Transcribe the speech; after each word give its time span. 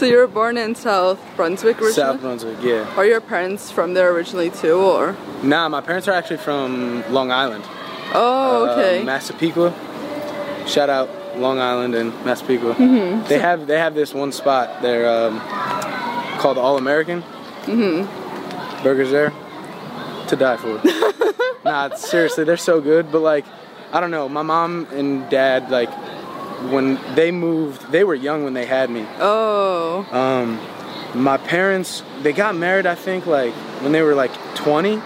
So 0.00 0.06
you 0.06 0.16
were 0.16 0.26
born 0.26 0.56
in 0.56 0.74
South 0.74 1.20
Brunswick 1.36 1.76
originally? 1.76 1.92
South 1.92 2.20
Brunswick, 2.22 2.56
yeah. 2.62 2.90
Are 2.96 3.04
your 3.04 3.20
parents 3.20 3.70
from 3.70 3.92
there 3.92 4.10
originally 4.14 4.48
too, 4.48 4.76
or? 4.76 5.14
Nah, 5.42 5.68
my 5.68 5.82
parents 5.82 6.08
are 6.08 6.12
actually 6.12 6.38
from 6.38 7.04
Long 7.12 7.30
Island. 7.30 7.64
Oh, 8.14 8.70
okay. 8.70 9.02
Uh, 9.02 9.04
Massapequa. 9.04 9.74
Shout 10.66 10.88
out 10.88 11.10
Long 11.36 11.58
Island 11.58 11.94
and 11.94 12.14
Massapequa. 12.24 12.76
Mm-hmm. 12.76 13.28
They 13.28 13.38
have 13.40 13.66
they 13.66 13.76
have 13.76 13.94
this 13.94 14.14
one 14.14 14.32
spot 14.32 14.80
there 14.80 15.06
um, 15.06 15.38
called 16.38 16.56
All 16.56 16.78
American. 16.78 17.20
Mm-hmm. 17.66 18.82
Burgers 18.82 19.10
there 19.10 19.34
to 20.28 20.34
die 20.34 20.56
for. 20.56 20.80
nah, 21.66 21.94
seriously, 21.94 22.44
they're 22.44 22.56
so 22.56 22.80
good. 22.80 23.12
But 23.12 23.20
like, 23.20 23.44
I 23.92 24.00
don't 24.00 24.10
know. 24.10 24.30
My 24.30 24.40
mom 24.40 24.86
and 24.92 25.28
dad 25.28 25.70
like 25.70 25.90
when 26.68 26.98
they 27.14 27.30
moved, 27.30 27.90
they 27.90 28.04
were 28.04 28.14
young 28.14 28.44
when 28.44 28.52
they 28.54 28.66
had 28.66 28.90
me. 28.90 29.06
oh. 29.18 30.06
Um, 30.12 30.58
my 31.12 31.38
parents, 31.38 32.02
they 32.22 32.32
got 32.32 32.54
married, 32.54 32.86
I 32.86 32.94
think, 32.94 33.26
like 33.26 33.52
when 33.82 33.92
they 33.92 34.02
were 34.02 34.14
like 34.14 34.30
20. 34.54 35.00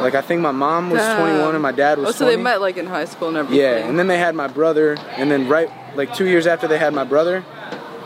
Like, 0.00 0.14
I 0.14 0.20
think 0.22 0.40
my 0.40 0.52
mom 0.52 0.90
was 0.90 1.00
Damn. 1.00 1.20
21 1.20 1.54
and 1.54 1.62
my 1.62 1.72
dad 1.72 1.98
was 1.98 2.08
Oh, 2.08 2.12
so 2.12 2.24
20. 2.24 2.36
they 2.36 2.42
met 2.42 2.60
like 2.60 2.76
in 2.76 2.86
high 2.86 3.04
school 3.04 3.28
and 3.28 3.36
everything. 3.36 3.58
Yeah, 3.60 3.86
and 3.88 3.98
then 3.98 4.06
they 4.06 4.18
had 4.18 4.34
my 4.34 4.46
brother, 4.48 4.96
and 5.16 5.30
then 5.30 5.48
right, 5.48 5.68
like 5.96 6.14
two 6.14 6.26
years 6.26 6.46
after 6.46 6.66
they 6.68 6.78
had 6.78 6.94
my 6.94 7.04
brother, 7.04 7.44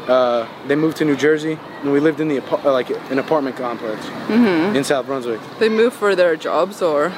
uh, 0.08 0.46
they 0.66 0.74
moved 0.76 0.96
to 0.98 1.04
New 1.04 1.16
Jersey, 1.16 1.58
and 1.82 1.92
we 1.92 2.00
lived 2.00 2.20
in 2.20 2.28
the 2.28 2.40
like 2.64 2.90
an 3.10 3.18
apartment 3.18 3.56
complex 3.56 4.04
Mm-hmm. 4.28 4.76
in 4.76 4.82
South 4.84 5.06
Brunswick. 5.06 5.40
they 5.58 5.68
moved 5.68 5.94
for 5.96 6.14
their 6.16 6.36
jobs 6.36 6.80
or? 6.82 7.12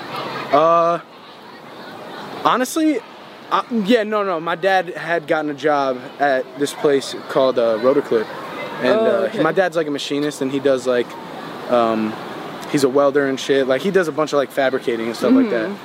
Uh, 0.53 1.01
honestly, 2.45 3.01
uh, 3.51 3.63
yeah, 3.71 4.03
no, 4.03 4.23
no. 4.23 4.41
My 4.41 4.55
dad 4.55 4.91
had 4.97 5.27
gotten 5.27 5.51
a 5.51 5.55
job 5.55 5.99
at 6.19 6.45
this 6.59 6.73
place 6.75 7.15
called 7.29 7.59
uh, 7.59 7.79
Rotor 7.83 8.03
Clip, 8.03 8.27
and 8.83 8.89
Oh, 8.99 9.31
uh, 9.35 9.43
my 9.43 9.53
dad's 9.53 9.77
like 9.77 9.87
a 9.87 9.91
machinist, 9.91 10.41
and 10.43 10.51
he 10.53 10.61
does 10.61 10.87
like, 10.87 11.07
um, 11.71 12.13
he's 12.71 12.85
a 12.85 12.89
welder 12.89 13.27
and 13.27 13.39
shit. 13.41 13.67
Like 13.67 13.83
he 13.83 13.91
does 13.91 14.09
a 14.09 14.13
bunch 14.13 14.33
of 14.33 14.37
like 14.37 14.51
fabricating 14.51 15.07
and 15.07 15.17
stuff 15.17 15.33
like 15.33 15.51
that, 15.51 15.77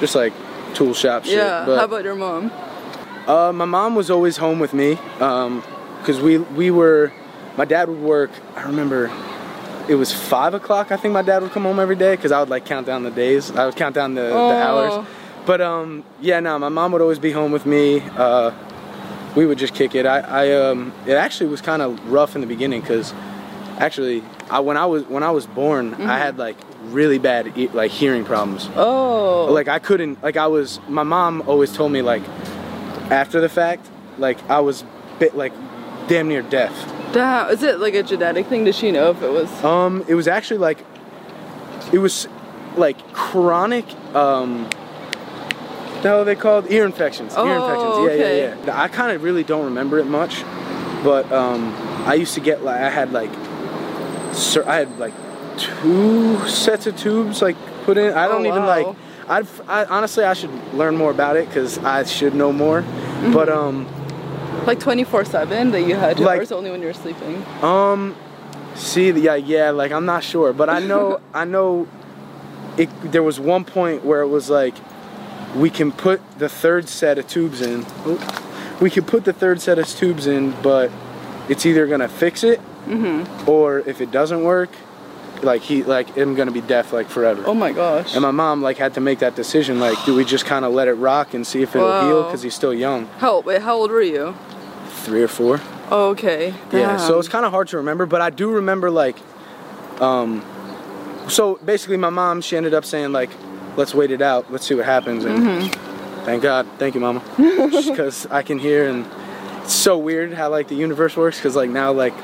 just 0.00 0.14
like 0.14 0.32
tool 0.74 0.94
shop 0.94 1.24
shit. 1.24 1.34
Mm-hmm. 1.38 1.46
Yeah. 1.46 1.66
But, 1.66 1.78
How 1.78 1.84
about 1.84 2.04
your 2.04 2.14
mom? 2.14 2.50
uh, 3.26 3.52
my 3.52 3.64
mom 3.64 3.94
was 3.94 4.10
always 4.10 4.36
home 4.36 4.58
with 4.58 4.72
me, 4.74 4.94
because 5.18 6.20
we 6.20 6.38
we 6.38 6.70
were, 6.70 7.12
my 7.56 7.64
dad 7.64 7.88
would 7.88 8.00
work. 8.00 8.30
I 8.56 8.62
remember. 8.62 9.10
It 9.86 9.96
was 9.96 10.10
five 10.14 10.54
o'clock. 10.54 10.90
I 10.90 10.96
think 10.96 11.12
my 11.12 11.20
dad 11.20 11.42
would 11.42 11.50
come 11.52 11.64
home 11.64 11.78
every 11.78 11.94
day 11.96 12.16
because 12.16 12.32
I 12.32 12.40
would 12.40 12.48
like 12.48 12.64
count 12.64 12.86
down 12.86 13.02
the 13.02 13.10
days. 13.10 13.50
I 13.50 13.66
would 13.66 13.76
count 13.76 13.94
down 13.94 14.14
the, 14.14 14.30
Oh. 14.32 14.48
the 14.48 14.54
hours. 14.56 15.06
But 15.46 15.60
um, 15.60 16.04
yeah, 16.20 16.40
no, 16.40 16.58
my 16.58 16.68
mom 16.68 16.92
would 16.92 17.02
always 17.02 17.18
be 17.18 17.32
home 17.32 17.52
with 17.52 17.66
me. 17.66 18.00
Uh, 18.00 18.52
we 19.36 19.46
would 19.46 19.58
just 19.58 19.74
kick 19.74 19.94
it. 19.94 20.06
I, 20.06 20.20
I 20.20 20.52
um, 20.52 20.92
it 21.06 21.14
actually 21.14 21.50
was 21.50 21.60
kind 21.60 21.82
of 21.82 22.10
rough 22.10 22.34
in 22.34 22.40
the 22.40 22.46
beginning 22.46 22.80
because 22.80 23.12
actually, 23.78 24.22
I 24.50 24.60
when 24.60 24.76
I 24.76 24.86
was 24.86 25.04
when 25.04 25.22
I 25.22 25.30
was 25.30 25.46
born, 25.46 25.94
I 25.94 26.18
had 26.18 26.38
like 26.38 26.56
really 26.84 27.18
bad 27.18 27.56
e- 27.58 27.68
like 27.68 27.90
hearing 27.90 28.24
problems. 28.24 28.68
Oh. 28.74 29.46
Like 29.50 29.68
I 29.68 29.78
couldn't 29.78 30.22
like 30.22 30.36
I 30.36 30.46
was. 30.46 30.80
My 30.88 31.02
mom 31.02 31.42
always 31.46 31.74
told 31.74 31.92
me 31.92 32.00
like 32.02 32.22
after 33.10 33.40
the 33.40 33.48
fact, 33.48 33.86
like 34.18 34.38
I 34.48 34.60
was 34.60 34.84
bit 35.18 35.36
like 35.36 35.52
damn 36.08 36.28
near 36.28 36.42
deaf. 36.42 36.72
Damn. 37.12 37.50
Is 37.50 37.62
it 37.62 37.80
like 37.80 37.94
a 37.94 38.02
genetic 38.02 38.46
thing? 38.46 38.64
Does 38.64 38.76
she 38.76 38.90
know 38.92 39.10
if 39.10 39.22
it 39.22 39.30
was? 39.30 39.50
Um, 39.64 40.04
it 40.08 40.14
was 40.14 40.28
actually 40.28 40.58
like, 40.58 40.78
it 41.92 41.98
was 41.98 42.28
like 42.76 42.98
chronic. 43.12 43.86
Um, 44.14 44.68
the 46.04 46.10
hell 46.10 46.20
are 46.20 46.24
they 46.24 46.36
called? 46.36 46.70
Ear 46.70 46.84
infections. 46.84 47.32
Ear 47.34 47.40
Oh, 47.40 47.64
infections. 47.64 47.94
Yeah, 47.96 48.24
okay. 48.24 48.42
yeah, 48.42 48.56
yeah. 48.66 48.82
I 48.82 48.88
kind 48.88 49.10
of 49.16 49.22
really 49.22 49.42
don't 49.42 49.64
remember 49.64 49.98
it 49.98 50.04
much, 50.06 50.42
but 51.02 51.30
um, 51.32 51.74
I 52.06 52.14
used 52.14 52.34
to 52.34 52.40
get 52.40 52.62
like 52.62 52.80
I 52.80 52.90
had 52.90 53.12
like, 53.12 53.30
sir, 54.34 54.62
I 54.66 54.76
had 54.76 54.98
like 54.98 55.14
two 55.56 56.46
sets 56.48 56.86
of 56.86 56.96
tubes 56.96 57.40
like 57.42 57.56
put 57.84 57.96
in. 57.98 58.12
I 58.12 58.26
Oh, 58.26 58.32
don't 58.32 58.46
even 58.46 58.62
wow. 58.62 58.68
like. 58.68 58.96
I'd, 59.26 59.46
I 59.66 59.84
honestly 59.86 60.22
I 60.24 60.34
should 60.34 60.52
learn 60.74 60.96
more 60.98 61.10
about 61.10 61.36
it 61.36 61.48
because 61.48 61.78
I 61.78 62.04
should 62.04 62.34
know 62.34 62.52
more. 62.52 62.82
Mm-hmm. 62.82 63.32
But 63.32 63.48
um, 63.48 63.86
Like 64.66 64.78
24 64.80 65.24
7 65.24 65.70
that 65.72 65.80
you 65.82 65.94
had 65.96 66.20
Like- 66.20 66.50
or 66.50 66.54
only 66.54 66.70
when 66.70 66.82
you 66.82 66.88
were 66.88 66.92
sleeping? 66.92 67.42
Um, 67.62 68.14
see, 68.74 69.10
yeah, 69.12 69.36
yeah, 69.36 69.70
like 69.70 69.92
I'm 69.92 70.04
not 70.04 70.22
sure, 70.22 70.52
but 70.52 70.68
I 70.68 70.80
know, 70.80 71.20
I 71.34 71.44
know, 71.46 71.88
it. 72.76 72.90
There 73.12 73.22
was 73.22 73.40
one 73.40 73.64
point 73.64 74.04
where 74.04 74.20
it 74.20 74.28
was 74.28 74.50
like, 74.50 74.74
we 75.54 75.70
can 75.70 75.92
put 75.92 76.20
the 76.38 76.48
third 76.48 76.88
set 76.88 77.18
of 77.18 77.26
tubes 77.28 77.60
in. 77.60 77.84
We 78.80 78.90
can 78.90 79.04
put 79.04 79.24
the 79.24 79.32
third 79.32 79.60
set 79.60 79.78
of 79.78 79.86
tubes 79.88 80.26
in, 80.26 80.50
but 80.62 80.90
it's 81.48 81.64
either 81.66 81.86
gonna 81.86 82.08
fix 82.08 82.42
it, 82.44 82.60
Mm-hmm. 82.86 83.48
or 83.48 83.78
if 83.78 84.02
it 84.02 84.10
doesn't 84.10 84.42
work, 84.44 84.68
like 85.42 85.62
he, 85.62 85.82
like 85.82 86.18
I'm 86.18 86.34
gonna 86.34 86.50
be 86.50 86.60
deaf 86.60 86.92
like 86.92 87.08
forever. 87.08 87.42
Oh 87.46 87.54
my 87.54 87.72
gosh. 87.72 88.12
And 88.14 88.20
my 88.22 88.30
mom 88.30 88.60
like 88.62 88.76
had 88.76 88.92
to 88.94 89.00
make 89.00 89.20
that 89.20 89.34
decision. 89.34 89.80
Like, 89.80 89.96
do 90.04 90.14
we 90.14 90.22
just 90.24 90.44
kind 90.44 90.64
of 90.66 90.72
let 90.74 90.86
it 90.88 90.94
rock 90.94 91.32
and 91.32 91.46
see 91.46 91.62
if 91.62 91.74
it'll 91.74 92.02
heal? 92.02 92.22
Because 92.24 92.42
he's 92.42 92.54
still 92.54 92.74
young, 92.74 93.06
how, 93.18 93.40
wait, 93.40 93.62
how 93.62 93.74
old 93.76 93.90
were 93.90 94.02
you? 94.02 94.34
three 95.04 95.22
or 95.22 95.28
four. 95.28 95.60
Oh, 95.90 96.10
okay. 96.10 96.54
Yeah, 96.72 96.96
so 96.96 97.18
it's 97.18 97.28
kind 97.28 97.44
of 97.44 97.52
hard 97.52 97.68
to 97.68 97.76
remember, 97.78 98.06
but 98.06 98.20
I 98.22 98.30
do 98.30 98.50
remember 98.50 98.90
like, 98.90 99.16
um, 100.00 100.42
so 101.28 101.56
basically 101.64 101.96
my 101.98 102.10
mom 102.10 102.40
she 102.40 102.56
ended 102.56 102.74
up 102.74 102.84
saying 102.84 103.12
like, 103.12 103.30
let's 103.76 103.94
wait 103.94 104.10
it 104.10 104.22
out, 104.22 104.50
let's 104.52 104.66
see 104.66 104.74
what 104.74 104.84
happens, 104.84 105.24
and 105.24 105.42
Mm-hmm. 105.42 106.24
thank 106.24 106.42
God, 106.42 106.66
thank 106.78 106.94
you, 106.94 107.00
mama, 107.00 107.22
because 107.36 108.26
I 108.26 108.42
can 108.42 108.58
hear 108.58 108.88
and 108.88 109.06
it's 109.62 109.72
so 109.74 109.96
weird 109.98 110.32
how 110.34 110.50
like 110.50 110.68
the 110.68 110.74
universe 110.76 111.16
works, 111.16 111.38
because 111.38 111.56
like 111.56 111.70
now 111.70 111.92
like 111.92 112.14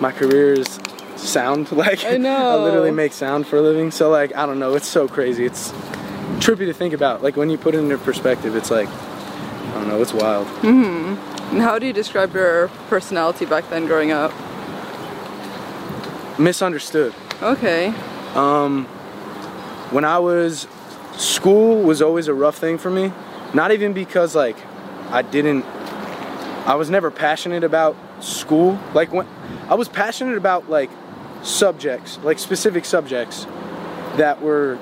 my 0.00 0.12
career 0.12 0.52
is 0.54 0.78
sound, 1.16 1.70
like 1.84 2.04
I 2.04 2.16
know. 2.18 2.48
I 2.50 2.56
literally 2.56 2.90
make 2.90 3.12
sound 3.12 3.46
for 3.46 3.56
a 3.56 3.62
living, 3.62 3.90
so 3.90 4.10
like 4.10 4.34
I 4.34 4.46
don't 4.46 4.58
know, 4.58 4.74
it's 4.74 4.88
so 4.88 5.08
crazy, 5.08 5.44
it's 5.46 5.70
trippy 6.40 6.66
to 6.66 6.72
think 6.74 6.92
about, 6.94 7.22
like 7.22 7.36
when 7.36 7.50
you 7.50 7.58
put 7.58 7.74
it 7.74 7.78
into 7.78 7.98
perspective, 7.98 8.56
it's 8.56 8.70
like. 8.70 8.88
I 9.62 9.76
don't 9.76 9.88
know, 9.88 10.02
it's 10.02 10.12
wild. 10.12 10.46
hmm 10.58 11.14
And 11.50 11.62
how 11.62 11.78
do 11.78 11.86
you 11.86 11.94
describe 11.94 12.34
your 12.34 12.68
personality 12.90 13.46
back 13.46 13.70
then 13.70 13.86
growing 13.86 14.12
up? 14.12 14.30
Misunderstood. 16.38 17.14
Okay. 17.42 17.86
Um, 18.34 18.84
when 19.90 20.04
I 20.04 20.18
was 20.18 20.66
school 21.12 21.82
was 21.82 22.02
always 22.02 22.28
a 22.28 22.34
rough 22.34 22.58
thing 22.58 22.78
for 22.78 22.90
me. 22.90 23.12
Not 23.54 23.72
even 23.72 23.92
because 23.92 24.34
like 24.34 24.56
I 25.10 25.22
didn't 25.22 25.64
I 26.64 26.76
was 26.76 26.90
never 26.90 27.10
passionate 27.10 27.64
about 27.64 27.96
school. 28.22 28.78
Like 28.94 29.12
when 29.12 29.26
I 29.68 29.74
was 29.74 29.88
passionate 29.88 30.36
about 30.36 30.70
like 30.70 30.90
subjects, 31.42 32.18
like 32.22 32.38
specific 32.38 32.84
subjects 32.84 33.46
that 34.16 34.40
were 34.40 34.78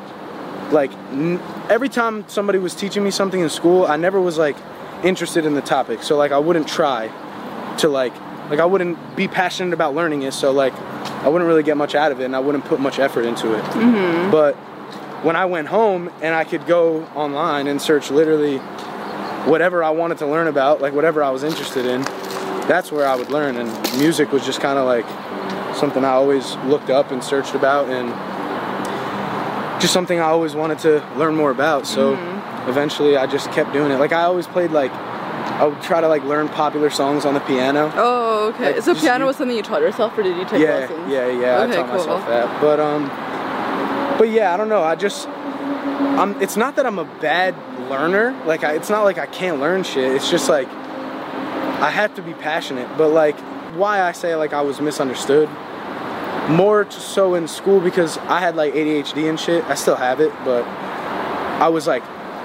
like 0.71 0.93
n- 1.11 1.41
every 1.69 1.89
time 1.89 2.29
somebody 2.29 2.59
was 2.59 2.75
teaching 2.75 3.03
me 3.03 3.11
something 3.11 3.41
in 3.41 3.49
school, 3.49 3.87
I 3.87 3.97
never 3.97 4.21
was 4.21 4.37
like 4.37 4.57
interested 5.03 5.47
in 5.47 5.55
the 5.55 5.63
topic. 5.63 6.03
So 6.03 6.17
like 6.17 6.33
I 6.33 6.39
wouldn't 6.39 6.69
try 6.69 7.09
to 7.79 7.89
like 7.89 8.13
like 8.51 8.61
I 8.61 8.67
wouldn't 8.67 9.17
be 9.17 9.27
passionate 9.27 9.73
about 9.73 9.95
learning 9.95 10.23
it. 10.23 10.33
So 10.33 10.53
like 10.53 10.75
I 11.23 11.29
wouldn't 11.29 11.49
really 11.49 11.63
get 11.63 11.77
much 11.77 11.95
out 11.95 12.13
of 12.13 12.21
it, 12.21 12.25
and 12.25 12.37
I 12.37 12.41
wouldn't 12.41 12.65
put 12.65 12.81
much 12.81 12.99
effort 12.99 13.25
into 13.25 13.55
it. 13.55 13.65
Mm-hmm. 13.65 14.31
But 14.31 14.57
when 15.23 15.37
I 15.37 15.45
went 15.45 15.69
home 15.69 16.11
and 16.23 16.35
I 16.35 16.45
could 16.45 16.67
go 16.67 17.05
online 17.15 17.67
and 17.67 17.81
search 17.81 18.11
literally 18.11 18.59
whatever 19.47 19.83
I 19.83 19.91
wanted 19.91 20.19
to 20.19 20.27
learn 20.27 20.47
about, 20.47 20.81
like 20.81 20.93
whatever 20.93 21.23
I 21.23 21.31
was 21.31 21.43
interested 21.43 21.87
in, 21.87 22.03
that's 22.69 22.91
where 22.93 23.07
I 23.07 23.15
would 23.17 23.31
learn. 23.31 23.57
And 23.57 23.69
music 23.99 24.33
was 24.33 24.45
just 24.45 24.61
kind 24.61 24.79
of 24.79 24.87
like 24.87 25.07
something 25.77 26.05
I 26.05 26.11
always 26.13 26.57
looked 26.59 26.91
up 26.91 27.11
and 27.11 27.23
searched 27.23 27.55
about, 27.55 27.89
and 27.89 28.09
just 29.81 29.93
something 29.93 30.19
I 30.19 30.25
always 30.25 30.55
wanted 30.55 30.79
to 30.81 31.07
learn 31.17 31.35
more 31.35 31.51
about. 31.51 31.87
So 31.87 32.15
eventually, 32.69 33.17
I 33.17 33.27
just 33.27 33.51
kept 33.53 33.73
doing 33.73 33.91
it. 33.91 33.97
Like 33.99 34.13
I 34.13 34.23
always 34.23 34.47
played 34.47 34.71
like 34.73 34.93
I 34.93 35.67
would 35.67 35.81
try 35.83 36.01
to 36.01 36.09
like 36.09 36.23
learn 36.25 36.49
popular 36.49 36.91
songs 36.91 37.25
on 37.25 37.35
the 37.35 37.41
piano. 37.41 37.93
Oh, 37.95 38.53
okay. 38.55 38.75
Like, 38.75 38.83
so 38.83 38.95
piano 38.95 39.25
you- 39.25 39.27
was 39.27 39.37
something 39.37 39.57
you 39.57 39.63
taught 39.63 39.83
yourself, 39.83 40.17
or 40.17 40.23
did 40.23 40.37
you 40.37 40.45
take 40.45 40.61
yeah, 40.63 40.75
lessons? 40.81 41.11
yeah, 41.13 41.27
yeah. 41.29 41.63
Okay, 41.63 41.73
I 41.73 41.77
taught 41.77 41.87
cool. 41.87 41.99
myself 41.99 42.27
that, 42.27 42.61
but 42.61 42.81
um, 42.81 43.05
but 44.21 44.29
yeah, 44.29 44.53
I 44.53 44.59
don't 44.59 44.69
know. 44.69 44.83
I 44.83 44.97
just, 44.97 45.27
I'm. 45.29 46.43
It's 46.43 46.55
not 46.55 46.77
that 46.77 46.85
I'm 46.85 46.99
a 46.99 47.07
bad 47.23 47.55
learner. 47.89 48.39
Like, 48.45 48.65
I, 48.65 48.75
it's 48.75 48.91
not 48.91 49.05
like 49.05 49.17
I 49.17 49.25
can't 49.25 49.61
learn 49.61 49.83
shit. 49.83 50.13
It's 50.13 50.31
just 50.31 50.47
like 50.47 50.69
I 50.69 51.89
have 51.91 52.15
to 52.17 52.23
be 52.23 52.35
passionate. 52.35 52.99
But 52.99 53.09
like, 53.09 53.41
why 53.77 54.03
I 54.03 54.13
say 54.13 54.37
like 54.37 54.53
I 54.53 54.61
was 54.61 54.79
misunderstood 54.79 55.49
more 56.51 56.91
so 56.91 57.35
in 57.35 57.49
school 57.49 57.81
because 57.81 58.19
I 58.19 58.41
had 58.41 58.57
like 58.57 58.75
ADHD 58.75 59.27
and 59.27 59.41
shit. 59.41 59.65
I 59.65 59.75
still 59.75 59.97
have 59.97 60.21
it, 60.21 60.35
but 60.45 60.65
I 60.65 61.69
was 61.69 61.87
like 61.87 62.03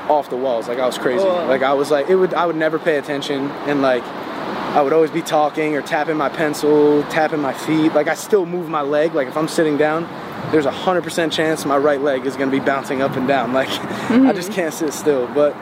off 0.10 0.30
the 0.30 0.38
walls. 0.38 0.70
Like 0.70 0.80
I 0.80 0.86
was 0.86 0.98
crazy. 0.98 1.26
Whoa. 1.26 1.46
Like 1.46 1.62
I 1.62 1.74
was 1.74 1.92
like 1.92 2.08
it 2.08 2.16
would 2.16 2.34
I 2.34 2.46
would 2.46 2.56
never 2.56 2.80
pay 2.80 2.96
attention 2.96 3.52
and 3.68 3.82
like 3.82 4.04
I 4.06 4.82
would 4.82 4.94
always 4.94 5.12
be 5.12 5.22
talking 5.22 5.76
or 5.76 5.82
tapping 5.82 6.16
my 6.16 6.30
pencil, 6.30 7.04
tapping 7.04 7.42
my 7.42 7.54
feet. 7.54 7.94
Like 7.94 8.08
I 8.08 8.16
still 8.16 8.46
move 8.46 8.70
my 8.70 8.82
leg. 8.82 9.14
Like 9.14 9.28
if 9.28 9.36
I'm 9.36 9.50
sitting 9.50 9.76
down, 9.76 10.08
there's 10.56 10.66
a 10.66 10.72
hundred 10.72 11.04
percent 11.04 11.34
chance 11.34 11.66
my 11.66 11.76
right 11.76 12.00
leg 12.00 12.26
is 12.26 12.38
gonna 12.38 12.50
be 12.50 12.62
bouncing 12.62 13.02
up 13.02 13.18
and 13.18 13.28
down. 13.28 13.52
Like 13.56 13.68
I 13.68 14.32
just 14.32 14.50
mm-hmm. 14.50 14.54
can't 14.54 14.74
sit 14.74 14.94
still. 14.94 15.28
But 15.28 15.54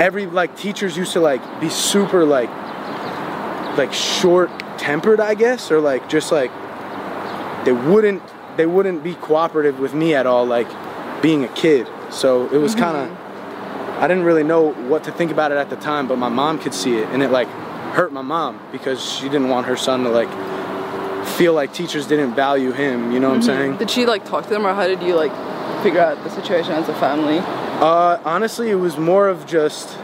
every 0.00 0.24
like 0.24 0.56
teachers 0.56 0.96
used 0.96 1.12
to 1.12 1.20
like 1.20 1.42
be 1.60 1.68
super 1.68 2.24
like 2.24 2.48
like 3.76 3.92
short 3.92 4.48
tempered 4.78 5.20
I 5.20 5.34
guess 5.34 5.70
or 5.70 5.78
like 5.78 6.08
just 6.08 6.32
like 6.32 6.50
they 7.66 7.72
wouldn't 7.72 8.22
they 8.56 8.64
wouldn't 8.64 9.04
be 9.04 9.14
cooperative 9.16 9.78
with 9.78 9.92
me 9.92 10.14
at 10.14 10.24
all 10.24 10.46
like 10.46 10.68
being 11.20 11.44
a 11.44 11.48
kid 11.48 11.86
so 12.08 12.48
it 12.48 12.56
was 12.56 12.74
mm-hmm. 12.74 12.84
kind 12.84 12.96
of 12.96 14.02
I 14.02 14.08
didn't 14.08 14.24
really 14.24 14.42
know 14.42 14.72
what 14.72 15.04
to 15.04 15.12
think 15.12 15.30
about 15.30 15.52
it 15.52 15.58
at 15.58 15.68
the 15.68 15.76
time 15.76 16.08
but 16.08 16.16
my 16.16 16.30
mom 16.30 16.58
could 16.58 16.72
see 16.72 16.96
it 16.96 17.06
and 17.10 17.22
it 17.22 17.30
like 17.30 17.48
hurt 17.92 18.10
my 18.10 18.22
mom 18.22 18.58
because 18.72 19.04
she 19.04 19.24
didn't 19.24 19.50
want 19.50 19.66
her 19.66 19.76
son 19.76 20.04
to 20.04 20.08
like 20.08 20.30
feel 21.40 21.54
like 21.54 21.72
teachers 21.72 22.06
didn't 22.06 22.34
value 22.34 22.72
him 22.72 23.12
you 23.12 23.18
know 23.18 23.30
what 23.30 23.36
I'm 23.36 23.42
saying 23.42 23.76
Did 23.78 23.90
she 23.90 24.04
like 24.04 24.24
talk 24.24 24.44
to 24.44 24.50
them, 24.50 24.66
or 24.66 24.74
how 24.74 24.86
did 24.86 25.02
you 25.02 25.14
like 25.14 25.32
figure 25.82 26.00
out 26.00 26.22
the 26.22 26.30
situation 26.30 26.72
as 26.72 26.88
a 26.88 26.94
family? 26.94 27.38
Uh, 27.38 28.20
honestly, 28.24 28.70
it 28.70 28.74
was 28.74 28.98
more 28.98 29.28
of 29.28 29.46
just 29.46 29.96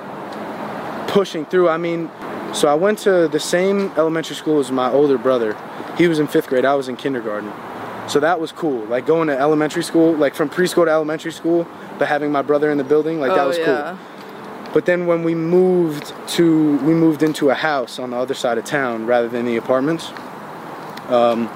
pushing 1.09 1.45
through. 1.45 1.69
I 1.69 1.77
mean, 1.77 2.11
so 2.55 2.69
I 2.69 2.75
went 2.75 2.99
to 3.01 3.29
the 3.29 3.41
same 3.41 3.93
elementary 3.97 4.37
school 4.37 4.59
as 4.59 4.71
my 4.71 4.91
older 4.91 5.19
brother. 5.19 5.57
He 5.99 6.09
was 6.09 6.19
in 6.19 6.27
fifth 6.27 6.49
grade. 6.49 6.65
I 6.65 6.75
was 6.75 6.89
in 6.89 6.97
kindergarten. 6.97 7.53
So 8.09 8.21
that 8.21 8.41
was 8.41 8.53
cool. 8.53 8.85
Like 8.87 9.07
going 9.07 9.29
to 9.29 9.39
elementary 9.39 9.83
school, 9.83 10.15
like 10.15 10.35
from 10.35 10.49
preschool 10.49 10.85
to 10.85 10.91
elementary 10.91 11.33
school, 11.33 11.67
but 11.99 12.09
having 12.09 12.31
my 12.31 12.43
brother 12.43 12.71
in 12.71 12.79
the 12.79 12.85
building, 12.85 13.21
like 13.21 13.31
that 13.31 13.45
oh 13.45 13.49
was 13.49 13.59
yeah. 13.59 13.65
cool. 13.65 14.73
But 14.73 14.87
then 14.87 15.07
when 15.07 15.23
we 15.23 15.35
moved 15.35 16.13
to, 16.29 16.77
we 16.79 16.95
moved 16.95 17.23
into 17.23 17.51
a 17.51 17.55
house 17.55 17.99
on 17.99 18.11
the 18.11 18.17
other 18.17 18.35
side 18.35 18.59
of 18.59 18.65
town 18.65 19.07
rather 19.07 19.29
than 19.29 19.45
the 19.45 19.57
apartments. 19.57 20.13
Um, 21.09 21.49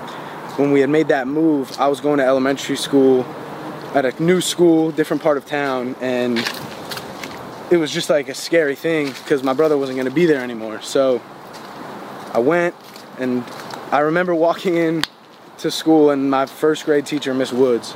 when 0.56 0.72
we 0.72 0.80
had 0.80 0.90
made 0.90 1.08
that 1.08 1.26
move, 1.26 1.78
I 1.78 1.88
was 1.88 2.00
going 2.00 2.18
to 2.18 2.24
elementary 2.24 2.76
school 2.76 3.24
at 3.94 4.04
a 4.04 4.22
new 4.22 4.40
school, 4.40 4.90
different 4.92 5.22
part 5.22 5.36
of 5.36 5.46
town, 5.46 5.96
and 6.00 6.38
it 7.70 7.76
was 7.76 7.90
just 7.90 8.10
like 8.10 8.28
a 8.28 8.34
scary 8.34 8.74
thing 8.74 9.08
because 9.08 9.42
my 9.42 9.52
brother 9.52 9.76
wasn't 9.76 9.96
going 9.96 10.08
to 10.08 10.14
be 10.14 10.26
there 10.26 10.42
anymore. 10.42 10.80
So 10.82 11.20
I 12.32 12.38
went, 12.38 12.74
and 13.18 13.42
I 13.90 14.00
remember 14.00 14.34
walking 14.34 14.76
in 14.76 15.02
to 15.58 15.70
school, 15.70 16.10
and 16.10 16.30
my 16.30 16.46
first 16.46 16.84
grade 16.84 17.06
teacher, 17.06 17.34
Miss 17.34 17.52
Woods, 17.52 17.94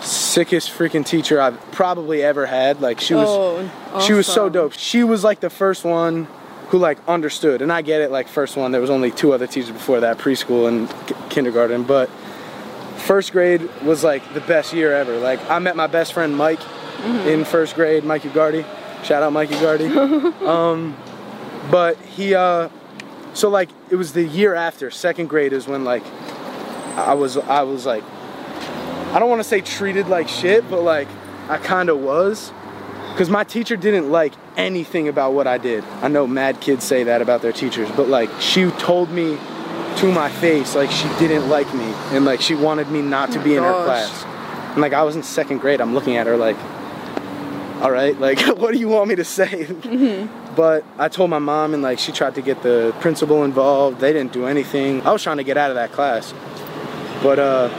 sickest 0.00 0.70
freaking 0.70 1.04
teacher 1.04 1.40
I've 1.40 1.60
probably 1.72 2.22
ever 2.22 2.46
had. 2.46 2.80
Like 2.80 3.00
she 3.00 3.14
was, 3.14 3.28
Oh, 3.28 4.00
she 4.00 4.12
was 4.12 4.26
so 4.26 4.48
dope. 4.48 4.72
She 4.72 5.04
was 5.04 5.24
like 5.24 5.40
the 5.40 5.50
first 5.50 5.84
one 5.84 6.28
who 6.76 6.82
like 6.82 6.98
understood, 7.08 7.62
and 7.62 7.72
I 7.72 7.82
get 7.82 8.02
it. 8.02 8.10
Like 8.10 8.28
first 8.28 8.56
one, 8.56 8.70
there 8.70 8.80
was 8.80 8.90
only 8.90 9.10
two 9.10 9.32
other 9.32 9.46
teachers 9.46 9.70
before 9.70 10.00
that, 10.00 10.18
preschool 10.18 10.68
and 10.68 10.88
k- 11.06 11.14
kindergarten, 11.30 11.84
but 11.84 12.10
first 12.98 13.32
grade 13.32 13.62
was 13.82 14.04
like 14.04 14.22
the 14.34 14.42
best 14.42 14.74
year 14.74 14.92
ever. 14.92 15.16
Like 15.18 15.40
I 15.50 15.58
met 15.58 15.74
my 15.74 15.86
best 15.86 16.12
friend 16.12 16.36
Mike 16.36 16.60
in 17.26 17.44
first 17.44 17.74
grade, 17.74 18.04
Mike 18.04 18.22
Ugardi. 18.22 18.64
Shout 19.04 19.22
out 19.22 19.32
Mike 19.32 19.48
Ugardi. 19.50 20.42
um, 20.46 20.96
but 21.70 21.96
he, 21.98 22.34
uh, 22.34 22.68
so 23.32 23.48
like 23.48 23.70
it 23.90 23.96
was 23.96 24.12
the 24.12 24.24
year 24.24 24.54
after 24.54 24.90
second 24.90 25.28
grade 25.28 25.52
is 25.52 25.66
when 25.66 25.84
like 25.84 26.04
I 26.96 27.14
was 27.14 27.38
I 27.38 27.62
was 27.62 27.86
like 27.86 28.04
I 29.12 29.18
don't 29.18 29.30
want 29.30 29.40
to 29.40 29.48
say 29.48 29.62
treated 29.62 30.08
like 30.08 30.28
shit, 30.28 30.68
but 30.68 30.82
like 30.82 31.08
I 31.48 31.56
kind 31.56 31.88
of 31.88 32.00
was. 32.00 32.52
Because 33.16 33.30
my 33.30 33.44
teacher 33.44 33.76
didn't 33.78 34.10
like 34.10 34.34
anything 34.58 35.08
about 35.08 35.32
what 35.32 35.46
I 35.46 35.56
did. 35.56 35.82
I 36.02 36.08
know 36.08 36.26
mad 36.26 36.60
kids 36.60 36.84
say 36.84 37.04
that 37.04 37.22
about 37.22 37.40
their 37.40 37.50
teachers, 37.50 37.90
but 37.92 38.08
like 38.08 38.28
she 38.42 38.70
told 38.72 39.10
me 39.10 39.38
to 39.96 40.12
my 40.12 40.28
face 40.28 40.74
like 40.74 40.90
she 40.90 41.08
didn't 41.18 41.48
like 41.48 41.72
me 41.74 41.86
and 42.10 42.26
like 42.26 42.42
she 42.42 42.54
wanted 42.54 42.90
me 42.90 43.00
not 43.00 43.32
to 43.32 43.40
Oh 43.40 43.42
be 43.42 43.56
in 43.56 43.62
her 43.62 43.84
class. 43.86 44.22
And 44.72 44.82
like 44.82 44.92
I 44.92 45.02
was 45.02 45.16
in 45.16 45.22
second 45.22 45.62
grade, 45.62 45.80
I'm 45.80 45.94
looking 45.94 46.18
at 46.18 46.26
her 46.26 46.36
like, 46.36 46.58
all 47.80 47.90
right, 47.90 48.20
like 48.20 48.38
what 48.58 48.74
do 48.74 48.78
you 48.78 48.88
want 48.88 49.08
me 49.08 49.14
to 49.14 49.24
say? 49.24 49.64
But 50.54 50.84
I 50.98 51.08
told 51.08 51.30
my 51.30 51.38
mom 51.38 51.72
and 51.72 51.82
like 51.82 51.98
she 51.98 52.12
tried 52.12 52.34
to 52.34 52.42
get 52.42 52.62
the 52.62 52.94
principal 53.00 53.44
involved. 53.44 53.98
They 53.98 54.12
didn't 54.12 54.34
do 54.34 54.44
anything. 54.44 55.00
I 55.06 55.12
was 55.12 55.22
trying 55.22 55.38
to 55.38 55.44
get 55.44 55.56
out 55.56 55.70
of 55.70 55.76
that 55.76 55.90
class. 55.92 56.34
But 57.22 57.38
uh 57.38 57.70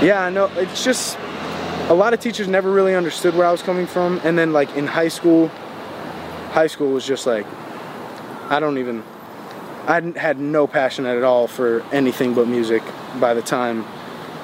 yeah, 0.00 0.22
I 0.22 0.30
know 0.30 0.46
it's 0.54 0.84
just 0.84 1.18
a 1.88 1.94
lot 1.94 2.12
of 2.12 2.20
teachers 2.20 2.48
never 2.48 2.70
really 2.70 2.94
understood 2.94 3.34
where 3.34 3.46
I 3.46 3.52
was 3.52 3.62
coming 3.62 3.86
from 3.86 4.20
and 4.24 4.36
then 4.36 4.52
like 4.52 4.74
in 4.76 4.86
high 4.86 5.08
school 5.08 5.48
high 6.50 6.66
school 6.66 6.90
was 6.90 7.06
just 7.06 7.26
like 7.26 7.46
I 8.50 8.58
don't 8.58 8.78
even 8.78 9.04
I 9.86 10.00
had 10.16 10.40
no 10.40 10.66
passion 10.66 11.06
at 11.06 11.22
all 11.22 11.46
for 11.46 11.82
anything 11.92 12.34
but 12.34 12.48
music 12.48 12.82
by 13.20 13.34
the 13.34 13.42
time 13.42 13.84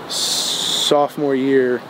sophomore 0.09 1.35
year 1.35 1.83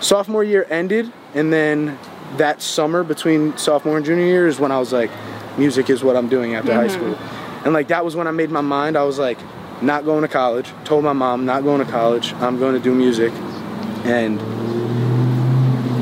sophomore 0.00 0.44
year 0.44 0.66
ended 0.68 1.10
and 1.34 1.50
then 1.52 1.98
that 2.36 2.60
summer 2.60 3.02
between 3.02 3.56
sophomore 3.56 3.96
and 3.96 4.04
junior 4.04 4.26
year 4.26 4.46
is 4.46 4.58
when 4.58 4.72
I 4.72 4.78
was 4.78 4.92
like 4.92 5.10
music 5.56 5.88
is 5.88 6.04
what 6.04 6.16
I'm 6.16 6.28
doing 6.28 6.54
after 6.54 6.74
high 6.74 6.88
mm-hmm. 6.88 7.14
school. 7.14 7.28
And 7.64 7.72
like 7.72 7.88
that 7.88 8.04
was 8.04 8.14
when 8.14 8.26
I 8.26 8.30
made 8.30 8.50
my 8.50 8.60
mind. 8.60 8.96
I 8.96 9.04
was 9.04 9.18
like 9.18 9.38
not 9.80 10.04
going 10.04 10.22
to 10.22 10.28
college 10.28 10.70
told 10.84 11.04
my 11.04 11.12
mom 11.12 11.44
not 11.44 11.62
going 11.62 11.84
to 11.84 11.90
college 11.90 12.32
I'm 12.34 12.58
going 12.58 12.74
to 12.74 12.80
do 12.80 12.94
music. 12.94 13.32
And 14.04 14.40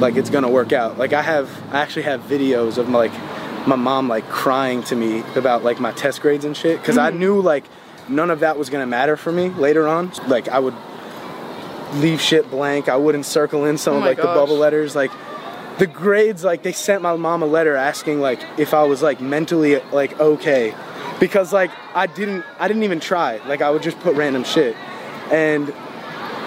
like 0.05 0.17
it's 0.17 0.29
gonna 0.29 0.51
work 0.51 0.73
out. 0.73 0.99
Like 0.99 1.15
I 1.15 1.23
have 1.23 1.51
I 1.73 1.81
actually 1.81 2.03
have 2.03 2.21
videos 2.23 2.77
of 2.77 2.89
my, 2.89 2.99
like 2.99 3.67
my 3.67 3.75
mom 3.75 4.07
like 4.07 4.29
crying 4.29 4.83
to 4.85 4.95
me 4.95 5.25
about 5.35 5.65
like 5.65 5.81
my 5.81 5.93
test 5.93 6.21
grades 6.21 6.45
and 6.45 6.55
shit. 6.55 6.79
Because 6.79 6.99
I 6.99 7.11
mm. 7.11 7.19
knew 7.19 7.41
like 7.41 7.65
none 8.09 8.31
of 8.31 8.41
that 8.41 8.59
was 8.59 8.69
gonna 8.69 8.87
matter 8.87 9.17
for 9.17 9.33
me 9.33 9.49
later 9.49 9.89
on. 9.89 10.13
Like 10.29 10.49
I 10.49 10.59
would 10.59 10.75
leave 11.95 12.21
shit 12.21 12.51
blank. 12.51 12.91
I 12.91 12.97
wouldn't 12.97 13.25
circle 13.25 13.65
in 13.65 13.79
some 13.79 13.95
Oh 13.95 13.99
of 13.99 14.05
like 14.05 14.19
the 14.19 14.25
bubble 14.25 14.57
letters. 14.57 14.95
Like 14.95 15.11
the 15.79 15.87
grades, 15.87 16.45
like 16.45 16.63
they 16.63 16.73
sent 16.73 17.01
my 17.01 17.17
mom 17.17 17.43
a 17.43 17.47
letter 17.47 17.75
asking 17.75 18.21
like 18.21 18.41
if 18.59 18.75
I 18.75 18.85
was 18.85 19.03
like 19.03 19.23
mentally 19.23 19.81
like 19.91 20.21
okay, 20.21 20.75
because 21.19 21.51
like 21.51 21.71
I 21.95 22.07
didn't 22.07 22.45
I 22.59 22.69
didn't 22.69 22.83
even 22.83 23.01
try. 23.01 23.39
Like 23.47 23.63
I 23.63 23.71
would 23.71 23.83
just 23.83 23.99
put 24.01 24.15
random 24.17 24.45
shit, 24.45 24.77
and 25.33 25.75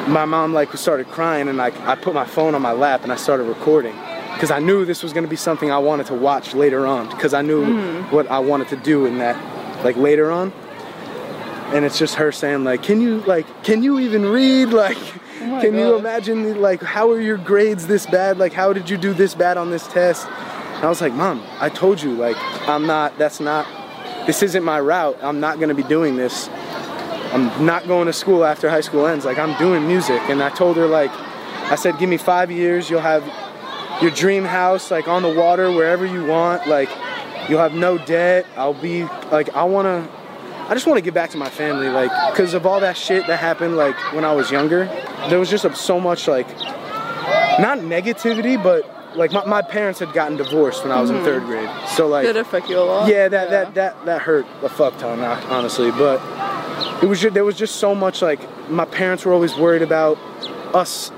my 0.08 0.26
mom 0.26 0.54
like 0.54 0.72
started 0.78 1.08
crying 1.08 1.48
and 1.48 1.58
like 1.58 1.78
I 1.82 1.96
put 1.96 2.14
my 2.14 2.26
phone 2.26 2.56
on 2.56 2.62
my 2.62 2.72
lap 2.72 3.04
and 3.04 3.12
I 3.12 3.16
started 3.16 3.44
recording. 3.44 3.96
Because 4.34 4.52
I 4.52 4.60
knew 4.60 4.86
this 4.86 5.02
was 5.02 5.14
gonna 5.14 5.28
be 5.28 5.36
something 5.36 5.72
I 5.72 5.80
wanted 5.80 6.06
to 6.08 6.14
watch 6.14 6.54
later 6.54 6.86
on 6.86 7.10
because 7.10 7.34
I 7.34 7.42
knew 7.42 7.66
Mm-hmm. 7.66 8.16
what 8.16 8.30
I 8.30 8.40
wanted 8.40 8.68
to 8.70 8.76
do 8.78 9.06
in 9.06 9.18
that 9.18 9.36
like 9.84 9.96
later 9.98 10.32
on. 10.32 10.54
And 11.74 11.84
it's 11.84 12.00
just 12.00 12.16
her 12.16 12.32
saying 12.32 12.64
like 12.64 12.84
can 12.84 13.02
you 13.02 13.22
like 13.22 13.46
can 13.64 13.84
you 13.84 14.00
even 14.00 14.26
read? 14.26 14.70
Like 14.74 14.98
Oh 15.40 15.62
can 15.62 15.76
you 15.76 15.96
imagine 15.96 16.62
like 16.62 16.82
how 16.82 17.12
are 17.12 17.22
your 17.22 17.38
grades 17.38 17.88
this 17.88 18.06
bad? 18.06 18.38
Like 18.38 18.54
how 18.54 18.74
did 18.74 18.90
you 18.90 18.98
do 18.98 19.14
this 19.14 19.34
bad 19.36 19.58
on 19.58 19.70
this 19.72 19.88
test? 19.88 20.28
And 20.28 20.86
i 20.86 20.90
was 20.90 21.02
like 21.02 21.14
mom 21.14 21.42
i 21.60 21.70
told 21.70 22.00
you 22.04 22.12
like 22.14 22.38
i'm 22.70 22.86
not 22.86 23.18
that's 23.18 23.40
not 23.40 23.66
this 24.28 24.44
isn't 24.44 24.64
my 24.64 24.80
route. 24.80 25.18
I'm 25.24 25.40
not 25.40 25.56
going 25.58 25.70
to 25.70 25.74
be 25.76 25.84
doing 25.84 26.18
this 26.18 26.50
i'm 27.34 27.66
not 27.66 27.88
going 27.88 28.06
to 28.08 28.14
school 28.14 28.44
after 28.46 28.70
high 28.70 28.82
school 28.82 29.06
ends 29.06 29.26
like 29.26 29.38
i'm 29.38 29.58
doing 29.58 29.88
music 29.88 30.22
and 30.30 30.42
i 30.42 30.50
told 30.50 30.78
her 30.78 30.88
like 30.88 31.12
i 31.72 31.76
said 31.76 31.98
give 32.00 32.10
me 32.10 32.18
five 32.18 32.52
years 32.52 32.90
you'll 32.90 33.00
have 33.00 33.24
your 34.02 34.12
dream 34.12 34.44
house 34.44 34.92
like 34.92 35.08
on 35.08 35.22
the 35.22 35.34
water 35.34 35.72
wherever 35.72 36.06
you 36.06 36.26
want 36.26 36.68
like 36.68 36.90
you'll 37.50 37.60
have 37.60 37.74
no 37.74 37.98
debt 37.98 38.46
i'll 38.56 38.74
be 38.74 39.04
like 39.32 39.50
i 39.56 39.64
want 39.64 39.86
to 39.86 40.18
I 40.70 40.74
just 40.74 40.86
want 40.86 40.98
to 40.98 41.02
get 41.02 41.14
back 41.14 41.30
to 41.30 41.38
my 41.38 41.50
family, 41.50 41.88
like, 41.88 42.12
because 42.30 42.54
of 42.54 42.66
all 42.66 42.82
that 42.82 42.98
shit 42.98 43.26
that 43.28 43.38
happened, 43.40 43.78
like, 43.78 43.96
when 44.12 44.26
I 44.26 44.34
was 44.34 44.52
younger. 44.52 44.84
There 45.30 45.40
was 45.40 45.50
just 45.50 45.64
a, 45.64 45.74
so 45.74 45.98
much, 45.98 46.28
like, 46.28 46.46
not 47.58 47.78
negativity, 47.80 48.62
but, 48.62 48.84
like, 49.16 49.32
my, 49.32 49.46
my 49.46 49.62
parents 49.62 50.00
had 50.00 50.12
gotten 50.12 50.36
divorced 50.36 50.84
when 50.84 50.92
I 50.92 51.00
was 51.00 51.10
in 51.10 51.16
mm-hmm. 51.18 51.26
third 51.26 51.44
grade. 51.46 51.70
So, 51.96 52.08
like, 52.08 52.26
Did 52.26 52.36
it 52.36 52.40
affect 52.40 52.68
you 52.68 52.80
a 52.80 52.84
lot? 52.84 53.08
yeah, 53.08 53.30
that, 53.30 53.50
that, 53.50 53.76
that, 53.76 54.06
that 54.06 54.22
hurt 54.22 54.46
a 54.62 54.68
fuck 54.68 54.98
ton, 54.98 55.22
honestly. 55.22 55.90
But 55.92 56.20
it 57.02 57.08
was 57.08 57.22
just, 57.22 57.34
there 57.34 57.46
was 57.46 57.58
just 57.58 57.78
so 57.78 57.94
much, 57.96 58.22
like, 58.22 58.40
my 58.70 58.86
parents 58.86 59.26
were 59.26 59.34
always 59.34 59.56
worried 59.56 59.82
about 59.82 60.18
us, 60.74 61.12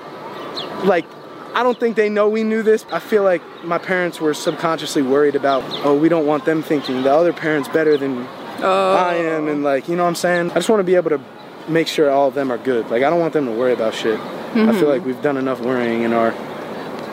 like, 0.84 1.06
I 1.54 1.64
don't 1.64 1.80
think 1.80 1.96
they 1.96 2.10
know 2.10 2.30
we 2.30 2.44
knew 2.44 2.62
this. 2.62 2.86
I 2.92 3.00
feel 3.00 3.24
like 3.24 3.42
my 3.64 3.80
parents 3.80 4.22
were 4.22 4.34
subconsciously 4.34 5.02
worried 5.02 5.36
about, 5.36 5.64
oh, 5.86 5.98
we 5.98 6.08
don't 6.08 6.28
want 6.28 6.46
them 6.46 6.62
thinking 6.62 7.02
the 7.02 7.12
other 7.12 7.34
parent's 7.34 7.68
better 7.68 7.98
than 7.98 8.28
Oh. 8.62 8.96
I 8.96 9.16
am, 9.16 9.48
and 9.48 9.64
like, 9.64 9.88
you 9.88 9.96
know 9.96 10.04
what 10.04 10.10
I'm 10.10 10.16
saying? 10.16 10.52
I 10.52 10.56
just 10.56 10.70
want 10.70 10.82
to 10.82 10.84
be 10.84 10.96
able 10.96 11.12
to 11.12 11.22
make 11.68 11.88
sure 11.88 12.10
all 12.10 12.28
of 12.28 12.34
them 12.34 12.52
are 12.52 12.58
good. 12.58 12.90
Like, 12.90 13.04
I 13.04 13.10
don't 13.10 13.20
want 13.20 13.34
them 13.34 13.46
to 13.46 13.52
worry 13.52 13.74
about 13.74 13.94
shit. 13.94 14.20
I 14.20 14.54
feel 14.54 14.66
mm-hmm. 14.66 14.86
like 14.86 15.06
we've 15.06 15.22
done 15.22 15.38
enough 15.38 15.62
worrying 15.62 16.02
in 16.02 16.14
our 16.14 16.32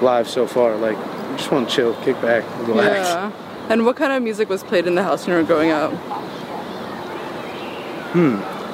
lives 0.00 0.30
so 0.30 0.46
far. 0.46 0.76
Like, 0.76 0.96
just 1.36 1.52
want 1.52 1.68
to 1.68 1.74
chill, 1.74 1.94
kick 2.02 2.20
back, 2.22 2.44
relax. 2.66 3.08
Yeah. 3.08 3.32
And 3.68 3.84
what 3.84 3.96
kind 3.96 4.12
of 4.12 4.22
music 4.22 4.48
was 4.48 4.64
played 4.64 4.86
in 4.86 4.94
the 4.94 5.02
house 5.02 5.26
when 5.26 5.36
you 5.36 5.42
were 5.42 5.46
growing 5.46 5.70
up? 5.70 5.92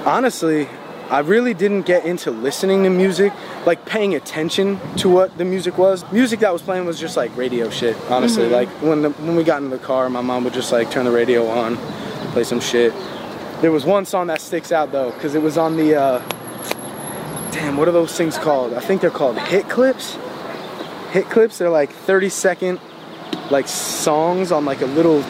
Honestly, 0.06 0.68
I 1.10 1.18
really 1.18 1.52
didn't 1.52 1.82
get 1.82 2.06
into 2.06 2.30
listening 2.30 2.84
to 2.84 2.90
music, 2.90 3.32
like 3.66 3.84
paying 3.84 4.14
attention 4.14 4.80
to 4.96 5.10
what 5.10 5.36
the 5.36 5.44
music 5.44 5.76
was. 5.76 6.10
Music 6.10 6.40
that 6.40 6.52
was 6.52 6.62
playing 6.62 6.86
was 6.86 6.98
just 6.98 7.16
like 7.16 7.36
radio 7.36 7.68
shit, 7.68 7.96
honestly. 8.10 8.48
Like 8.48 8.68
when 8.80 9.02
the, 9.02 9.10
when 9.10 9.36
we 9.36 9.44
got 9.44 9.62
in 9.62 9.68
the 9.68 9.78
car, 9.78 10.08
my 10.08 10.22
mom 10.22 10.44
would 10.44 10.54
just 10.54 10.72
like 10.72 10.90
turn 10.90 11.04
the 11.04 11.10
radio 11.10 11.46
on, 11.48 11.76
play 12.32 12.44
some 12.44 12.60
shit. 12.60 12.94
There 13.60 13.70
was 13.70 13.84
one 13.84 14.06
song 14.06 14.28
that 14.28 14.40
sticks 14.40 14.72
out 14.72 14.90
though, 14.90 15.10
because 15.10 15.34
it 15.34 15.42
was 15.42 15.58
on 15.58 15.76
the 15.76 15.96
uh, 15.96 16.18
damn, 17.52 17.76
what 17.76 17.88
are 17.88 17.92
those 17.92 18.16
things 18.16 18.38
called? 18.38 18.72
I 18.72 18.80
think 18.80 19.02
they're 19.02 19.10
called 19.10 19.38
hit 19.38 19.68
clips. 19.68 20.16
Hit 21.10 21.28
clips. 21.28 21.58
They're 21.58 21.68
like 21.68 21.92
30 21.92 22.30
second 22.30 22.80
like 23.50 23.68
songs 23.68 24.50
on 24.50 24.64
like 24.64 24.80
a 24.80 24.86
little 24.86 25.22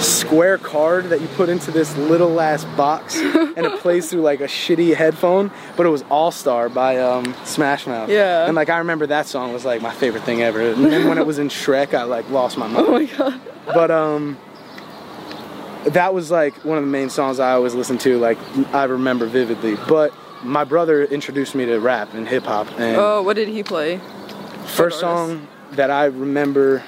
square 0.00 0.58
card 0.58 1.06
that 1.06 1.20
you 1.20 1.28
put 1.28 1.48
into 1.48 1.70
this 1.70 1.96
little 1.96 2.40
ass 2.40 2.64
box 2.76 3.16
and 3.18 3.58
it 3.66 3.80
plays 3.80 4.10
through 4.10 4.20
like 4.20 4.40
a 4.40 4.44
shitty 4.46 4.94
headphone 4.94 5.50
but 5.76 5.86
it 5.86 5.88
was 5.88 6.02
all 6.10 6.30
star 6.30 6.68
by 6.68 6.98
um, 6.98 7.34
smash 7.44 7.86
mouth 7.86 8.08
Yeah. 8.10 8.46
and 8.46 8.54
like 8.54 8.68
i 8.68 8.78
remember 8.78 9.06
that 9.06 9.26
song 9.26 9.52
was 9.52 9.64
like 9.64 9.80
my 9.80 9.92
favorite 9.92 10.22
thing 10.24 10.42
ever 10.42 10.60
and 10.60 10.84
then 10.84 11.08
when 11.08 11.16
it 11.18 11.26
was 11.26 11.38
in 11.38 11.48
shrek 11.48 11.94
i 11.94 12.02
like 12.02 12.28
lost 12.30 12.58
my 12.58 12.66
mind 12.66 12.86
Oh 12.86 12.92
my 12.92 13.04
god. 13.06 13.40
but 13.66 13.90
um 13.90 14.36
that 15.86 16.12
was 16.12 16.30
like 16.30 16.54
one 16.64 16.76
of 16.78 16.84
the 16.84 16.90
main 16.90 17.08
songs 17.08 17.40
i 17.40 17.52
always 17.52 17.74
listen 17.74 17.96
to 17.98 18.18
like 18.18 18.38
i 18.74 18.84
remember 18.84 19.26
vividly 19.26 19.76
but 19.88 20.12
my 20.44 20.64
brother 20.64 21.04
introduced 21.04 21.54
me 21.54 21.64
to 21.64 21.78
rap 21.78 22.12
and 22.12 22.28
hip-hop 22.28 22.66
and 22.78 22.96
Oh, 22.96 23.22
what 23.22 23.34
did 23.36 23.48
he 23.48 23.62
play? 23.62 23.98
First 24.66 25.00
song 25.00 25.48
that 25.72 25.90
I 25.90 26.04
remember 26.04 26.84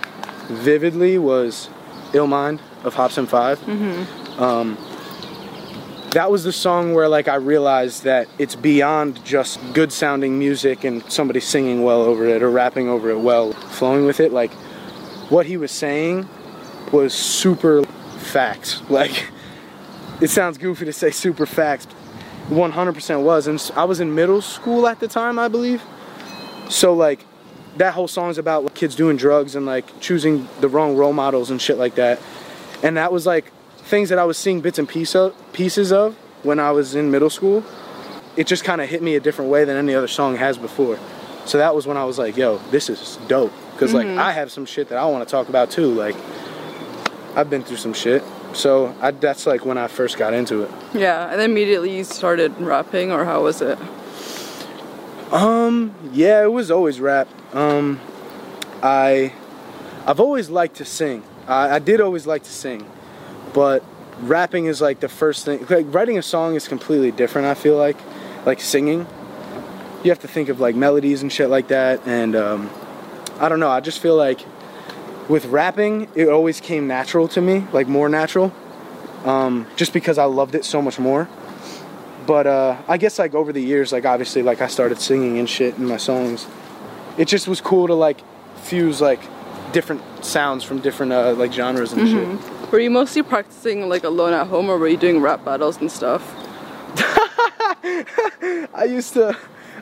vividly 0.48 1.16
was 1.18 1.70
"Ill 2.12 2.26
Mind" 2.26 2.60
of 2.84 2.94
Hopsin 2.94 3.26
5 3.26 3.60
Mm-hmm. 3.60 4.42
Um, 4.42 4.78
that 6.12 6.30
was 6.30 6.42
the 6.42 6.52
song 6.52 6.94
where 6.94 7.08
like 7.08 7.28
I 7.28 7.34
realized 7.34 8.04
that 8.04 8.28
it's 8.38 8.54
beyond 8.54 9.22
just 9.24 9.60
good 9.74 9.92
sounding 9.92 10.38
music 10.38 10.84
and 10.84 11.02
somebody 11.10 11.40
singing 11.40 11.82
well 11.82 12.00
over 12.00 12.26
it 12.26 12.42
or 12.42 12.50
rapping 12.50 12.88
over 12.88 13.10
it 13.10 13.18
well, 13.18 13.52
flowing 13.52 14.06
with 14.06 14.20
it. 14.20 14.32
Like 14.32 14.52
what 15.30 15.44
he 15.44 15.56
was 15.56 15.70
saying 15.70 16.28
was 16.92 17.12
super 17.12 17.84
facts. 17.84 18.82
Like 18.90 19.26
it 20.20 20.30
sounds 20.30 20.58
goofy 20.58 20.86
to 20.86 20.92
say 20.92 21.10
super 21.10 21.46
facts. 21.46 21.86
100% 22.48 23.22
was, 23.22 23.46
and 23.46 23.70
I 23.76 23.84
was 23.84 24.00
in 24.00 24.14
middle 24.14 24.40
school 24.40 24.88
at 24.88 25.00
the 25.00 25.06
time, 25.06 25.38
I 25.38 25.48
believe. 25.48 25.82
So 26.70 26.94
like 26.94 27.20
that 27.76 27.92
whole 27.92 28.08
song's 28.08 28.38
about 28.38 28.64
like, 28.64 28.74
kids 28.74 28.94
doing 28.94 29.16
drugs 29.16 29.54
and 29.54 29.66
like 29.66 30.00
choosing 30.00 30.48
the 30.60 30.68
wrong 30.68 30.96
role 30.96 31.12
models 31.12 31.50
and 31.50 31.60
shit 31.60 31.76
like 31.76 31.96
that. 31.96 32.18
And 32.82 32.96
that 32.96 33.12
was 33.12 33.26
like 33.26 33.52
things 33.78 34.08
that 34.10 34.18
I 34.18 34.24
was 34.24 34.36
seeing 34.36 34.60
bits 34.60 34.78
and 34.78 34.88
piece 34.88 35.14
of, 35.14 35.34
pieces 35.52 35.92
of 35.92 36.14
when 36.42 36.60
I 36.60 36.70
was 36.70 36.94
in 36.94 37.10
middle 37.10 37.30
school. 37.30 37.64
It 38.36 38.46
just 38.46 38.64
kind 38.64 38.80
of 38.80 38.88
hit 38.88 39.02
me 39.02 39.16
a 39.16 39.20
different 39.20 39.50
way 39.50 39.64
than 39.64 39.76
any 39.76 39.94
other 39.94 40.08
song 40.08 40.36
has 40.36 40.58
before. 40.58 40.98
So 41.44 41.58
that 41.58 41.74
was 41.74 41.86
when 41.86 41.96
I 41.96 42.04
was 42.04 42.18
like, 42.18 42.36
yo, 42.36 42.58
this 42.70 42.88
is 42.88 43.18
dope. 43.26 43.52
Because 43.72 43.94
like 43.94 44.06
I 44.06 44.32
have 44.32 44.50
some 44.50 44.66
shit 44.66 44.88
that 44.88 44.98
I 44.98 45.06
want 45.06 45.26
to 45.26 45.30
talk 45.30 45.48
about 45.48 45.70
too. 45.70 45.92
Like 45.92 46.16
I've 47.34 47.48
been 47.48 47.62
through 47.62 47.78
some 47.78 47.94
shit. 47.94 48.22
So 48.52 48.94
I, 49.00 49.10
that's 49.12 49.46
like 49.46 49.64
when 49.64 49.78
I 49.78 49.88
first 49.88 50.18
got 50.18 50.34
into 50.34 50.62
it. 50.62 50.70
Yeah, 50.94 51.30
and 51.30 51.38
then 51.38 51.50
immediately 51.50 51.96
you 51.96 52.04
started 52.04 52.58
rapping, 52.58 53.12
or 53.12 53.24
how 53.24 53.42
was 53.42 53.60
it? 53.60 53.78
Um, 55.30 55.94
yeah, 56.12 56.42
it 56.42 56.52
was 56.52 56.70
always 56.70 56.98
rap. 57.00 57.28
Um, 57.54 58.00
I, 58.82 59.32
I've 60.06 60.20
always 60.20 60.48
liked 60.48 60.76
to 60.76 60.84
sing. 60.84 61.22
I, 61.48 61.78
did 61.78 62.00
always 62.00 62.26
like 62.26 62.42
to 62.44 62.50
sing, 62.50 62.88
but 63.54 63.82
rapping 64.20 64.66
is 64.66 64.80
like 64.80 65.00
the 65.00 65.08
first 65.08 65.44
thing. 65.44 65.66
Like 65.68 65.86
writing 65.88 66.18
a 66.18 66.22
song 66.22 66.54
is 66.54 66.68
completely 66.68 67.10
different. 67.10 67.46
I 67.46 67.54
feel 67.54 67.76
like, 67.76 67.96
like 68.44 68.60
singing, 68.60 69.06
you 70.04 70.10
have 70.10 70.20
to 70.20 70.28
think 70.28 70.48
of 70.48 70.60
like 70.60 70.76
melodies 70.76 71.22
and 71.22 71.32
shit 71.32 71.48
like 71.48 71.68
that. 71.68 72.06
And 72.06 72.36
um, 72.36 72.70
I 73.40 73.48
don't 73.48 73.60
know. 73.60 73.70
I 73.70 73.80
just 73.80 74.00
feel 74.00 74.16
like 74.16 74.40
with 75.28 75.46
rapping, 75.46 76.08
it 76.14 76.28
always 76.28 76.60
came 76.60 76.86
natural 76.86 77.28
to 77.28 77.40
me, 77.40 77.66
like 77.72 77.88
more 77.88 78.08
natural, 78.08 78.52
um, 79.24 79.66
just 79.76 79.92
because 79.92 80.18
I 80.18 80.24
loved 80.24 80.54
it 80.54 80.64
so 80.64 80.82
much 80.82 80.98
more 80.98 81.28
but 82.28 82.46
uh, 82.46 82.76
I 82.86 82.98
guess 82.98 83.18
like 83.18 83.34
over 83.34 83.54
the 83.54 83.62
years, 83.62 83.90
like 83.90 84.04
obviously, 84.04 84.42
like 84.42 84.60
I 84.60 84.66
started 84.66 85.00
singing 85.00 85.38
and 85.38 85.48
shit 85.48 85.78
in 85.78 85.86
my 85.86 85.96
songs. 85.96 86.46
It 87.16 87.26
just 87.26 87.48
was 87.48 87.62
cool 87.62 87.86
to 87.86 87.94
like 87.94 88.20
fuse 88.56 89.00
like 89.00 89.20
different 89.72 90.02
sounds 90.24 90.64
from 90.64 90.80
different 90.80 91.12
uh, 91.12 91.32
like 91.34 91.52
genres 91.52 91.92
and 91.92 92.08
shit. 92.08 92.70
Were 92.72 92.80
you 92.80 92.90
mostly 92.90 93.22
practicing 93.22 93.88
like 93.88 94.04
alone 94.04 94.32
at 94.32 94.46
home, 94.48 94.68
or 94.70 94.78
were 94.78 94.88
you 94.88 94.96
doing 94.96 95.20
rap 95.20 95.44
battles 95.44 95.76
and 95.78 95.90
stuff? 95.90 96.22
I 98.74 98.86
used 98.88 99.12
to, 99.14 99.36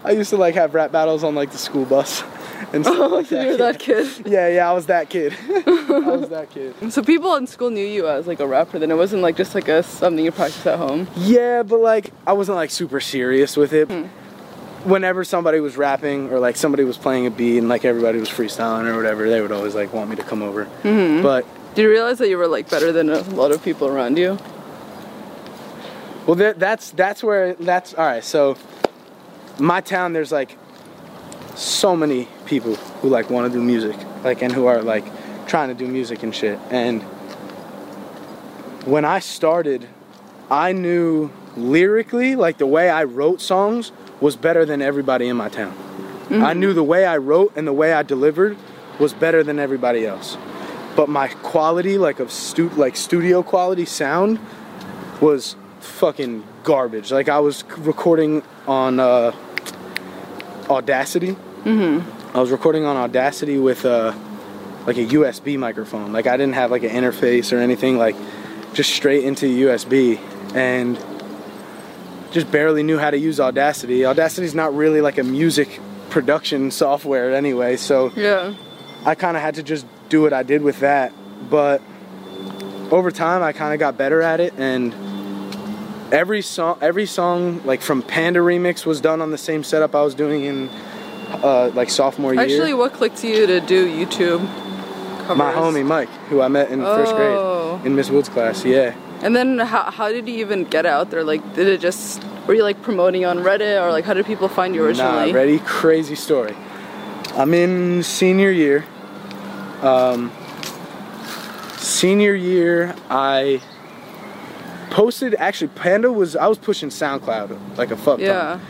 I 0.04 0.10
used 0.12 0.30
to 0.30 0.36
like 0.36 0.54
have 0.54 0.74
rap 0.74 0.92
battles 0.92 1.24
on 1.24 1.34
like 1.34 1.50
the 1.50 1.58
school 1.58 1.84
bus 1.84 2.22
and 2.72 2.84
stuff 2.84 2.96
Oh, 2.98 3.06
like 3.08 3.28
that. 3.28 3.46
you're 3.46 3.56
that 3.58 3.78
kid. 3.78 4.06
Yeah, 4.26 4.48
yeah, 4.48 4.70
I 4.70 4.72
was 4.72 4.86
that 4.86 5.08
kid. 5.10 5.34
I 5.48 6.00
was 6.16 6.28
that 6.30 6.50
kid. 6.50 6.74
So 6.92 7.02
people 7.02 7.34
in 7.36 7.46
school 7.46 7.70
knew 7.70 7.84
you 7.86 8.08
as 8.08 8.26
like 8.26 8.40
a 8.40 8.46
rapper. 8.46 8.78
Then 8.78 8.90
it 8.90 8.96
wasn't 8.96 9.22
like 9.22 9.36
just 9.36 9.54
like 9.54 9.68
a 9.68 9.82
something 9.82 10.24
you 10.24 10.32
practice 10.32 10.66
at 10.66 10.78
home. 10.78 11.08
Yeah, 11.16 11.62
but 11.62 11.80
like 11.80 12.12
I 12.26 12.32
wasn't 12.32 12.56
like 12.56 12.70
super 12.70 13.00
serious 13.00 13.56
with 13.56 13.72
it. 13.72 13.88
Whenever 14.86 15.24
somebody 15.24 15.60
was 15.60 15.76
rapping 15.76 16.30
or 16.30 16.38
like 16.38 16.56
somebody 16.56 16.84
was 16.84 16.96
playing 16.96 17.26
a 17.26 17.30
beat 17.30 17.58
and 17.58 17.68
like 17.68 17.84
everybody 17.84 18.18
was 18.18 18.28
freestyling 18.28 18.86
or 18.86 18.96
whatever, 18.96 19.28
they 19.28 19.40
would 19.40 19.52
always 19.52 19.74
like 19.74 19.92
want 19.92 20.08
me 20.08 20.16
to 20.16 20.22
come 20.22 20.42
over. 20.42 20.66
Mm-hmm. 20.82 21.22
But 21.22 21.44
do 21.74 21.82
you 21.82 21.90
realize 21.90 22.18
that 22.18 22.28
you 22.28 22.38
were 22.38 22.48
like 22.48 22.70
better 22.70 22.92
than 22.92 23.10
a 23.10 23.20
lot 23.20 23.52
of 23.52 23.62
people 23.62 23.88
around 23.88 24.16
you? 24.16 24.38
Well, 26.26 26.34
that, 26.36 26.58
that's 26.58 26.90
that's 26.90 27.22
where 27.22 27.54
that's 27.54 27.94
all 27.94 28.06
right. 28.06 28.24
So, 28.24 28.56
my 29.58 29.80
town, 29.80 30.12
there's 30.12 30.32
like 30.32 30.56
so 31.54 31.94
many 31.94 32.28
people 32.46 32.74
who 32.74 33.08
like 33.08 33.28
want 33.28 33.52
to 33.52 33.58
do 33.58 33.62
music, 33.62 33.96
like 34.24 34.42
and 34.42 34.52
who 34.52 34.66
are 34.66 34.82
like 34.82 35.04
trying 35.46 35.68
to 35.68 35.74
do 35.74 35.86
music 35.86 36.22
and 36.22 36.34
shit. 36.34 36.58
And 36.70 37.02
when 38.86 39.04
I 39.04 39.18
started, 39.18 39.86
I 40.50 40.72
knew 40.72 41.30
lyrically, 41.56 42.36
like 42.36 42.58
the 42.58 42.66
way 42.66 42.88
I 42.88 43.04
wrote 43.04 43.40
songs 43.40 43.92
was 44.20 44.36
better 44.36 44.64
than 44.64 44.82
everybody 44.82 45.28
in 45.28 45.36
my 45.36 45.48
town. 45.48 45.76
I 46.30 46.54
knew 46.54 46.72
the 46.72 46.82
way 46.82 47.06
I 47.06 47.18
wrote 47.18 47.52
and 47.56 47.66
the 47.66 47.72
way 47.72 47.92
I 47.92 48.02
delivered 48.02 48.56
was 48.98 49.12
better 49.12 49.44
than 49.44 49.58
everybody 49.58 50.04
else. 50.04 50.36
But 50.96 51.08
my 51.08 51.28
quality, 51.28 51.98
like 51.98 52.18
of 52.20 52.32
stu- 52.32 52.70
like 52.70 52.96
studio 52.96 53.42
quality 53.42 53.84
sound, 53.84 54.40
was 55.20 55.54
fucking 55.80 56.44
garbage. 56.64 57.12
Like 57.12 57.28
I 57.28 57.38
was 57.38 57.64
recording 57.78 58.42
on 58.66 58.98
uh, 58.98 59.32
Audacity. 60.68 61.36
Mm-hmm. 61.64 62.36
I 62.36 62.40
was 62.40 62.50
recording 62.50 62.84
on 62.84 62.96
Audacity 62.96 63.58
with 63.58 63.84
uh, 63.84 64.12
like 64.86 64.96
a 64.96 65.06
USB 65.06 65.58
microphone. 65.58 66.12
Like 66.12 66.26
I 66.26 66.36
didn't 66.36 66.54
have 66.54 66.70
like 66.70 66.82
an 66.82 66.90
interface 66.90 67.52
or 67.52 67.58
anything. 67.58 67.98
Like 67.98 68.16
just 68.72 68.94
straight 68.94 69.24
into 69.24 69.46
USB 69.66 70.18
and 70.54 70.98
just 72.32 72.50
barely 72.50 72.82
knew 72.82 72.98
how 72.98 73.10
to 73.10 73.18
use 73.18 73.40
Audacity. 73.40 74.00
Audacity's 74.00 74.54
not 74.54 74.74
really 74.74 75.00
like 75.00 75.18
a 75.18 75.22
music 75.22 75.80
production 76.10 76.70
software 76.70 77.34
anyway, 77.34 77.76
so 77.76 78.12
Yeah. 78.16 78.54
I 79.04 79.14
kind 79.14 79.36
of 79.36 79.42
had 79.42 79.54
to 79.56 79.62
just 79.62 79.86
do 80.08 80.22
what 80.22 80.32
I 80.32 80.42
did 80.42 80.62
with 80.62 80.80
that. 80.80 81.12
But 81.50 81.80
over 82.90 83.10
time, 83.10 83.42
I 83.42 83.52
kind 83.52 83.72
of 83.74 83.78
got 83.80 83.96
better 83.98 84.22
at 84.22 84.40
it, 84.40 84.54
and 84.58 84.94
every 86.12 86.42
song, 86.42 86.78
every 86.80 87.06
song, 87.06 87.60
like 87.64 87.82
from 87.82 88.02
Panda 88.02 88.40
Remix, 88.40 88.86
was 88.86 89.00
done 89.00 89.20
on 89.20 89.30
the 89.30 89.38
same 89.38 89.62
setup 89.64 89.94
I 89.94 90.02
was 90.02 90.14
doing 90.14 90.44
in 90.44 90.68
uh, 91.42 91.70
like 91.74 91.90
sophomore 91.90 92.32
year. 92.32 92.42
Actually, 92.42 92.74
what 92.74 92.92
clicked 92.92 93.22
you 93.24 93.46
to 93.46 93.60
do 93.60 93.86
YouTube 93.86 94.38
covers? 95.26 95.36
my 95.36 95.52
homie 95.52 95.84
Mike, 95.84 96.08
who 96.28 96.40
I 96.40 96.48
met 96.48 96.70
in 96.70 96.80
first 96.80 97.12
Oh. 97.14 97.76
grade 97.78 97.86
in 97.86 97.96
Miss 97.96 98.08
Wood's 98.10 98.28
class. 98.28 98.64
Yeah. 98.64 98.94
And 99.22 99.34
then 99.34 99.58
how, 99.58 99.90
how 99.90 100.08
did 100.08 100.28
you 100.28 100.36
even 100.36 100.64
get 100.64 100.86
out 100.86 101.10
there? 101.10 101.24
Like, 101.24 101.54
did 101.54 101.66
it 101.66 101.80
just 101.80 102.22
were 102.46 102.54
you 102.54 102.62
like 102.62 102.80
promoting 102.82 103.24
on 103.24 103.38
Reddit 103.38 103.82
or 103.82 103.90
like 103.90 104.04
how 104.04 104.14
did 104.14 104.26
people 104.26 104.48
find 104.48 104.74
you 104.74 104.84
originally? 104.84 105.32
Nah, 105.32 105.38
ready? 105.38 105.58
Crazy 105.60 106.14
story. 106.14 106.56
I'm 107.34 107.52
in 107.54 108.02
senior 108.02 108.50
year. 108.50 108.84
Um, 109.82 110.32
senior 111.76 112.34
year, 112.34 112.94
I 113.10 113.60
posted. 114.90 115.34
Actually, 115.34 115.68
Panda 115.68 116.12
was. 116.12 116.36
I 116.36 116.46
was 116.46 116.58
pushing 116.58 116.88
SoundCloud 116.88 117.76
like 117.76 117.90
a 117.90 117.96
fuck. 117.96 118.20
Yeah. 118.20 118.60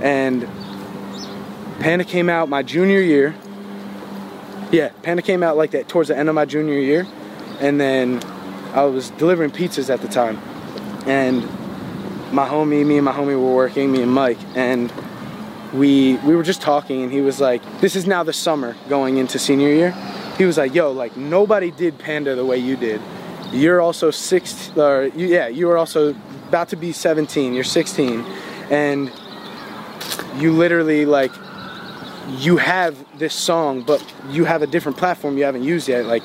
And 0.00 0.48
Panda 1.80 2.04
came 2.04 2.28
out 2.28 2.48
my 2.48 2.62
junior 2.62 3.00
year. 3.00 3.34
Yeah, 4.72 4.88
Panda 5.02 5.22
came 5.22 5.42
out 5.42 5.56
like 5.56 5.70
that 5.70 5.88
towards 5.88 6.08
the 6.08 6.18
end 6.18 6.28
of 6.28 6.34
my 6.34 6.44
junior 6.44 6.78
year, 6.78 7.06
and 7.60 7.80
then 7.80 8.20
I 8.76 8.84
was 8.84 9.10
delivering 9.10 9.50
pizzas 9.50 9.88
at 9.88 10.02
the 10.02 10.08
time, 10.08 10.38
and 11.06 11.42
my 12.32 12.46
homie, 12.46 12.84
me 12.84 12.96
and 12.96 13.04
my 13.04 13.12
homie 13.12 13.28
were 13.28 13.54
working, 13.54 13.90
me 13.90 14.02
and 14.02 14.12
Mike, 14.12 14.38
and 14.54 14.92
we 15.72 16.16
we 16.18 16.36
were 16.36 16.42
just 16.42 16.60
talking, 16.60 17.02
and 17.02 17.10
he 17.10 17.22
was 17.22 17.40
like, 17.40 17.62
"This 17.80 17.96
is 17.96 18.06
now 18.06 18.22
the 18.22 18.34
summer 18.34 18.76
going 18.88 19.16
into 19.16 19.38
senior 19.38 19.68
year." 19.68 19.92
He 20.36 20.44
was 20.44 20.58
like, 20.58 20.74
"Yo, 20.74 20.92
like 20.92 21.16
nobody 21.16 21.70
did 21.70 21.98
Panda 21.98 22.34
the 22.34 22.44
way 22.44 22.58
you 22.58 22.76
did. 22.76 23.00
You're 23.50 23.80
also 23.80 24.10
six, 24.10 24.70
or 24.76 25.06
you, 25.16 25.26
yeah, 25.26 25.48
you 25.48 25.68
were 25.68 25.78
also 25.78 26.14
about 26.48 26.68
to 26.68 26.76
be 26.76 26.92
17. 26.92 27.54
You're 27.54 27.64
16, 27.64 28.24
and 28.70 29.10
you 30.36 30.52
literally 30.52 31.06
like 31.06 31.32
you 32.28 32.56
have 32.56 32.96
this 33.18 33.34
song, 33.34 33.82
but 33.82 34.04
you 34.30 34.44
have 34.44 34.62
a 34.62 34.66
different 34.66 34.98
platform 34.98 35.38
you 35.38 35.44
haven't 35.44 35.62
used 35.62 35.88
yet. 35.88 36.06
Like, 36.06 36.22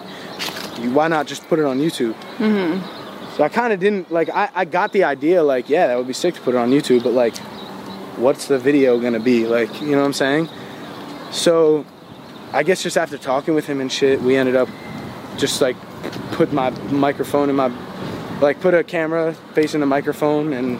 why 0.89 1.07
not 1.07 1.27
just 1.27 1.47
put 1.47 1.59
it 1.59 1.65
on 1.65 1.79
YouTube? 1.79 2.13
Mm-hmm. 2.37 3.35
So 3.35 3.43
I 3.43 3.49
kind 3.49 3.71
of 3.73 3.79
didn't 3.79 4.11
like. 4.11 4.29
I, 4.29 4.49
I 4.53 4.65
got 4.65 4.91
the 4.93 5.03
idea. 5.05 5.41
Like, 5.43 5.69
yeah, 5.69 5.87
that 5.87 5.97
would 5.97 6.07
be 6.07 6.13
sick 6.13 6.35
to 6.35 6.41
put 6.41 6.53
it 6.55 6.57
on 6.57 6.69
YouTube, 6.71 7.03
but 7.03 7.13
like, 7.13 7.37
what's 8.17 8.47
the 8.47 8.59
video 8.59 8.99
gonna 8.99 9.19
be? 9.19 9.45
Like, 9.47 9.81
you 9.81 9.91
know 9.91 9.99
what 9.99 10.05
I'm 10.05 10.13
saying? 10.13 10.49
So, 11.31 11.85
I 12.51 12.63
guess 12.63 12.83
just 12.83 12.97
after 12.97 13.17
talking 13.17 13.55
with 13.55 13.65
him 13.67 13.79
and 13.79 13.91
shit, 13.91 14.21
we 14.21 14.35
ended 14.35 14.55
up 14.55 14.67
just 15.37 15.61
like 15.61 15.77
put 16.33 16.51
my 16.51 16.69
microphone 16.91 17.49
in 17.49 17.55
my 17.55 17.71
like 18.41 18.59
put 18.59 18.73
a 18.73 18.83
camera 18.83 19.33
facing 19.53 19.79
the 19.79 19.85
microphone 19.85 20.51
and 20.51 20.79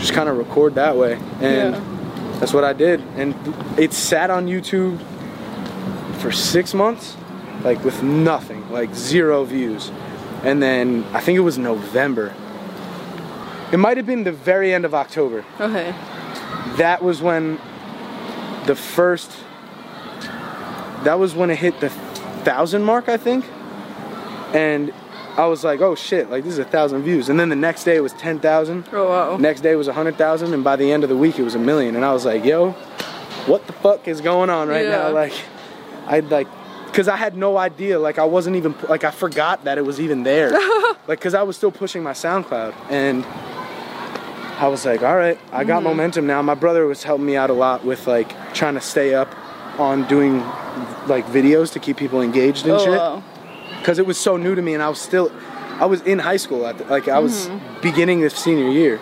just 0.00 0.12
kind 0.12 0.28
of 0.28 0.36
record 0.36 0.74
that 0.74 0.96
way 0.96 1.14
and 1.40 1.74
Yeah. 1.74 2.36
that's 2.40 2.52
what 2.52 2.64
i 2.64 2.72
did 2.72 3.00
and 3.16 3.32
it 3.78 3.92
sat 3.92 4.28
on 4.28 4.46
youtube 4.46 5.00
for 6.18 6.32
six 6.32 6.74
months 6.74 7.16
like 7.64 7.82
with 7.84 8.02
nothing 8.02 8.68
like 8.70 8.94
zero 8.94 9.44
views. 9.44 9.90
And 10.42 10.62
then 10.62 11.04
i 11.12 11.20
think 11.20 11.36
it 11.36 11.40
was 11.40 11.58
november. 11.58 12.34
It 13.72 13.78
might 13.78 13.96
have 13.96 14.06
been 14.06 14.24
the 14.24 14.32
very 14.32 14.72
end 14.74 14.84
of 14.84 14.94
october. 14.94 15.44
Okay. 15.60 15.94
that 16.76 17.02
was 17.02 17.20
when 17.22 17.58
the 18.66 18.74
first 18.76 19.30
that 21.04 21.18
was 21.18 21.34
when 21.34 21.50
it 21.50 21.56
hit 21.56 21.80
the 21.80 21.90
thousand 22.44 22.82
mark 22.84 23.08
i 23.08 23.16
think. 23.16 23.44
And 24.54 24.92
i 25.36 25.46
was 25.46 25.64
like 25.64 25.80
oh 25.80 25.94
shit 25.94 26.30
like 26.30 26.44
this 26.44 26.52
is 26.52 26.58
a 26.58 26.64
thousand 26.64 27.02
views. 27.02 27.28
And 27.28 27.38
then 27.40 27.48
the 27.48 27.56
next 27.56 27.84
day 27.84 27.96
it 27.96 28.02
was 28.02 28.12
10000 28.12 28.84
Oh 28.92 29.08
wow. 29.08 29.36
next 29.36 29.62
day 29.62 29.74
was 29.76 29.88
a 29.88 29.92
100000 29.92 30.52
and 30.54 30.62
by 30.62 30.76
the 30.76 30.92
end 30.92 31.02
of 31.02 31.08
the 31.08 31.16
week 31.16 31.38
it 31.38 31.42
was 31.42 31.54
a 31.54 31.58
million. 31.58 31.96
And 31.96 32.04
i 32.04 32.12
was 32.12 32.24
like 32.24 32.44
yo 32.44 32.72
what 33.46 33.66
the 33.66 33.72
fuck 33.74 34.06
is 34.08 34.20
going 34.20 34.48
on 34.50 34.68
right 34.68 34.84
Yeah. 34.84 34.90
now? 35.08 35.10
Like 35.10 35.32
i'd 36.06 36.30
like 36.30 36.48
because 36.94 37.08
i 37.08 37.16
had 37.16 37.36
no 37.36 37.56
idea 37.56 37.98
like 37.98 38.20
i 38.20 38.24
wasn't 38.24 38.54
even 38.54 38.72
like 38.88 39.02
i 39.02 39.10
forgot 39.10 39.64
that 39.64 39.78
it 39.78 39.84
was 39.84 40.00
even 40.00 40.22
there 40.22 40.50
like 41.08 41.18
because 41.18 41.34
i 41.34 41.42
was 41.42 41.56
still 41.56 41.72
pushing 41.72 42.04
my 42.04 42.12
soundcloud 42.12 42.72
and 42.88 43.24
I 44.56 44.68
was 44.68 44.84
like, 44.84 45.02
all 45.02 45.16
right, 45.16 45.36
I 45.50 45.64
got 45.64 45.78
mm-hmm. 45.78 45.88
momentum 45.88 46.26
now. 46.28 46.40
My 46.40 46.54
brother 46.54 46.86
was 46.86 47.02
helping 47.02 47.26
me 47.26 47.34
out 47.34 47.50
a 47.50 47.52
lot 47.52 47.84
with 47.84 48.06
like 48.06 48.54
trying 48.54 48.74
to 48.74 48.80
stay 48.80 49.12
up 49.12 49.34
on 49.80 50.06
doing 50.06 50.38
like 51.08 51.26
videos 51.26 51.72
to 51.72 51.80
keep 51.80 51.96
people 51.96 52.22
engaged 52.22 52.64
and 52.64 52.74
Oh 52.74 52.78
shit 52.78 52.90
wow. 52.90 53.22
because 53.78 53.98
it 53.98 54.06
was 54.06 54.16
so 54.16 54.36
new 54.36 54.54
to 54.54 54.62
me 54.62 54.74
and 54.74 54.82
I 54.82 54.88
was 54.88 55.00
still 55.00 55.32
I 55.80 55.86
was 55.86 56.02
in 56.02 56.20
high 56.20 56.36
school 56.36 56.66
at 56.66 56.78
the, 56.78 56.84
like 56.84 57.08
I 57.08 57.18
was 57.18 57.48
mm-hmm. 57.48 57.80
beginning 57.82 58.20
this 58.20 58.36
senior 58.36 58.70
year. 58.70 59.00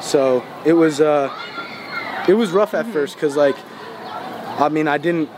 So, 0.00 0.42
it 0.64 0.72
was 0.72 1.02
uh 1.02 1.30
it 2.26 2.34
was 2.34 2.50
rough 2.50 2.72
at 2.72 2.84
mm-hmm. 2.84 2.94
first 2.94 3.18
cuz 3.18 3.36
like 3.36 3.56
I 4.58 4.70
mean, 4.70 4.88
I 4.88 4.96
didn't 4.96 5.28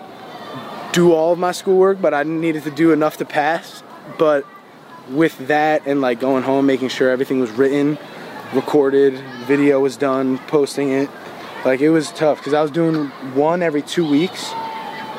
do 0.99 1.12
all 1.12 1.33
of 1.33 1.38
my 1.38 1.52
schoolwork, 1.52 2.00
but 2.02 2.12
I 2.12 2.25
needed 2.25 2.64
to 2.64 2.73
do 2.73 2.90
enough 2.90 3.19
to 3.19 3.25
pass. 3.25 3.85
But 4.19 4.45
with 5.09 5.47
that 5.47 5.87
and 5.87 6.00
like 6.00 6.19
going 6.19 6.43
home 6.43 6.67
making 6.67 6.88
sure 6.88 7.09
everything 7.09 7.38
was 7.38 7.52
written, 7.52 7.97
recorded, 8.52 9.14
video 9.47 9.78
was 9.78 9.97
done, 9.97 10.38
posting 10.49 10.90
it, 10.90 11.09
like 11.64 11.81
it 11.81 11.90
was 11.90 12.11
tough 12.11 12.43
cuz 12.43 12.52
I 12.52 12.62
was 12.62 12.73
doing 12.73 12.97
one 13.35 13.62
every 13.62 13.83
2 13.83 14.09
weeks 14.11 14.50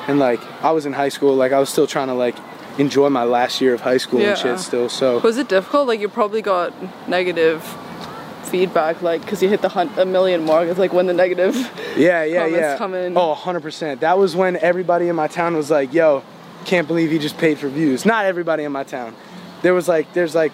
and 0.07 0.19
like 0.19 0.41
I 0.61 0.71
was 0.71 0.85
in 0.85 0.93
high 0.93 1.09
school, 1.09 1.33
like 1.35 1.53
I 1.53 1.59
was 1.59 1.69
still 1.69 1.87
trying 1.87 2.07
to 2.07 2.13
like 2.25 2.35
enjoy 2.77 3.09
my 3.09 3.23
last 3.23 3.61
year 3.61 3.73
of 3.73 3.81
high 3.81 3.97
school 4.05 4.19
Yeah. 4.19 4.29
and 4.31 4.37
shit 4.39 4.59
still. 4.59 4.89
So 4.89 5.19
Was 5.19 5.37
it 5.37 5.47
difficult? 5.47 5.87
Like 5.87 6.01
you 6.01 6.09
probably 6.09 6.41
got 6.41 6.73
negative 7.07 7.63
feedback, 8.43 9.01
like 9.01 9.21
because 9.21 9.41
you 9.43 9.49
hit 9.49 9.61
the 9.61 9.69
hunt 9.69 9.97
a 9.97 10.05
million 10.05 10.45
mark. 10.45 10.67
It's 10.67 10.79
like 10.79 10.93
when 10.93 11.05
the 11.07 11.13
negative. 11.13 11.55
yeah, 11.97 12.23
yeah, 12.23 12.45
yeah. 12.45 12.77
come 12.77 12.93
in. 12.93 13.17
Oh, 13.17 13.35
100%. 13.35 13.99
That 13.99 14.17
was 14.17 14.35
when 14.35 14.57
everybody 14.57 15.07
in 15.07 15.15
my 15.15 15.27
town 15.27 15.55
was 15.55 15.69
like, 15.69 15.93
"Yo, 15.93 16.23
can't 16.65 16.87
believe 16.87 17.11
he 17.11 17.19
just 17.19 17.37
paid 17.37 17.57
for 17.59 17.69
views." 17.69 18.05
Not 18.05 18.25
everybody 18.25 18.63
in 18.63 18.71
my 18.71 18.83
town. 18.83 19.15
There 19.61 19.73
was 19.73 19.87
like 19.87 20.13
there's 20.13 20.35
like 20.35 20.53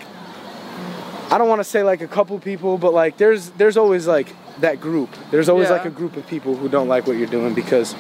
I 1.32 1.38
don't 1.38 1.50
want 1.50 1.60
to 1.60 1.64
say 1.64 1.84
like 1.84 2.02
a 2.02 2.08
couple 2.08 2.38
people, 2.40 2.78
but 2.78 2.94
like 2.94 3.18
there's 3.18 3.50
there's 3.52 3.78
always 3.78 4.08
like 4.08 4.34
that 4.60 4.80
group. 4.80 5.10
There's 5.32 5.50
always 5.50 5.70
Yeah. 5.70 5.76
like 5.78 5.86
a 5.86 5.90
group 5.90 6.16
of 6.18 6.26
people 6.28 6.56
who 6.56 6.70
don't 6.70 6.88
like 6.88 7.08
what 7.08 7.18
you're 7.18 7.28
doing 7.28 7.54
because 7.54 7.96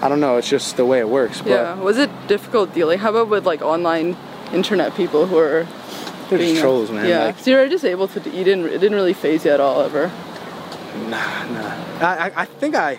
I 0.00 0.08
don't 0.08 0.20
know, 0.20 0.36
it's 0.36 0.48
just 0.48 0.76
the 0.76 0.84
way 0.84 0.98
it 0.98 1.08
works. 1.08 1.40
But 1.40 1.50
Yeah. 1.50 1.74
Was 1.80 1.98
it 1.98 2.10
difficult 2.28 2.74
dealing? 2.74 2.98
How 2.98 3.10
about 3.10 3.28
with 3.28 3.46
like 3.46 3.62
online 3.62 4.16
internet 4.52 4.94
people 4.94 5.26
who 5.26 5.38
are 5.38 5.66
they're 6.28 6.38
just 6.38 6.60
trolls, 6.60 6.90
man. 6.90 7.08
Yeah. 7.08 7.24
Like, 7.26 7.38
so 7.38 7.50
you're 7.50 7.68
just 7.68 7.84
able 7.84 8.08
to. 8.08 8.20
You 8.30 8.44
didn't. 8.44 8.66
It 8.66 8.78
didn't 8.78 8.94
really 8.94 9.14
faze 9.14 9.44
you 9.44 9.50
at 9.50 9.60
all 9.60 9.80
ever. 9.80 10.10
Nah, 11.08 11.46
nah. 11.46 12.00
I, 12.00 12.30
I, 12.30 12.32
I 12.42 12.44
think 12.44 12.74
I. 12.74 12.98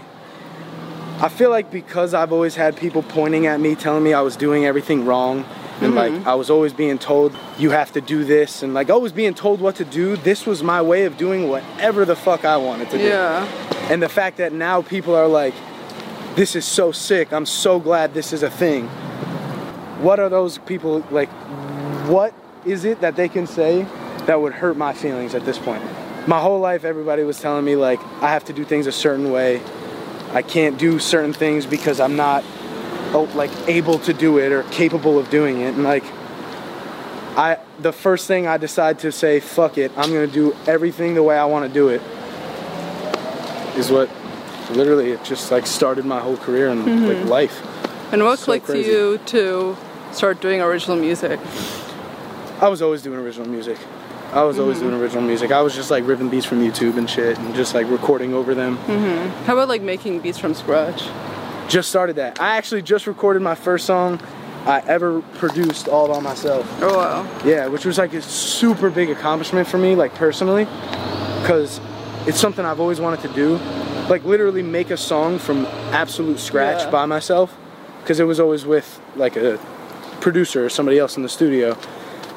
I 1.20 1.30
feel 1.30 1.52
like 1.52 1.72
because 1.72 2.14
I've 2.14 2.34
always 2.34 2.56
had 2.56 2.76
people 2.76 3.04
pointing 3.04 3.46
at 3.46 3.60
me, 3.60 3.76
telling 3.76 4.04
me 4.04 4.14
I 4.14 4.22
was 4.22 4.36
doing 4.36 4.66
everything 4.66 5.06
wrong, 5.06 5.46
and 5.80 5.94
mm-hmm. 5.94 5.96
like 5.96 6.28
I 6.28 6.36
was 6.36 6.50
always 6.50 6.74
being 6.74 6.98
told 6.98 7.38
you 7.58 7.70
have 7.70 7.92
to 7.94 8.02
do 8.02 8.24
this, 8.24 8.64
and 8.64 8.74
like 8.74 8.90
always 8.90 9.12
being 9.12 9.34
told 9.34 9.62
what 9.62 9.76
to 9.76 9.86
do. 9.86 10.18
This 10.18 10.46
was 10.46 10.64
my 10.64 10.82
way 10.82 11.06
of 11.06 11.18
doing 11.18 11.50
whatever 11.50 12.04
the 12.04 12.16
fuck 12.16 12.46
I 12.46 12.58
wanted 12.58 12.90
to 12.90 12.98
do. 12.98 13.04
Yeah. 13.04 13.46
And 13.90 14.02
the 14.02 14.10
fact 14.10 14.38
that 14.38 14.54
now 14.54 14.82
people 14.82 15.16
are 15.16 15.28
like, 15.28 15.54
this 16.36 16.56
is 16.56 16.66
so 16.66 16.92
sick. 16.92 17.32
I'm 17.32 17.46
so 17.46 17.80
glad 17.80 18.14
this 18.14 18.34
is 18.34 18.44
a 18.44 18.50
thing. 18.50 18.88
What 20.02 20.20
are 20.20 20.30
those 20.30 20.58
people 20.58 21.06
like? 21.12 21.30
What 22.10 22.34
is 22.66 22.86
it 22.86 23.02
that 23.02 23.16
they 23.16 23.30
can 23.30 23.48
say 23.48 23.84
that 24.26 24.42
would 24.42 24.54
hurt 24.54 24.78
my 24.78 24.94
feelings 24.94 25.36
at 25.36 25.46
this 25.46 25.58
point? 25.58 25.84
My 26.28 26.40
whole 26.40 26.60
life, 26.60 26.86
everybody 26.86 27.24
was 27.24 27.40
telling 27.40 27.66
me 27.66 27.76
like 27.76 28.00
I 28.22 28.30
have 28.30 28.46
to 28.46 28.54
do 28.54 28.64
things 28.64 28.88
a 28.88 28.92
certain 28.92 29.32
way. 29.32 29.62
I 30.32 30.42
can't 30.42 30.78
do 30.78 31.00
certain 31.00 31.34
things 31.34 31.66
because 31.66 32.00
I'm 32.00 32.16
not 32.16 32.44
oh, 33.14 33.30
like 33.36 33.52
able 33.68 34.00
to 34.00 34.14
do 34.14 34.38
it 34.40 34.52
or 34.52 34.64
capable 34.64 35.20
of 35.20 35.30
doing 35.30 35.62
it. 35.62 35.76
And 35.76 35.84
like, 35.84 36.06
I 37.36 37.60
the 37.80 37.92
first 37.92 38.28
thing 38.28 38.48
I 38.48 38.58
decide 38.58 39.00
to 39.00 39.12
say, 39.12 39.40
fuck 39.40 39.78
it, 39.78 39.92
I'm 39.98 40.12
gonna 40.12 40.28
do 40.28 40.56
everything 40.66 41.14
the 41.14 41.24
way 41.24 41.38
I 41.38 41.46
want 41.46 41.68
to 41.68 41.74
do 41.74 41.90
it. 41.90 42.02
Is 43.78 43.92
what 43.92 44.10
literally 44.72 45.12
it 45.12 45.24
just 45.24 45.52
like 45.52 45.68
started 45.68 46.06
my 46.06 46.20
whole 46.20 46.38
career 46.38 46.70
and 46.70 46.86
like 46.86 47.18
mm-hmm. 47.18 47.28
life. 47.28 47.62
And 48.14 48.24
what 48.24 48.40
So 48.40 48.46
clicked 48.46 48.68
crazy. 48.68 48.90
you 48.90 49.20
to 49.28 49.76
start 50.12 50.40
doing 50.40 50.62
original 50.62 50.96
music? 50.96 51.40
I 52.64 52.70
was 52.70 52.82
always 52.82 53.02
doing 53.02 53.20
original 53.20 53.46
music. 53.46 53.78
I 54.32 54.42
was 54.44 54.58
always 54.58 54.80
doing 54.80 54.94
original 54.94 55.22
music. 55.22 55.52
I 55.52 55.62
was 55.62 55.76
just 55.76 55.92
like 55.92 56.08
ripping 56.08 56.30
beats 56.30 56.46
from 56.46 56.60
YouTube 56.62 56.98
and 56.98 57.10
shit 57.10 57.38
and 57.38 57.54
just 57.54 57.76
like 57.76 57.90
recording 57.90 58.34
over 58.34 58.56
them. 58.56 58.78
Mhm. 58.88 59.30
How 59.44 59.52
about 59.56 59.68
like 59.68 59.82
making 59.82 60.22
beats 60.22 60.38
from 60.38 60.54
scratch? 60.54 61.04
Just 61.68 61.90
started 61.90 62.16
that. 62.16 62.40
I 62.40 62.56
actually 62.56 62.82
just 62.82 63.06
recorded 63.06 63.42
my 63.42 63.54
first 63.54 63.86
song 63.86 64.18
I 64.66 64.80
ever 64.88 65.20
produced 65.40 65.90
all 65.90 66.08
by 66.08 66.22
myself. 66.22 66.66
Oh 66.82 66.96
wow. 66.98 67.28
Yeah, 67.44 67.68
which 67.68 67.84
was 67.84 67.98
like 67.98 68.14
a 68.14 68.22
super 68.22 68.90
big 68.90 69.10
accomplishment 69.10 69.68
for 69.68 69.78
me, 69.78 69.94
like 69.96 70.16
personally, 70.16 70.64
because 71.42 71.82
it's 72.26 72.40
something 72.40 72.64
I've 72.64 72.80
always 72.80 73.02
wanted 73.02 73.20
to 73.24 73.34
do. 73.36 73.60
Like 74.08 74.24
literally 74.24 74.64
make 74.64 74.90
a 74.90 74.96
song 74.96 75.38
from 75.38 75.66
absolute 75.92 76.40
scratch 76.40 76.84
Yeah. 76.84 76.92
by 76.92 77.06
myself, 77.08 77.54
because 78.00 78.22
it 78.22 78.24
was 78.24 78.40
always 78.40 78.66
with 78.66 79.02
like 79.18 79.36
a 79.36 79.60
producer 80.22 80.64
or 80.64 80.70
somebody 80.70 80.98
else 80.98 81.18
in 81.18 81.24
the 81.24 81.30
studio. 81.30 81.76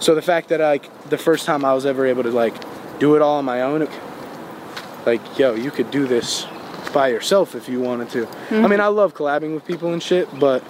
So 0.01 0.15
the 0.15 0.23
fact 0.23 0.49
that 0.51 0.61
like 0.61 0.91
the 1.09 1.19
first 1.19 1.47
time 1.47 1.65
I 1.65 1.75
was 1.75 1.87
ever 1.87 2.07
able 2.07 2.23
to 2.25 2.31
like 2.31 2.55
do 2.99 3.17
it 3.17 3.23
all 3.23 3.39
on 3.39 3.45
my 3.45 3.63
own, 3.63 3.83
it- 3.83 3.91
like 5.05 5.39
yo, 5.39 5.55
you 5.55 5.71
could 5.71 5.91
do 5.91 6.07
this 6.07 6.47
by 6.93 7.09
yourself 7.09 7.55
if 7.55 7.69
you 7.69 7.81
wanted 7.81 8.11
to. 8.11 8.27
I 8.27 8.55
mean, 8.55 8.63
mm-hmm. 8.65 8.81
I 8.81 8.87
love 8.89 9.15
collabing 9.15 9.55
with 9.55 9.65
people 9.65 9.93
and 9.93 10.03
shit, 10.03 10.29
but 10.39 10.65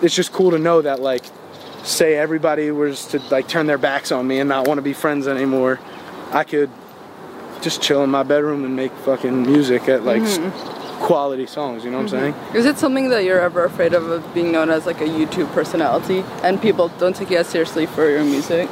it's 0.00 0.14
just 0.14 0.32
cool 0.32 0.50
to 0.52 0.58
know 0.58 0.82
that 0.82 1.00
like 1.00 1.24
say 1.84 2.14
everybody 2.16 2.70
was 2.70 3.06
to 3.08 3.18
like 3.30 3.48
turn 3.48 3.66
their 3.66 3.78
backs 3.78 4.12
on 4.12 4.26
me 4.26 4.38
and 4.38 4.48
not 4.48 4.66
want 4.68 4.78
to 4.78 4.82
be 4.82 4.92
friends 4.92 5.26
anymore, 5.28 5.80
I 6.30 6.44
could 6.44 6.70
just 7.60 7.82
chill 7.82 8.02
in 8.04 8.10
my 8.10 8.22
bedroom 8.22 8.64
and 8.64 8.74
make 8.74 8.92
fucking 9.04 9.42
music 9.42 9.88
at 9.88 10.04
like 10.04 10.22
s- 10.22 10.38
mm-hmm. 10.38 10.81
Quality 11.02 11.46
songs. 11.46 11.84
You 11.84 11.90
know 11.90 11.98
what 11.98 12.14
I'm 12.14 12.32
saying? 12.32 12.34
Is 12.54 12.64
it 12.64 12.78
something 12.78 13.08
that 13.10 13.24
you're 13.24 13.40
ever 13.40 13.64
afraid 13.64 13.92
of, 13.92 14.08
of 14.08 14.32
being 14.32 14.52
known 14.52 14.70
as 14.70 14.86
like 14.86 15.00
a 15.00 15.06
YouTube 15.06 15.52
personality 15.52 16.24
and 16.42 16.62
people 16.62 16.88
don't 16.98 17.14
take 17.14 17.30
you 17.30 17.38
as 17.38 17.48
seriously 17.48 17.86
for 17.86 18.08
your 18.08 18.24
music? 18.24 18.70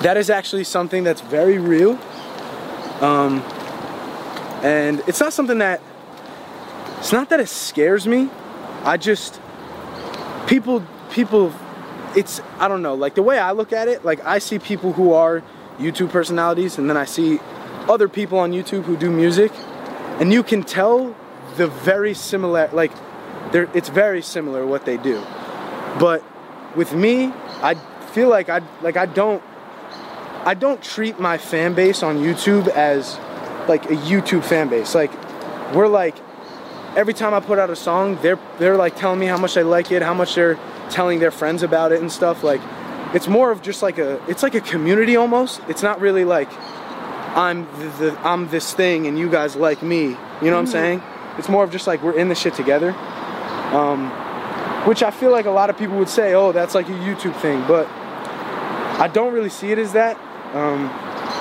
That 0.00 0.16
is 0.16 0.30
actually 0.30 0.64
something 0.64 1.02
that's 1.02 1.20
very 1.20 1.58
real. 1.58 1.98
Um, 3.00 3.42
and 4.62 5.02
it's 5.06 5.20
not 5.20 5.32
something 5.32 5.58
that 5.58 5.80
it's 6.98 7.12
not 7.12 7.28
that 7.30 7.40
it 7.40 7.48
scares 7.48 8.06
me. 8.06 8.30
I 8.84 8.96
just 8.96 9.40
people 10.46 10.82
people 11.10 11.52
it's 12.16 12.40
I 12.58 12.68
don't 12.68 12.82
know, 12.82 12.94
like 12.94 13.14
the 13.16 13.22
way 13.22 13.38
I 13.38 13.50
look 13.52 13.72
at 13.72 13.88
it, 13.88 14.04
like 14.04 14.24
I 14.24 14.38
see 14.38 14.58
people 14.58 14.92
who 14.92 15.12
are 15.12 15.42
YouTube 15.78 16.10
personalities 16.10 16.78
and 16.78 16.88
then 16.88 16.96
I 16.96 17.04
see 17.04 17.40
other 17.88 18.08
people 18.08 18.38
on 18.38 18.52
YouTube 18.52 18.84
who 18.84 18.96
do 18.96 19.10
music 19.10 19.52
and 20.20 20.32
you 20.32 20.44
can 20.44 20.62
tell 20.62 21.14
the 21.56 21.68
very 21.68 22.14
similar 22.14 22.68
like 22.72 22.92
they're 23.52 23.68
it's 23.74 23.88
very 23.88 24.22
similar 24.22 24.66
what 24.66 24.84
they 24.84 24.96
do. 24.96 25.22
But 25.98 26.24
with 26.76 26.92
me, 26.92 27.32
I 27.62 27.74
feel 28.12 28.28
like 28.28 28.48
I 28.48 28.62
like 28.82 28.96
I 28.96 29.06
don't 29.06 29.42
I 30.44 30.54
don't 30.54 30.82
treat 30.82 31.18
my 31.18 31.38
fan 31.38 31.74
base 31.74 32.02
on 32.02 32.18
YouTube 32.18 32.68
as 32.68 33.18
like 33.68 33.86
a 33.86 33.96
YouTube 33.96 34.44
fan 34.44 34.68
base. 34.68 34.94
Like 34.94 35.12
we're 35.74 35.88
like 35.88 36.16
every 36.96 37.14
time 37.14 37.34
I 37.34 37.40
put 37.40 37.58
out 37.58 37.70
a 37.70 37.76
song, 37.76 38.18
they're 38.22 38.38
they're 38.58 38.76
like 38.76 38.96
telling 38.96 39.20
me 39.20 39.26
how 39.26 39.38
much 39.38 39.54
they 39.54 39.62
like 39.62 39.90
it, 39.92 40.02
how 40.02 40.14
much 40.14 40.34
they're 40.34 40.58
telling 40.90 41.18
their 41.18 41.30
friends 41.30 41.62
about 41.62 41.92
it 41.92 42.00
and 42.00 42.10
stuff. 42.10 42.42
Like 42.42 42.60
it's 43.14 43.28
more 43.28 43.50
of 43.50 43.62
just 43.62 43.82
like 43.82 43.98
a 43.98 44.20
it's 44.28 44.42
like 44.42 44.54
a 44.54 44.60
community 44.60 45.16
almost. 45.16 45.60
It's 45.68 45.82
not 45.82 46.00
really 46.00 46.24
like 46.24 46.48
I'm 47.36 47.66
the, 47.78 47.88
the 47.98 48.18
I'm 48.26 48.48
this 48.48 48.72
thing 48.72 49.06
and 49.06 49.18
you 49.18 49.30
guys 49.30 49.56
like 49.56 49.82
me. 49.82 50.02
You 50.02 50.10
know 50.10 50.16
what 50.16 50.42
I'm 50.42 50.64
mm-hmm. 50.64 50.72
saying? 50.72 51.02
It's 51.38 51.48
more 51.48 51.64
of 51.64 51.70
just 51.70 51.86
like 51.86 52.02
we're 52.02 52.16
in 52.16 52.28
the 52.28 52.34
shit 52.34 52.54
together. 52.54 52.92
Um, 53.72 54.10
which 54.86 55.02
I 55.02 55.10
feel 55.10 55.30
like 55.32 55.46
a 55.46 55.50
lot 55.50 55.70
of 55.70 55.78
people 55.78 55.96
would 55.96 56.08
say, 56.08 56.34
oh, 56.34 56.52
that's 56.52 56.74
like 56.74 56.88
a 56.88 56.92
YouTube 56.92 57.34
thing, 57.40 57.64
but 57.66 57.88
I 59.00 59.08
don't 59.12 59.32
really 59.32 59.48
see 59.48 59.72
it 59.72 59.78
as 59.78 59.92
that. 59.94 60.18
Um, 60.54 60.88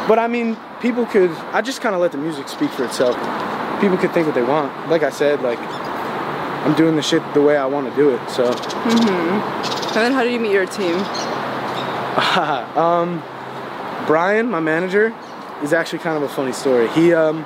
but 0.07 0.17
I 0.17 0.27
mean, 0.27 0.57
people 0.81 1.05
could. 1.05 1.31
I 1.51 1.61
just 1.61 1.81
kind 1.81 1.93
of 1.93 2.01
let 2.01 2.11
the 2.11 2.17
music 2.17 2.47
speak 2.47 2.71
for 2.71 2.83
itself. 2.85 3.15
People 3.81 3.97
could 3.97 4.13
think 4.13 4.25
what 4.25 4.35
they 4.35 4.43
want. 4.43 4.89
Like 4.89 5.03
I 5.03 5.09
said, 5.09 5.41
like 5.41 5.59
I'm 5.59 6.73
doing 6.75 6.95
the 6.95 7.01
shit 7.01 7.21
the 7.33 7.41
way 7.41 7.57
I 7.57 7.65
want 7.65 7.89
to 7.89 7.95
do 7.95 8.09
it. 8.15 8.29
So. 8.29 8.51
Mhm. 8.51 9.85
And 9.87 9.95
then 9.95 10.11
how 10.13 10.23
did 10.23 10.33
you 10.33 10.39
meet 10.39 10.53
your 10.53 10.65
team? 10.65 10.95
um, 12.77 13.21
Brian, 14.07 14.49
my 14.49 14.59
manager, 14.59 15.13
is 15.61 15.73
actually 15.73 15.99
kind 15.99 16.17
of 16.17 16.23
a 16.23 16.29
funny 16.29 16.53
story. 16.53 16.87
He 16.89 17.13
um, 17.13 17.45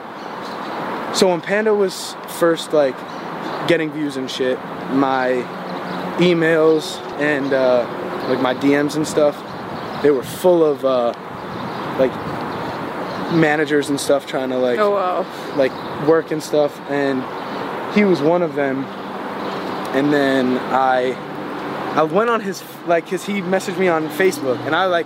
so 1.13 1.27
when 1.29 1.41
Panda 1.41 1.73
was 1.73 2.15
first 2.39 2.73
like 2.73 2.95
getting 3.67 3.91
views 3.91 4.17
and 4.17 4.29
shit, 4.29 4.57
my 4.91 5.43
emails 6.17 6.97
and 7.19 7.53
uh, 7.53 7.85
like 8.29 8.41
my 8.41 8.53
DMs 8.55 8.95
and 8.95 9.07
stuff, 9.07 9.35
they 10.03 10.11
were 10.11 10.23
full 10.23 10.63
of 10.63 10.83
uh, 10.85 11.13
like 11.99 12.11
managers 13.33 13.89
and 13.89 13.99
stuff 13.99 14.25
trying 14.25 14.49
to 14.49 14.57
like 14.57 14.79
Oh 14.79 14.91
wow. 14.91 15.25
like 15.57 15.71
work 16.07 16.31
and 16.31 16.41
stuff 16.41 16.79
and 16.89 17.21
he 17.93 18.05
was 18.05 18.21
one 18.21 18.41
of 18.41 18.55
them 18.55 18.85
and 19.95 20.13
then 20.13 20.57
i 20.71 21.11
i 21.99 22.03
went 22.03 22.29
on 22.29 22.39
his 22.39 22.63
like 22.85 23.03
because 23.03 23.25
he 23.25 23.41
messaged 23.41 23.77
me 23.77 23.89
on 23.89 24.07
facebook 24.09 24.57
and 24.65 24.73
i 24.73 24.85
like 24.85 25.05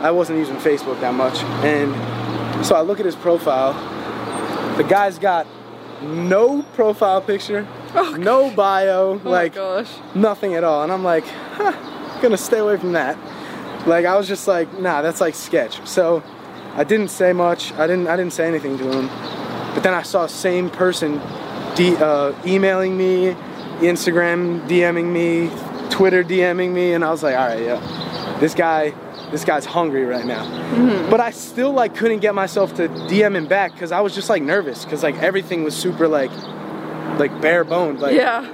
i 0.00 0.10
wasn't 0.10 0.38
using 0.38 0.54
facebook 0.56 1.00
that 1.00 1.14
much 1.14 1.38
and 1.64 2.64
so 2.64 2.76
i 2.76 2.80
look 2.80 3.00
at 3.00 3.06
his 3.06 3.16
profile 3.16 3.72
the 4.78 4.84
guy's 4.84 5.18
got 5.18 5.46
no 6.02 6.62
profile 6.74 7.20
picture 7.20 7.66
no 8.16 8.50
bio 8.50 9.20
Oh 9.24 9.30
like 9.30 9.54
nothing 10.14 10.54
at 10.54 10.64
all. 10.64 10.82
And 10.84 10.92
i'm 10.92 11.04
like 11.04 11.24
huh, 11.26 11.72
gonna 12.22 12.36
stay 12.36 12.58
away 12.58 12.76
from 12.76 12.92
that. 12.92 13.18
Like 13.86 14.06
i 14.06 14.16
was 14.16 14.28
just 14.28 14.46
like 14.48 14.72
nah 14.78 15.02
that's 15.02 15.20
like 15.20 15.34
sketch. 15.34 15.86
So 15.86 16.22
i 16.74 16.84
didn't 16.84 17.08
say 17.08 17.32
much. 17.32 17.72
I 17.72 17.86
didn't 17.86 18.06
i 18.06 18.16
didn't 18.16 18.32
say 18.32 18.46
anything 18.46 18.78
to 18.78 18.84
him. 18.90 19.08
But 19.74 19.82
then 19.82 19.94
i 19.94 20.02
saw 20.02 20.26
same 20.26 20.70
person 20.70 21.20
D, 21.74 21.96
uh, 21.96 22.32
emailing 22.46 22.96
me 22.96 23.36
instagram 23.80 24.66
dming 24.68 25.12
me 25.12 25.50
twitter 25.90 26.24
dming 26.24 26.72
me 26.72 26.94
and 26.94 27.04
i 27.04 27.10
was 27.10 27.22
like 27.22 27.36
all 27.36 27.46
right 27.46 27.62
yeah. 27.62 28.36
This 28.40 28.54
guy 28.54 28.92
this 29.30 29.44
guy's 29.44 29.64
hungry 29.64 30.04
right 30.04 30.24
now 30.24 30.44
but 31.10 31.20
i 31.20 31.30
still 31.30 31.72
like 31.72 31.94
couldn't 31.94 32.20
get 32.20 32.34
myself 32.34 32.74
to 32.74 32.88
dm 32.88 33.34
him 33.36 33.46
back 33.46 33.72
because 33.72 33.92
i 33.92 34.00
was 34.00 34.14
just 34.14 34.28
like 34.28 34.42
nervous 34.42 34.84
because 34.84 35.02
like 35.02 35.14
everything 35.16 35.64
was 35.64 35.76
super 35.76 36.08
like 36.08 36.30
like 37.18 37.40
bare 37.40 37.64
boned 37.64 38.00
like 38.00 38.14
Yeah. 38.14 38.46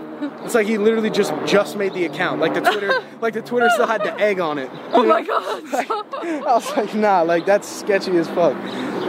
it's 0.44 0.54
like 0.54 0.66
he 0.66 0.78
literally 0.78 1.10
just 1.10 1.32
just 1.44 1.76
made 1.76 1.92
the 1.92 2.04
account. 2.06 2.40
Like 2.40 2.54
the 2.54 2.60
Twitter, 2.60 3.02
like 3.20 3.34
the 3.34 3.42
Twitter 3.42 3.68
still 3.70 3.86
had 3.86 4.02
the 4.02 4.14
egg 4.18 4.38
on 4.40 4.58
it. 4.58 4.70
Oh 4.92 5.02
you 5.02 5.08
my 5.08 5.20
know? 5.20 5.60
god. 5.60 5.86
I 6.46 6.54
was 6.54 6.76
like, 6.76 6.94
nah, 6.94 7.20
like 7.22 7.44
that's 7.44 7.68
sketchy 7.68 8.16
as 8.16 8.28
fuck. 8.28 8.56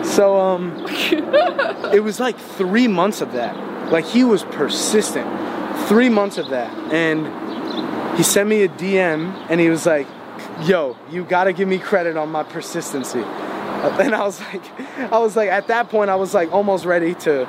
So 0.04 0.38
um, 0.38 0.74
it 0.90 2.04
was 2.04 2.20
like 2.20 2.38
three 2.38 2.88
months 2.90 3.22
of 3.22 3.32
that. 3.34 3.56
Like 3.92 4.04
he 4.04 4.24
was 4.26 4.44
persistent. 4.46 5.28
Three 5.88 6.10
months 6.10 6.38
of 6.38 6.50
that, 6.50 6.74
and 6.92 8.18
he 8.18 8.24
sent 8.24 8.50
me 8.50 8.64
a 8.64 8.68
DM, 8.70 9.32
and 9.50 9.62
he 9.62 9.70
was 9.70 9.86
like, 9.86 10.08
"Yo, 10.64 10.96
you 11.10 11.24
gotta 11.24 11.54
give 11.54 11.68
me 11.68 11.78
credit 11.80 12.18
on 12.18 12.30
my 12.32 12.44
persistency." 12.44 13.22
Uh, 13.22 13.98
and 14.02 14.16
I 14.16 14.24
was 14.24 14.40
like, 14.42 14.64
I 15.12 15.20
was 15.20 15.36
like, 15.36 15.50
at 15.50 15.68
that 15.68 15.90
point, 15.90 16.10
I 16.10 16.16
was 16.16 16.34
like 16.34 16.52
almost 16.52 16.86
ready 16.86 17.14
to 17.16 17.48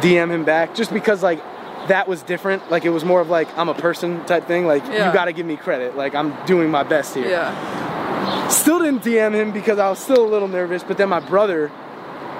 DM 0.00 0.30
him 0.30 0.44
back, 0.44 0.74
just 0.74 0.92
because 0.92 1.22
like 1.22 1.40
that 1.88 2.06
was 2.06 2.22
different. 2.22 2.70
Like 2.70 2.84
it 2.84 2.90
was 2.90 3.04
more 3.04 3.20
of 3.20 3.28
like 3.30 3.48
I'm 3.58 3.68
a 3.68 3.74
person 3.74 4.24
type 4.26 4.46
thing. 4.46 4.66
Like 4.66 4.84
Yeah. 4.86 5.06
you 5.08 5.12
gotta 5.12 5.32
give 5.32 5.46
me 5.46 5.56
credit. 5.56 5.96
Like 5.96 6.14
I'm 6.14 6.34
doing 6.44 6.70
my 6.70 6.82
best 6.82 7.14
here. 7.14 7.28
yeah. 7.28 8.48
Still 8.48 8.78
didn't 8.78 9.02
DM 9.02 9.32
him 9.34 9.52
because 9.52 9.78
I 9.78 9.88
was 9.88 9.98
still 9.98 10.24
a 10.24 10.28
little 10.28 10.48
nervous, 10.48 10.82
but 10.82 10.98
then 10.98 11.08
my 11.08 11.20
brother 11.20 11.70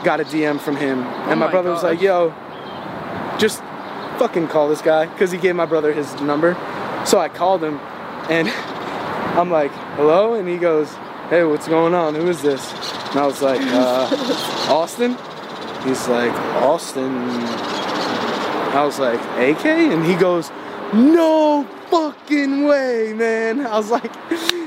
got 0.05 0.21
a 0.21 0.25
DM 0.25 0.61
from 0.61 0.77
him, 0.77 1.01
and 1.03 1.33
oh 1.33 1.37
my, 1.37 1.47
my 1.47 1.51
brother 1.51 1.71
was 1.71 1.83
like, 1.83 2.01
"Yo, 2.01 2.33
just 3.39 3.61
fucking 4.19 4.49
call 4.49 4.69
this 4.69 4.83
guy," 4.83 5.07
because 5.07 5.31
he 5.33 5.39
gave 5.39 5.57
my 5.57 5.67
brother 5.67 5.93
his 5.93 6.13
number. 6.21 6.55
So 7.05 7.19
I 7.19 7.29
called 7.29 7.63
him, 7.65 7.79
and 8.31 8.49
I'm 9.39 9.51
like, 9.51 9.71
"Hello," 9.95 10.35
and 10.35 10.49
he 10.49 10.57
goes, 10.57 10.93
"Hey, 11.31 11.45
what's 11.45 11.69
going 11.69 11.95
on? 11.95 12.17
Who 12.17 12.27
is 12.27 12.43
this?" 12.43 12.73
And 13.11 13.21
I 13.21 13.27
was 13.27 13.41
like, 13.41 13.61
uh, 13.67 14.09
"Austin." 14.69 15.17
He's 15.85 16.09
like, 16.09 16.33
"Austin." 16.61 17.15
I 18.75 18.83
was 18.85 18.99
like, 18.99 19.21
"AK," 19.39 19.65
and 19.65 20.05
he 20.05 20.17
goes, 20.17 20.51
"No 20.93 21.65
fucking 21.89 22.65
way, 22.65 23.13
man!" 23.15 23.65
I 23.65 23.77
was 23.77 23.93
like, 23.93 24.11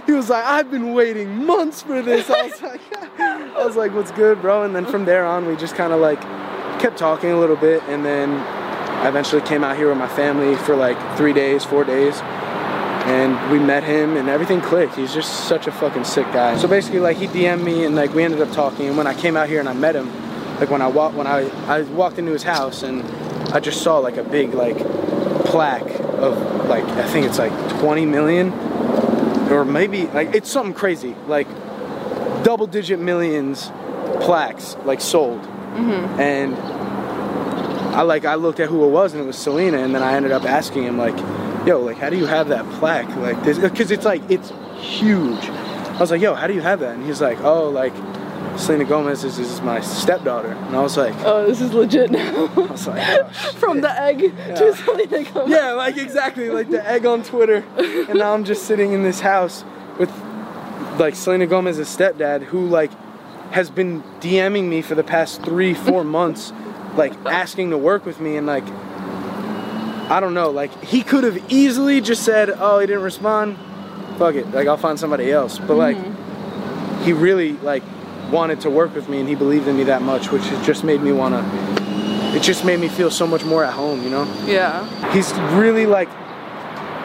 he 0.06 0.14
was 0.14 0.30
like, 0.30 0.46
"I've 0.46 0.72
been 0.72 0.94
waiting 0.94 1.46
months 1.46 1.82
for 1.82 2.02
this." 2.02 2.30
I 2.30 2.44
was 2.44 2.62
like, 2.62 2.82
I 3.20 3.66
was 3.66 3.76
like, 3.76 3.94
"What's 3.94 4.12
good, 4.12 4.42
bro?" 4.42 4.64
And 4.64 4.74
then 4.74 4.86
from 4.86 5.04
there 5.04 5.26
on, 5.26 5.48
we 5.48 5.58
just 5.58 5.76
kind 5.76 5.92
of 5.92 6.00
like 6.00 6.22
kept 6.80 6.98
talking 6.98 7.32
a 7.32 7.38
little 7.38 7.58
bit, 7.58 7.84
and 7.90 8.06
then 8.06 8.32
I 9.02 9.10
eventually 9.10 9.42
came 9.42 9.66
out 9.66 9.76
here 9.76 9.90
with 9.90 9.98
my 9.98 10.08
family 10.08 10.56
for 10.56 10.78
like 10.78 10.98
three 11.18 11.34
days, 11.34 11.66
four 11.66 11.84
days, 11.84 12.22
and 13.06 13.52
we 13.52 13.60
met 13.60 13.84
him, 13.84 14.16
and 14.18 14.30
everything 14.30 14.62
clicked. 14.62 14.96
He's 14.96 15.14
just 15.14 15.46
such 15.48 15.68
a 15.68 15.72
fucking 15.72 16.04
sick 16.04 16.26
guy. 16.34 16.58
So 16.58 16.68
basically, 16.68 17.00
like 17.00 17.18
he 17.18 17.28
DM'd 17.28 17.64
me, 17.64 17.86
and 17.86 17.96
like 17.96 18.14
we 18.14 18.24
ended 18.24 18.42
up 18.42 18.52
talking. 18.52 18.88
And 18.88 18.98
when 18.98 19.08
I 19.08 19.14
came 19.14 19.36
out 19.36 19.50
here 19.50 19.60
and 19.60 19.68
I 19.70 19.74
met 19.74 19.96
him, 19.96 20.10
like 20.60 20.70
when 20.70 20.82
I 20.82 20.88
walked 20.88 21.16
when 21.16 21.28
I 21.28 21.50
I 21.68 21.82
walked 21.84 22.20
into 22.20 22.32
his 22.32 22.44
house, 22.44 22.84
and 22.84 23.04
I 23.54 23.60
just 23.60 23.82
saw 23.82 23.98
like 24.00 24.18
a 24.18 24.24
big 24.24 24.54
like 24.54 24.78
plaque 25.46 25.90
of 26.20 26.38
like 26.68 26.84
I 26.84 27.08
think 27.10 27.26
it's 27.26 27.40
like 27.40 27.52
20 27.80 28.06
million, 28.06 28.52
or 29.52 29.66
maybe 29.66 30.06
like 30.08 30.36
it's 30.36 30.50
something 30.52 30.74
crazy, 30.74 31.16
like 31.28 31.48
double 32.44 32.68
digit 32.68 33.00
millions 33.00 33.72
plaques 34.22 34.76
like 34.86 35.02
sold, 35.02 35.42
Mhm. 35.42 36.20
and 36.20 36.56
I 37.96 38.04
like 38.04 38.24
I 38.26 38.36
looked 38.36 38.60
at 38.60 38.70
who 38.70 38.86
it 38.86 38.90
was 38.90 39.14
and 39.14 39.22
it 39.24 39.26
was 39.26 39.38
Selena 39.38 39.80
and 39.80 39.94
then 39.96 40.02
I 40.04 40.14
ended 40.14 40.32
up 40.32 40.44
asking 40.46 40.84
him 40.84 40.98
like, 40.98 41.18
yo, 41.66 41.80
like 41.82 41.98
how 41.98 42.10
do 42.10 42.18
you 42.18 42.26
have 42.26 42.50
that 42.50 42.66
plaque 42.80 43.14
like 43.18 43.42
this? 43.44 43.58
Because 43.58 43.92
it's 43.92 44.06
like 44.06 44.22
it's 44.30 44.52
huge. 44.80 45.44
I 45.50 45.98
was 46.00 46.12
like, 46.12 46.22
yo, 46.22 46.34
how 46.34 46.48
do 46.48 46.54
you 46.54 46.62
have 46.62 46.80
that? 46.80 46.96
And 46.96 47.06
he's 47.06 47.22
like, 47.22 47.40
oh, 47.42 47.70
like 47.70 47.94
Selena 48.58 48.86
Gomez 48.86 49.24
is, 49.24 49.40
is 49.40 49.62
my 49.62 49.80
stepdaughter, 49.82 50.52
and 50.52 50.76
I 50.76 50.82
was 50.82 50.98
like, 50.98 51.14
Oh, 51.24 51.46
this 51.46 51.62
is 51.62 51.74
legit 51.74 52.12
now. 52.12 52.48
I 52.56 52.60
was 52.60 52.88
like, 52.88 53.08
oh, 53.08 53.30
From 53.60 53.82
the 53.82 54.02
egg 54.02 54.20
to 54.20 54.76
Selena 54.76 55.24
Gomez. 55.32 55.50
yeah, 55.50 55.72
like 55.72 55.98
exactly 55.98 56.50
like 56.50 56.70
the 56.70 56.86
egg 56.88 57.06
on 57.06 57.24
Twitter, 57.24 57.64
and 57.78 58.20
now 58.20 58.34
I'm 58.34 58.44
just 58.44 58.64
sitting 58.66 58.92
in 58.94 59.04
this 59.04 59.20
house 59.22 59.64
with 59.98 60.12
like 61.00 61.16
Selena 61.16 61.48
Gomez's 61.48 61.88
stepdad 61.88 62.44
who 62.44 62.68
like 62.68 62.92
has 63.52 63.70
been 63.70 64.02
DMing 64.20 64.68
me 64.70 64.82
for 64.82 64.96
the 64.96 65.04
past 65.04 65.42
three, 65.44 65.74
four 65.74 66.04
months, 66.04 66.52
like 66.96 67.14
asking 67.26 67.70
to 67.70 67.78
work 67.78 68.06
with 68.06 68.20
me, 68.20 68.36
and 68.38 68.48
like 68.48 68.66
I 70.12 70.20
don't 70.20 70.34
know, 70.34 70.50
like 70.52 70.84
he 70.84 71.04
could 71.04 71.24
have 71.24 71.42
easily 71.50 72.02
just 72.02 72.24
said, 72.24 72.50
"Oh, 72.50 72.80
he 72.80 72.86
didn't 72.86 73.04
respond. 73.04 73.58
Fuck 74.18 74.36
it, 74.36 74.52
like 74.52 74.68
I'll 74.68 74.76
find 74.76 75.00
somebody 75.00 75.32
else." 75.32 75.58
But 75.58 75.76
like 75.76 75.96
mm-hmm. 75.96 77.04
he 77.06 77.14
really 77.14 77.54
like 77.54 77.82
wanted 78.30 78.60
to 78.62 78.70
work 78.70 78.94
with 78.94 79.08
me, 79.08 79.22
and 79.22 79.30
he 79.30 79.36
believed 79.36 79.70
in 79.70 79.78
me 79.78 79.86
that 79.86 80.02
much, 80.02 80.30
which 80.30 80.44
just 80.66 80.84
made 80.84 81.02
me 81.02 81.14
wanna. 81.14 81.42
It 82.36 82.42
just 82.42 82.66
made 82.66 82.82
me 82.82 82.90
feel 82.90 83.10
so 83.10 83.26
much 83.26 83.46
more 83.46 83.64
at 83.64 83.74
home, 83.74 84.04
you 84.04 84.10
know 84.10 84.26
Yeah. 84.46 84.86
he's 85.14 85.34
really 85.54 85.86
like 85.86 86.10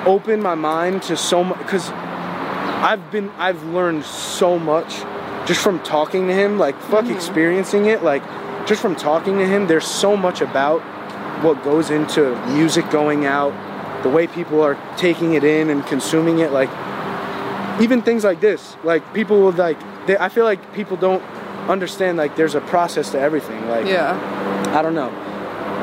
opened 0.04 0.42
my 0.42 0.54
mind 0.54 1.02
to 1.02 1.16
so 1.16 1.44
much 1.44 1.58
because 1.58 1.90
I've 1.90 3.10
been 3.12 3.30
I've 3.38 3.62
learned 3.64 4.04
so 4.04 4.58
much 4.58 5.02
just 5.46 5.60
from 5.60 5.80
talking 5.80 6.28
to 6.28 6.34
him 6.34 6.58
like 6.58 6.76
fuck 6.82 7.04
mm-hmm. 7.04 7.14
experiencing 7.14 7.86
it 7.86 8.02
like 8.02 8.22
just 8.66 8.80
from 8.82 8.94
talking 8.96 9.38
to 9.38 9.46
him 9.46 9.66
there's 9.66 9.86
so 9.86 10.16
much 10.16 10.40
about 10.40 10.80
what 11.42 11.62
goes 11.62 11.90
into 11.90 12.34
music 12.48 12.88
going 12.90 13.26
out 13.26 13.52
the 14.02 14.08
way 14.08 14.26
people 14.26 14.60
are 14.60 14.78
taking 14.96 15.34
it 15.34 15.44
in 15.44 15.70
and 15.70 15.86
consuming 15.86 16.38
it 16.38 16.52
like 16.52 16.70
even 17.80 18.00
things 18.02 18.24
like 18.24 18.40
this 18.40 18.76
like 18.84 19.02
people 19.12 19.42
would 19.42 19.58
like 19.58 19.78
they, 20.06 20.16
I 20.16 20.28
feel 20.28 20.44
like 20.44 20.74
people 20.74 20.96
don't 20.96 21.22
understand 21.68 22.16
like 22.16 22.36
there's 22.36 22.54
a 22.54 22.60
process 22.60 23.10
to 23.10 23.20
everything 23.20 23.68
like 23.68 23.86
Yeah. 23.86 24.14
I 24.76 24.82
don't 24.82 24.94
know. 24.94 25.10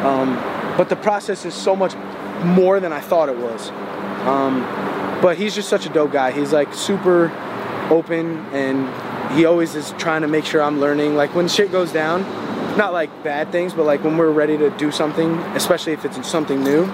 Um, 0.08 0.36
but 0.78 0.89
the 0.89 0.96
process 0.96 1.46
is 1.46 1.54
so 1.54 1.76
much 1.76 1.96
more 2.44 2.80
than 2.80 2.92
I 2.94 3.00
thought 3.00 3.30
it 3.30 3.38
was. 3.38 3.70
Um, 4.28 4.62
but 5.22 5.38
he's 5.38 5.56
just 5.56 5.70
such 5.70 5.86
a 5.86 5.89
dope 5.89 6.12
guy. 6.12 6.32
He's 6.32 6.54
like 6.54 6.74
super 6.74 7.32
open 7.89 8.38
and 8.54 8.89
he 9.34 9.46
always 9.46 9.76
is 9.76 9.92
trying 9.98 10.22
to 10.22 10.28
make 10.28 10.46
sure 10.46 10.62
I'm 10.62 10.80
learning. 10.80 11.16
Like 11.16 11.34
when 11.36 11.48
shit 11.48 11.72
goes 11.72 11.92
down, 11.92 12.24
not 12.78 12.94
like 12.94 13.24
bad 13.24 13.52
things, 13.52 13.74
but 13.74 13.86
like 13.86 14.04
when 14.04 14.18
we're 14.18 14.32
ready 14.32 14.58
to 14.58 14.70
do 14.72 14.92
something, 14.92 15.38
especially 15.56 15.94
if 15.94 16.06
it's 16.06 16.28
something 16.28 16.64
new, 16.64 16.86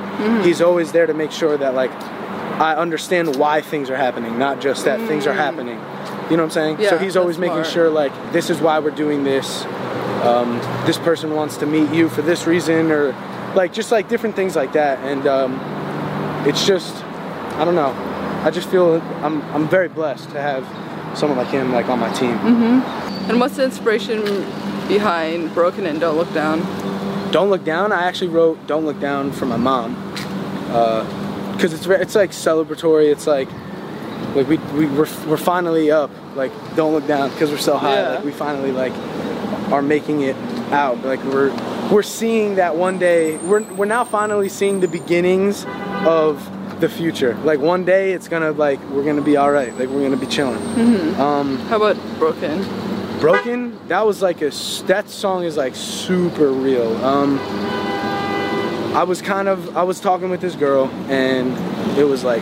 he's 0.43 0.61
always 0.61 0.91
there 0.91 1.05
to 1.05 1.13
make 1.13 1.31
sure 1.31 1.57
that 1.57 1.73
like 1.73 1.91
I 2.59 2.75
understand 2.75 3.37
why 3.37 3.61
things 3.61 3.89
are 3.89 3.95
happening, 3.95 4.37
not 4.37 4.59
just 4.59 4.85
that 4.85 4.99
things 5.07 5.25
are 5.25 5.33
happening. 5.33 5.77
You 6.29 6.37
know 6.37 6.43
what 6.43 6.49
I'm 6.49 6.51
saying? 6.51 6.79
Yeah, 6.81 6.89
so 6.89 6.97
he's 6.97 7.15
always 7.15 7.37
making 7.37 7.55
smart. 7.55 7.67
sure 7.67 7.89
like 7.89 8.11
this 8.33 8.49
is 8.49 8.59
why 8.59 8.79
we're 8.79 8.91
doing 8.91 9.23
this. 9.23 9.65
Um, 10.23 10.59
this 10.85 10.97
person 10.97 11.33
wants 11.33 11.57
to 11.57 11.65
meet 11.65 11.89
you 11.91 12.09
for 12.09 12.21
this 12.21 12.45
reason, 12.45 12.91
or 12.91 13.13
like 13.55 13.71
just 13.71 13.91
like 13.91 14.09
different 14.09 14.35
things 14.35 14.55
like 14.55 14.73
that. 14.73 14.99
And 14.99 15.25
um, 15.25 15.59
it's 16.45 16.67
just, 16.67 16.93
I 17.55 17.63
don't 17.63 17.75
know. 17.75 17.93
I 18.43 18.51
just 18.51 18.69
feel 18.69 19.01
I'm 19.23 19.41
I'm 19.55 19.67
very 19.69 19.87
blessed 19.87 20.29
to 20.31 20.41
have 20.41 20.67
someone 21.17 21.37
like 21.37 21.47
him 21.47 21.71
like 21.71 21.87
on 21.87 21.99
my 21.99 22.11
team. 22.13 22.37
And 23.29 23.39
what's 23.39 23.55
the 23.55 23.63
inspiration 23.63 24.19
behind 24.89 25.53
Broken 25.53 25.85
and 25.85 26.01
Don't 26.01 26.17
Look 26.17 26.33
Down? 26.33 26.59
Don't 27.31 27.49
Look 27.49 27.63
Down. 27.63 27.93
I 27.93 28.03
actually 28.03 28.29
wrote 28.31 28.67
Don't 28.67 28.85
Look 28.85 28.99
Down 28.99 29.31
for 29.31 29.45
my 29.45 29.55
mom 29.55 29.95
because 31.53 31.71
it's 31.73 31.85
it's 31.87 32.15
like 32.15 32.31
celebratory. 32.31 33.09
It's 33.11 33.25
like 33.27 33.47
like 34.35 34.47
we 34.47 34.57
we 34.77 34.85
we're, 34.87 35.07
we're 35.27 35.37
finally 35.37 35.91
up. 35.91 36.11
Like 36.35 36.51
Don't 36.75 36.93
Look 36.93 37.07
Down 37.07 37.29
because 37.29 37.51
we're 37.51 37.57
so 37.57 37.77
high. 37.77 37.93
Yeah. 38.01 38.09
Like 38.15 38.25
we 38.25 38.31
finally 38.31 38.71
like 38.71 38.93
are 39.71 39.81
making 39.81 40.21
it 40.21 40.35
out. 40.73 41.03
Like 41.05 41.23
we're 41.23 41.51
we're 41.91 42.03
seeing 42.03 42.55
that 42.55 42.75
one 42.75 42.97
day. 42.99 43.37
We're 43.37 43.61
we're 43.73 43.85
now 43.85 44.03
finally 44.03 44.49
seeing 44.49 44.79
the 44.79 44.87
beginnings 44.87 45.65
of 46.05 46.49
the 46.79 46.89
future. 46.89 47.35
Like 47.43 47.59
one 47.59 47.83
day 47.85 48.13
it's 48.13 48.27
gonna 48.27 48.51
like 48.51 48.79
we're 48.89 49.03
gonna 49.03 49.21
be 49.21 49.37
all 49.37 49.51
right. 49.51 49.71
Like 49.77 49.89
we're 49.89 50.01
gonna 50.03 50.17
be 50.17 50.27
chilling. 50.27 50.59
Mhm. 50.75 51.17
Um, 51.19 51.57
How 51.67 51.75
about 51.77 51.97
Broken? 52.17 52.63
Broken, 53.19 53.87
that 53.87 54.05
was 54.05 54.21
like 54.21 54.41
a, 54.41 54.49
that 54.87 55.09
song 55.09 55.43
is 55.43 55.57
like 55.57 55.75
super 55.75 56.51
real. 56.51 56.95
Um, 57.03 57.39
I 58.95 59.03
was 59.03 59.21
kind 59.21 59.47
of 59.47 59.77
I 59.77 59.83
was 59.83 59.99
talking 59.99 60.29
with 60.29 60.41
this 60.41 60.55
girl 60.55 60.87
and 61.09 61.55
it 61.97 62.05
was 62.05 62.23
like 62.23 62.41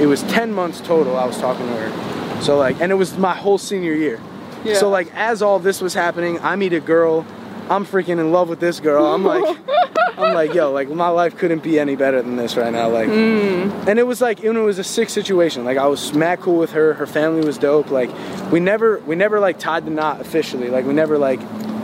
it 0.00 0.06
was 0.06 0.22
10 0.24 0.52
months 0.52 0.80
total 0.80 1.16
I 1.16 1.24
was 1.24 1.38
talking 1.38 1.66
to 1.66 1.72
her. 1.76 2.42
So 2.42 2.58
like 2.58 2.80
and 2.80 2.92
it 2.92 2.96
was 2.96 3.16
my 3.16 3.34
whole 3.34 3.56
senior 3.56 3.94
year. 3.94 4.20
Yeah. 4.64 4.74
So 4.74 4.90
like 4.90 5.12
as 5.14 5.42
all 5.42 5.58
this 5.58 5.80
was 5.80 5.94
happening, 5.94 6.38
I 6.40 6.56
meet 6.56 6.72
a 6.72 6.80
girl, 6.80 7.26
I'm 7.70 7.86
freaking 7.86 8.20
in 8.20 8.30
love 8.30 8.48
with 8.48 8.60
this 8.60 8.80
girl. 8.80 9.06
I'm 9.06 9.24
like 9.24 9.56
I'm 10.16 10.34
like, 10.34 10.54
yo, 10.54 10.72
like 10.72 10.88
my 10.88 11.08
life 11.08 11.36
couldn't 11.36 11.62
be 11.62 11.78
any 11.78 11.96
better 11.96 12.22
than 12.22 12.36
this 12.36 12.56
right 12.56 12.72
now. 12.72 12.88
Like 12.88 13.08
mm. 13.08 13.88
and 13.88 13.98
it 13.98 14.04
was 14.04 14.20
like 14.20 14.44
and 14.44 14.56
it 14.56 14.62
was 14.62 14.78
a 14.78 14.84
sick 14.84 15.10
situation. 15.10 15.64
Like 15.64 15.78
I 15.78 15.86
was 15.86 16.14
mad 16.14 16.40
cool 16.40 16.58
with 16.58 16.72
her. 16.72 16.94
Her 16.94 17.06
family 17.06 17.44
was 17.44 17.58
dope. 17.58 17.90
Like 17.90 18.10
we 18.50 18.60
never 18.60 18.98
we 19.00 19.16
never 19.16 19.40
like 19.40 19.58
tied 19.58 19.84
the 19.84 19.90
knot 19.90 20.20
officially. 20.20 20.68
Like 20.68 20.86
we 20.86 20.92
never 20.92 21.18
like 21.18 21.40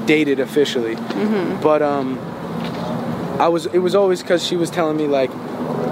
dated 0.06 0.40
officially. 0.40 0.94
Mm-hmm. 0.94 1.60
But 1.60 1.82
um 1.82 2.18
I 3.40 3.48
was 3.48 3.66
it 3.66 3.78
was 3.78 3.94
always 3.94 4.22
cuz 4.22 4.46
she 4.46 4.56
was 4.56 4.70
telling 4.70 4.96
me 4.96 5.06
like 5.06 5.30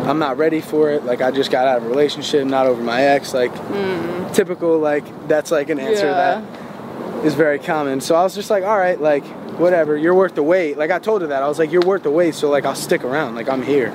I'm 0.06 0.18
not 0.18 0.38
ready 0.38 0.60
for 0.60 0.90
it. 0.90 1.04
Like 1.04 1.20
I 1.20 1.30
just 1.30 1.50
got 1.50 1.66
out 1.66 1.78
of 1.78 1.84
a 1.84 1.88
relationship, 1.88 2.46
not 2.46 2.66
over 2.66 2.82
my 2.82 3.02
ex. 3.02 3.34
Like 3.34 3.52
mm. 3.52 4.32
typical 4.32 4.78
like 4.78 5.04
that's 5.28 5.50
like 5.50 5.70
an 5.70 5.80
answer 5.80 6.06
Yeah. 6.06 6.42
that 6.42 7.24
is 7.24 7.34
very 7.34 7.58
common. 7.58 8.00
So 8.00 8.14
I 8.14 8.22
was 8.22 8.34
just 8.34 8.48
like, 8.48 8.64
all 8.64 8.78
right, 8.78 9.00
like 9.00 9.24
whatever, 9.58 9.96
you're 9.96 10.14
worth 10.14 10.34
the 10.34 10.42
wait. 10.42 10.78
Like 10.78 10.90
I 10.90 10.98
told 10.98 11.22
her 11.22 11.28
that 11.28 11.42
I 11.42 11.48
was 11.48 11.58
like, 11.58 11.70
you're 11.72 11.82
worth 11.86 12.02
the 12.04 12.10
wait. 12.10 12.34
So 12.34 12.48
like 12.48 12.64
I'll 12.64 12.74
stick 12.74 13.04
around. 13.04 13.34
Like 13.34 13.48
I'm 13.48 13.62
here. 13.62 13.88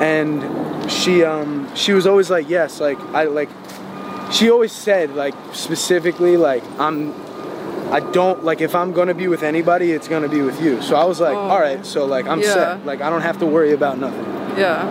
And 0.00 0.90
she 0.90 1.24
um 1.24 1.74
she 1.74 1.92
was 1.92 2.06
always 2.06 2.30
like, 2.30 2.48
yes, 2.48 2.80
like 2.80 2.98
I 3.14 3.24
like. 3.24 3.48
She 4.30 4.50
always 4.50 4.72
said 4.72 5.14
like 5.14 5.34
specifically 5.52 6.36
like 6.36 6.62
I'm. 6.78 7.12
I 7.92 8.00
don't 8.00 8.44
like 8.44 8.60
if 8.60 8.74
I'm 8.74 8.92
gonna 8.92 9.14
be 9.14 9.28
with 9.28 9.42
anybody, 9.42 9.92
it's 9.92 10.08
gonna 10.08 10.28
be 10.28 10.42
with 10.42 10.60
you. 10.60 10.82
So 10.82 10.94
I 10.94 11.04
was 11.04 11.20
like, 11.20 11.34
Oh. 11.34 11.48
all 11.48 11.58
right, 11.58 11.84
so 11.86 12.04
like 12.04 12.26
I'm 12.26 12.40
Yeah. 12.40 12.52
set. 12.52 12.86
Like 12.86 13.00
I 13.00 13.08
don't 13.10 13.22
have 13.22 13.38
to 13.38 13.46
worry 13.46 13.72
about 13.72 13.98
nothing. 13.98 14.24
Yeah. 14.58 14.84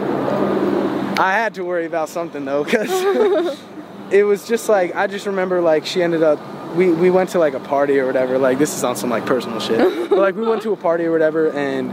I 1.19 1.34
had 1.34 1.54
to 1.56 1.63
worry 1.63 1.86
about 1.86 2.10
something 2.10 2.43
though, 2.43 2.63
because 2.63 2.89
it 4.12 4.23
was 4.23 4.47
just 4.47 4.67
like 4.67 4.95
I 4.95 5.06
just 5.08 5.26
remember 5.28 5.62
like 5.62 5.86
she 5.86 6.02
ended 6.04 6.23
up. 6.23 6.39
We, 6.78 6.92
we 6.92 7.10
went 7.10 7.32
to 7.32 7.40
like 7.40 7.56
a 7.56 7.60
party 7.60 8.00
or 8.00 8.06
whatever. 8.06 8.38
Like 8.38 8.60
this 8.60 8.76
is 8.76 8.84
on 8.84 8.96
some 8.96 9.10
like 9.10 9.26
personal 9.26 9.60
shit. 9.60 9.80
but 10.10 10.20
like 10.20 10.36
we 10.36 10.48
went 10.48 10.62
to 10.62 10.72
a 10.74 10.78
party 10.78 11.06
or 11.06 11.12
whatever, 11.12 11.52
and 11.52 11.92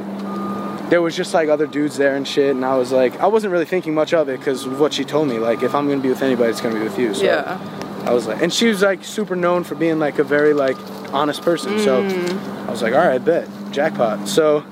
there 0.91 1.01
was 1.01 1.17
just 1.17 1.33
like 1.33 1.49
other 1.49 1.67
dudes 1.67 1.97
there 1.97 2.15
and 2.15 2.29
shit. 2.29 2.55
And 2.55 2.65
I 2.65 2.77
was 2.77 2.93
like, 2.93 3.19
I 3.21 3.27
wasn't 3.27 3.53
really 3.53 3.65
thinking 3.65 3.95
much 3.95 4.13
of 4.13 4.29
it 4.29 4.39
because 4.39 4.67
of 4.67 4.79
what 4.79 4.93
she 4.93 5.05
told 5.05 5.29
me. 5.29 5.39
Like 5.39 5.63
if 5.63 5.75
I'm 5.75 5.89
gonna 5.89 6.03
be 6.03 6.11
with 6.11 6.23
anybody, 6.23 6.51
it's 6.51 6.61
gonna 6.61 6.75
be 6.75 6.83
with 6.83 6.99
you. 6.99 7.15
So 7.15 7.25
Yeah. 7.25 7.59
I 8.05 8.13
was 8.13 8.27
like, 8.27 8.43
and 8.43 8.53
she 8.53 8.67
was 8.69 8.83
like 8.83 9.03
super 9.03 9.35
known 9.35 9.65
for 9.65 9.75
being 9.75 9.99
like 9.99 10.19
a 10.19 10.25
very 10.25 10.53
like 10.53 10.77
honest 11.15 11.41
person. 11.41 11.79
So 11.79 12.03
mm. 12.03 12.67
I 12.67 12.71
was 12.71 12.83
like, 12.83 12.93
all 12.93 13.07
right, 13.07 13.25
bet 13.25 13.49
jackpot. 13.73 14.29
So 14.29 14.63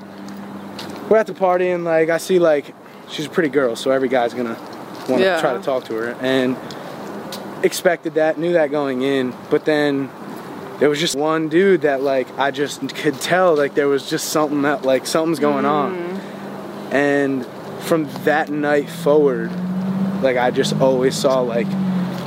we're 1.09 1.16
at 1.16 1.27
the 1.27 1.35
party 1.35 1.68
and 1.70 1.85
like 1.85 2.11
I 2.11 2.18
see 2.18 2.38
like 2.38 2.75
she's 3.09 3.27
a 3.27 3.31
pretty 3.31 3.48
girl, 3.48 3.75
so 3.77 3.90
every 3.90 4.09
guy's 4.09 4.35
gonna 4.35 4.59
want 5.09 5.20
to 5.20 5.20
Yeah. 5.20 5.40
try 5.40 5.55
to 5.55 5.62
talk 5.62 5.85
to 5.85 5.94
her 5.94 6.16
and 6.20 6.57
expected 7.62 8.14
that, 8.14 8.38
knew 8.38 8.55
that 8.55 8.70
going 8.70 9.03
in, 9.03 9.35
but 9.51 9.64
then 9.64 10.11
there 10.79 10.88
was 10.88 10.98
just 10.98 11.14
one 11.14 11.48
dude 11.48 11.83
that 11.83 12.03
like 12.03 12.27
I 12.38 12.51
just 12.51 12.94
could 12.94 13.20
tell 13.20 13.57
like 13.57 13.75
there 13.75 13.88
was 13.88 14.09
just 14.09 14.31
something 14.31 14.62
that 14.62 14.85
like 14.85 15.07
something's 15.07 15.38
going 15.38 15.64
on. 15.64 15.96
Mm. 15.96 16.92
And 16.92 17.46
from 17.83 18.09
that 18.25 18.51
night 18.51 18.88
forward, 18.90 19.51
like 20.22 20.37
I 20.37 20.51
just 20.51 20.75
always 20.81 21.16
saw 21.16 21.40
like 21.40 21.66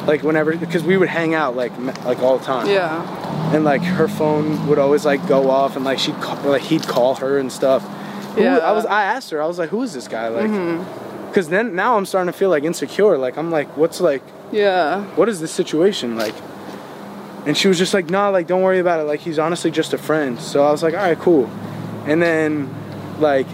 like 0.07 0.23
whenever 0.23 0.55
because 0.55 0.83
we 0.83 0.97
would 0.97 1.09
hang 1.09 1.33
out 1.33 1.55
like 1.55 1.77
like 2.05 2.19
all 2.19 2.37
the 2.37 2.45
time 2.45 2.67
Yeah. 2.67 3.53
and 3.55 3.63
like 3.63 3.81
her 3.81 4.07
phone 4.07 4.67
would 4.67 4.77
always 4.77 5.05
like 5.05 5.25
go 5.27 5.49
off 5.49 5.75
and 5.75 5.83
like 5.83 5.99
she'd 5.99 6.15
call, 6.21 6.37
like 6.49 6.61
he'd 6.61 6.87
call 6.87 7.15
her 7.15 7.37
and 7.37 7.51
stuff 7.51 7.81
Who- 8.35 8.43
Yeah. 8.43 8.57
i 8.57 8.71
was 8.71 8.85
i 8.85 9.03
asked 9.03 9.31
her 9.31 9.41
i 9.41 9.47
was 9.47 9.57
like 9.57 9.69
who 9.69 9.81
is 9.81 9.93
this 9.93 10.07
guy 10.07 10.27
like 10.27 10.49
mm-hmm. 10.49 10.83
Because 11.35 11.49
then 11.49 11.75
now 11.75 11.97
i'm 11.97 12.05
starting 12.05 12.31
to 12.31 12.37
feel 12.37 12.49
like 12.49 12.63
insecure 12.63 13.17
like 13.17 13.37
i'm 13.37 13.51
like 13.51 13.67
what's 13.75 13.99
like 13.99 14.23
Yeah. 14.53 15.03
what 15.15 15.27
is 15.27 15.41
this 15.41 15.51
situation 15.51 16.15
like 16.15 16.33
and 17.45 17.57
she 17.57 17.67
was 17.67 17.77
just 17.77 17.93
like 17.93 18.09
nah 18.09 18.29
like 18.29 18.47
don't 18.47 18.61
worry 18.61 18.79
about 18.79 19.01
it 19.01 19.03
like 19.03 19.19
he's 19.19 19.37
honestly 19.37 19.69
just 19.69 19.91
a 19.91 19.97
friend 19.97 20.39
so 20.39 20.65
i 20.65 20.71
was 20.71 20.81
like 20.81 20.93
all 20.93 21.01
right 21.01 21.19
cool 21.19 21.47
and 22.05 22.21
then 22.21 22.73
like 23.19 23.47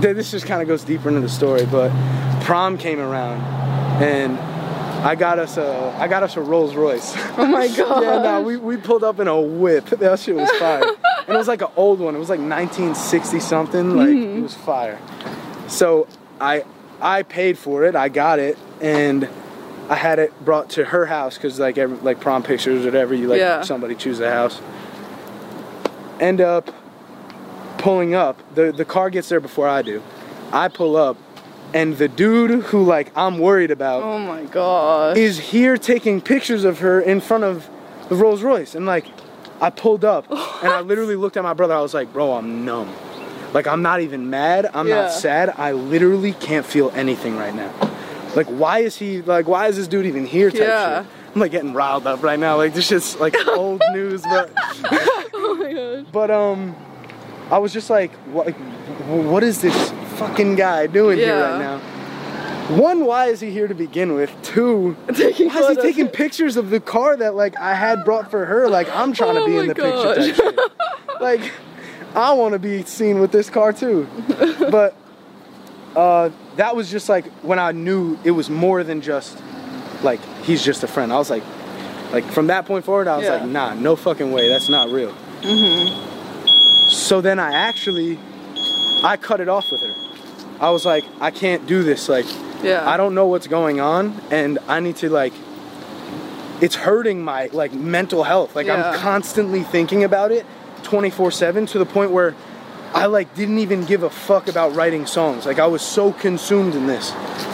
th- 0.00 0.16
this 0.16 0.30
just 0.30 0.46
kind 0.46 0.62
of 0.62 0.68
goes 0.68 0.84
deeper 0.84 1.10
into 1.10 1.20
the 1.20 1.28
story 1.28 1.66
but 1.66 1.90
prom 2.44 2.78
came 2.78 2.98
around 2.98 3.42
and 4.02 4.38
i 5.06 5.14
got 5.14 5.38
us 5.38 5.58
a 5.58 5.94
i 5.98 6.08
got 6.08 6.22
us 6.22 6.34
a 6.38 6.40
rolls 6.40 6.74
royce 6.74 7.14
Oh 7.36 7.46
my 7.46 7.68
god. 7.68 8.02
yeah, 8.02 8.22
no, 8.22 8.40
we, 8.40 8.56
we 8.56 8.76
pulled 8.78 9.04
up 9.04 9.20
in 9.20 9.28
a 9.28 9.40
whip. 9.40 9.86
That 9.90 10.18
shit 10.18 10.34
was 10.34 10.50
fire. 10.58 10.82
and 10.82 11.28
it 11.28 11.38
was 11.38 11.46
like 11.46 11.62
an 11.62 11.68
old 11.76 12.00
one. 12.00 12.16
It 12.16 12.18
was 12.18 12.28
like 12.28 12.40
1960 12.40 13.38
something. 13.38 13.96
Like 13.96 14.08
mm-hmm. 14.08 14.38
it 14.38 14.42
was 14.42 14.54
fire. 14.54 14.98
So 15.68 16.08
I 16.40 16.64
I 17.00 17.22
paid 17.22 17.58
for 17.58 17.84
it. 17.84 17.94
I 17.96 18.08
got 18.08 18.38
it, 18.38 18.58
and 18.80 19.28
I 19.88 19.94
had 19.94 20.18
it 20.18 20.32
brought 20.44 20.70
to 20.70 20.84
her 20.86 21.06
house 21.06 21.36
because 21.36 21.58
like 21.60 21.78
every, 21.78 21.96
like 21.98 22.20
prom 22.20 22.42
pictures, 22.42 22.82
or 22.82 22.88
whatever 22.88 23.14
you 23.14 23.28
like, 23.28 23.38
Yeah. 23.40 23.62
somebody 23.62 23.94
choose 23.94 24.20
a 24.20 24.30
house. 24.30 24.60
End 26.20 26.40
up 26.40 26.70
pulling 27.78 28.14
up. 28.14 28.36
the 28.54 28.72
The 28.72 28.84
car 28.84 29.10
gets 29.10 29.28
there 29.28 29.40
before 29.40 29.68
I 29.68 29.82
do. 29.82 30.02
I 30.52 30.68
pull 30.68 30.96
up, 30.96 31.16
and 31.72 31.96
the 31.96 32.08
dude 32.08 32.64
who 32.64 32.82
like 32.84 33.12
I'm 33.16 33.38
worried 33.38 33.70
about 33.70 34.02
Oh 34.02 34.18
my 34.18 34.42
god. 34.44 35.16
is 35.16 35.38
here 35.38 35.76
taking 35.76 36.20
pictures 36.20 36.64
of 36.64 36.80
her 36.80 37.00
in 37.00 37.20
front 37.20 37.44
of 37.44 37.68
the 38.08 38.16
Rolls 38.16 38.42
Royce. 38.42 38.74
And 38.74 38.86
like, 38.86 39.06
I 39.60 39.70
pulled 39.70 40.04
up 40.04 40.28
and 40.30 40.72
I 40.72 40.80
literally 40.80 41.14
looked 41.16 41.36
at 41.36 41.42
my 41.44 41.52
brother. 41.54 41.74
I 41.74 41.80
was 41.80 41.94
like, 41.94 42.12
bro, 42.12 42.32
I'm 42.32 42.64
numb. 42.64 42.88
Like, 43.52 43.66
I'm 43.66 43.82
not 43.82 44.00
even 44.00 44.30
mad. 44.30 44.70
I'm 44.74 44.86
Yeah. 44.88 45.02
not 45.02 45.12
sad. 45.12 45.54
I 45.56 45.72
literally 45.72 46.32
can't 46.34 46.66
feel 46.66 46.90
anything 46.94 47.36
right 47.36 47.54
now. 47.54 47.70
Like, 48.36 48.46
why 48.46 48.80
is 48.80 48.96
he, 48.96 49.22
like, 49.22 49.48
why 49.48 49.68
is 49.68 49.76
this 49.76 49.88
dude 49.88 50.06
even 50.06 50.26
here 50.26 50.50
type 50.50 50.60
Yeah. 50.60 50.98
shit? 51.02 51.10
I'm 51.34 51.40
like 51.40 51.50
getting 51.50 51.72
riled 51.72 52.06
up 52.06 52.22
right 52.22 52.38
now. 52.38 52.56
Like, 52.56 52.74
this 52.74 52.86
shit's 52.86 53.18
like 53.18 53.34
old 53.48 53.82
news, 53.92 54.22
but. 54.22 54.50
oh 55.34 55.56
my 55.58 55.72
god. 55.72 56.06
But, 56.12 56.30
um, 56.30 56.76
I 57.50 57.58
was 57.58 57.72
just 57.72 57.88
like, 57.90 58.12
what, 58.32 58.46
like, 58.46 58.56
what 59.06 59.42
is 59.42 59.60
this 59.62 59.90
fucking 60.16 60.56
guy 60.56 60.86
doing 60.86 61.18
here 61.18 61.40
right 61.40 61.58
now? 61.58 61.78
One, 62.76 63.06
why 63.06 63.26
is 63.28 63.40
he 63.40 63.50
here 63.50 63.66
to 63.66 63.74
begin 63.74 64.12
with? 64.14 64.30
Two, 64.42 64.94
Taking 65.14 65.48
why 65.48 65.60
is 65.60 65.68
he 65.68 65.76
taking 65.76 66.08
pictures 66.08 66.58
of 66.58 66.68
the 66.68 66.80
car 66.80 67.16
that 67.16 67.34
like 67.34 67.58
I 67.58 67.72
had 67.72 68.04
brought 68.04 68.30
for 68.30 68.44
her? 68.44 68.68
Like 68.68 68.94
I'm 68.94 69.14
trying 69.14 69.36
to 69.36 69.40
Oh 69.40 69.46
be 69.46 69.56
in 69.56 69.68
the 69.68 69.74
picture 69.74 70.14
type 70.14 70.34
shit. 70.34 70.58
Like 71.18 71.50
I 72.14 72.32
want 72.32 72.52
to 72.54 72.58
be 72.58 72.82
seen 72.84 73.20
with 73.20 73.32
this 73.32 73.50
car 73.50 73.72
too. 73.72 74.06
But 74.70 74.94
uh, 75.96 76.30
that 76.56 76.76
was 76.76 76.90
just 76.90 77.08
like 77.08 77.26
when 77.42 77.58
I 77.58 77.72
knew 77.72 78.18
it 78.24 78.30
was 78.32 78.50
more 78.50 78.84
than 78.84 79.00
just 79.00 79.38
like 80.02 80.20
he's 80.44 80.62
just 80.64 80.82
a 80.84 80.86
friend. 80.86 81.12
I 81.12 81.16
was 81.16 81.30
like, 81.30 81.42
like 82.12 82.24
from 82.24 82.48
that 82.48 82.66
point 82.66 82.84
forward, 82.84 83.08
I 83.08 83.16
was 83.16 83.24
Yeah. 83.26 83.34
like, 83.36 83.44
nah, 83.48 83.74
no 83.74 83.96
fucking 83.96 84.30
way. 84.32 84.48
That's 84.48 84.68
not 84.68 84.90
real. 84.90 85.12
So 86.88 87.20
then 87.20 87.38
I 87.38 87.52
actually, 87.52 88.18
I 89.04 89.16
cut 89.16 89.40
it 89.40 89.48
off 89.48 89.70
with 89.70 89.80
her. 89.82 89.94
I 90.60 90.70
was 90.70 90.84
like, 90.84 91.04
I 91.20 91.30
can't 91.30 91.66
do 91.66 91.82
this. 91.82 92.08
Like, 92.08 92.26
Yeah. 92.62 92.88
I 92.88 92.96
don't 92.96 93.14
know 93.14 93.26
what's 93.26 93.46
going 93.46 93.80
on, 93.80 94.20
and 94.30 94.58
I 94.68 94.80
need 94.80 94.96
to 94.96 95.08
like. 95.10 95.32
It's 96.60 96.74
hurting 96.74 97.22
my 97.22 97.48
like 97.52 97.72
mental 97.72 98.24
health. 98.24 98.56
Like 98.56 98.66
Yeah. 98.66 98.90
I'm 98.90 98.98
constantly 98.98 99.62
thinking 99.62 100.02
about 100.04 100.32
it, 100.32 100.44
24/7 100.82 101.68
to 101.70 101.78
the 101.78 101.86
point 101.86 102.10
where 102.10 102.34
I 102.94 103.06
like 103.06 103.34
didn't 103.34 103.58
even 103.58 103.84
give 103.84 104.02
a 104.02 104.10
fuck 104.10 104.48
about 104.48 104.74
writing 104.74 105.06
songs. 105.06 105.44
Like 105.46 105.58
I 105.58 105.66
was 105.66 105.82
so 105.82 106.12
consumed 106.12 106.74
in 106.74 106.86
this. 106.86 107.12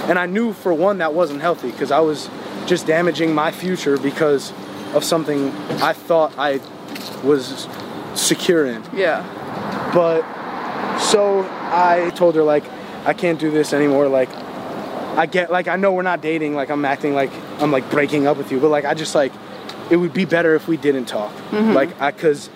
And 0.09 0.19
I 0.19 0.27
knew 0.27 0.53
for 0.53 0.73
one 0.73 0.99
that 0.99 1.15
wasn't 1.15 1.41
healthy 1.41 1.71
because 1.71 1.91
I 1.91 2.01
was 2.01 2.29
just 2.67 2.87
damaging 2.87 3.35
my 3.35 3.51
future 3.51 3.99
because 3.99 4.53
of 4.95 5.03
something 5.03 5.51
I 5.83 5.93
thought 5.93 6.33
I 6.39 6.61
was 7.25 7.69
secure 8.15 8.67
in. 8.67 8.83
Yeah. 8.95 9.23
But 9.93 10.23
so 11.01 11.41
I 11.51 12.11
told 12.15 12.37
her 12.37 12.43
like 12.43 12.65
I 13.05 13.13
can't 13.13 13.39
do 13.39 13.51
this 13.51 13.73
anymore. 13.73 14.09
Like 14.09 14.31
I 15.17 15.27
get 15.27 15.51
like 15.51 15.69
I 15.69 15.77
know 15.77 15.93
we're 15.93 16.03
not 16.03 16.21
dating. 16.21 16.55
Like 16.55 16.71
I'm 16.71 16.85
acting 16.85 17.15
like 17.15 17.33
I'm 17.61 17.73
like 17.73 17.91
breaking 17.91 18.27
up 18.27 18.37
with 18.37 18.53
you. 18.53 18.61
But 18.61 18.69
like 18.69 18.85
I 18.85 18.95
just 18.95 19.15
like 19.15 19.33
it 19.91 19.97
would 19.97 20.15
be 20.15 20.25
better 20.25 20.55
if 20.55 20.69
we 20.69 20.77
didn't 20.77 21.07
talk. 21.07 21.33
Mm-hmm. 21.51 21.73
Like 21.73 22.01
I 22.01 22.13
cause 22.13 22.51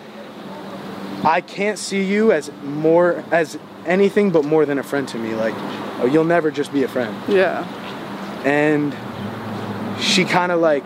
I 1.25 1.41
can't 1.41 1.79
see 1.79 2.03
you 2.03 2.33
as 2.33 2.51
more 2.63 3.25
as 3.31 3.59
anything 3.87 4.31
but 4.31 4.45
more 4.45 4.65
than 4.67 4.79
a 4.79 4.83
friend 4.83 5.07
to 5.09 5.19
me. 5.19 5.35
Like 5.35 5.55
oh, 6.01 6.07
you'll 6.07 6.25
never 6.25 6.51
just 6.51 6.73
be 6.73 6.83
a 6.83 6.89
friend. 6.89 7.17
Yeah. 7.29 7.65
And 8.45 8.95
she 10.01 10.25
kind 10.25 10.53
of 10.53 10.61
like 10.61 10.85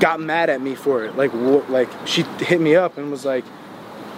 got 0.00 0.20
mad 0.20 0.50
at 0.50 0.60
me 0.60 0.74
for 0.74 1.04
it. 1.04 1.16
Like 1.16 1.30
what? 1.32 1.70
Like 1.70 1.88
she 2.06 2.22
hit 2.22 2.60
me 2.60 2.74
up 2.74 2.98
and 2.98 3.10
was 3.10 3.24
like, 3.24 3.44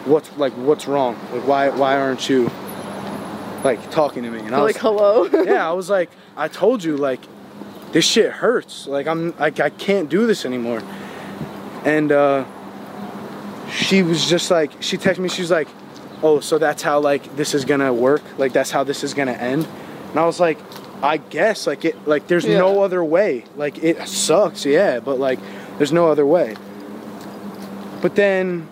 "What's 0.04 0.34
like 0.36 0.52
what's 0.54 0.86
wrong? 0.86 1.18
Like 1.32 1.46
why 1.46 1.68
why 1.68 1.98
aren't 1.98 2.28
you 2.28 2.50
like 3.62 3.90
talking 3.90 4.22
to 4.22 4.30
me?" 4.30 4.40
And 4.40 4.54
I 4.54 4.62
was 4.62 4.74
like 4.74 4.80
hello. 4.80 5.24
yeah, 5.44 5.68
I 5.68 5.72
was 5.72 5.90
like, 5.90 6.10
I 6.36 6.48
told 6.48 6.84
you, 6.84 6.98
like, 6.98 7.20
this 7.92 8.04
shit 8.04 8.30
hurts. 8.30 8.86
Like, 8.86 9.06
I'm, 9.06 9.36
like, 9.38 9.58
I 9.58 9.70
can't 9.70 10.10
do 10.10 10.26
this 10.26 10.44
anymore. 10.44 10.82
And 11.84 12.12
uh, 12.12 12.44
she 13.70 14.02
was 14.02 14.28
just 14.28 14.50
like, 14.50 14.82
she 14.82 14.96
texted 14.96 15.18
me, 15.18 15.28
she 15.28 15.42
was 15.42 15.50
like, 15.50 15.68
oh, 16.22 16.40
so 16.40 16.58
that's 16.58 16.82
how, 16.82 17.00
like, 17.00 17.36
this 17.36 17.54
is 17.54 17.64
gonna 17.64 17.92
work? 17.92 18.22
Like, 18.38 18.52
that's 18.52 18.70
how 18.70 18.84
this 18.84 19.04
is 19.04 19.14
gonna 19.14 19.32
end? 19.32 19.66
And 20.10 20.18
I 20.20 20.24
was 20.24 20.40
like, 20.40 20.58
I 21.02 21.18
guess, 21.18 21.66
like, 21.66 21.84
it, 21.84 22.08
like, 22.08 22.26
there's 22.26 22.44
Yeah. 22.46 22.58
no 22.58 22.82
other 22.82 23.04
way. 23.04 23.44
Like, 23.56 23.82
it 23.82 24.08
sucks, 24.08 24.64
yeah, 24.64 25.00
but, 25.00 25.18
like, 25.18 25.38
there's 25.78 25.92
no 25.92 26.08
other 26.08 26.24
way. 26.24 26.56
But 28.00 28.14
then, 28.14 28.68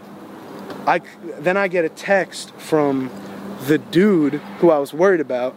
I, 0.87 1.01
then 1.39 1.57
I 1.57 1.69
get 1.69 1.85
a 1.85 1.89
text 1.89 2.53
from 2.57 3.11
the 3.67 3.79
dude 3.79 4.35
who 4.59 4.71
I 4.71 4.79
was 4.79 4.93
worried 4.95 5.21
about 5.21 5.55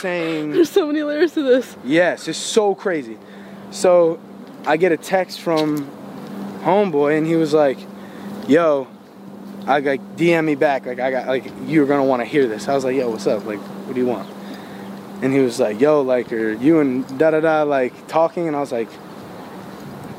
saying 0.00 0.50
There's 0.52 0.70
so 0.70 0.86
many 0.86 1.02
layers 1.02 1.34
to 1.34 1.42
this. 1.42 1.76
Yes, 1.84 2.26
it's 2.26 2.38
so 2.38 2.74
crazy. 2.74 3.16
So 3.70 4.18
I 4.66 4.76
get 4.76 4.90
a 4.90 4.96
text 4.96 5.40
from 5.40 5.88
homeboy 6.64 7.16
and 7.16 7.26
he 7.26 7.36
was 7.36 7.52
like, 7.54 7.78
"Yo, 8.48 8.88
I 9.66 9.80
like 9.80 10.16
DM 10.16 10.44
me 10.44 10.54
back. 10.54 10.86
Like 10.86 10.98
I 10.98 11.10
got 11.10 11.26
like 11.28 11.44
you're 11.66 11.86
gonna 11.86 12.04
want 12.04 12.22
to 12.22 12.26
hear 12.26 12.46
this." 12.46 12.68
I 12.68 12.74
was 12.74 12.84
like, 12.84 12.96
"Yo, 12.96 13.10
what's 13.10 13.26
up? 13.26 13.44
Like, 13.44 13.58
what 13.58 13.94
do 13.94 14.00
you 14.00 14.06
want?" 14.06 14.28
And 15.22 15.32
he 15.32 15.40
was 15.40 15.60
like, 15.60 15.80
"Yo, 15.80 16.00
like, 16.02 16.32
are 16.32 16.52
you 16.52 16.80
and 16.80 17.06
da 17.18 17.30
da 17.30 17.40
da 17.40 17.62
like 17.62 18.06
talking?" 18.08 18.46
And 18.48 18.56
I 18.56 18.60
was 18.60 18.72
like, 18.72 18.88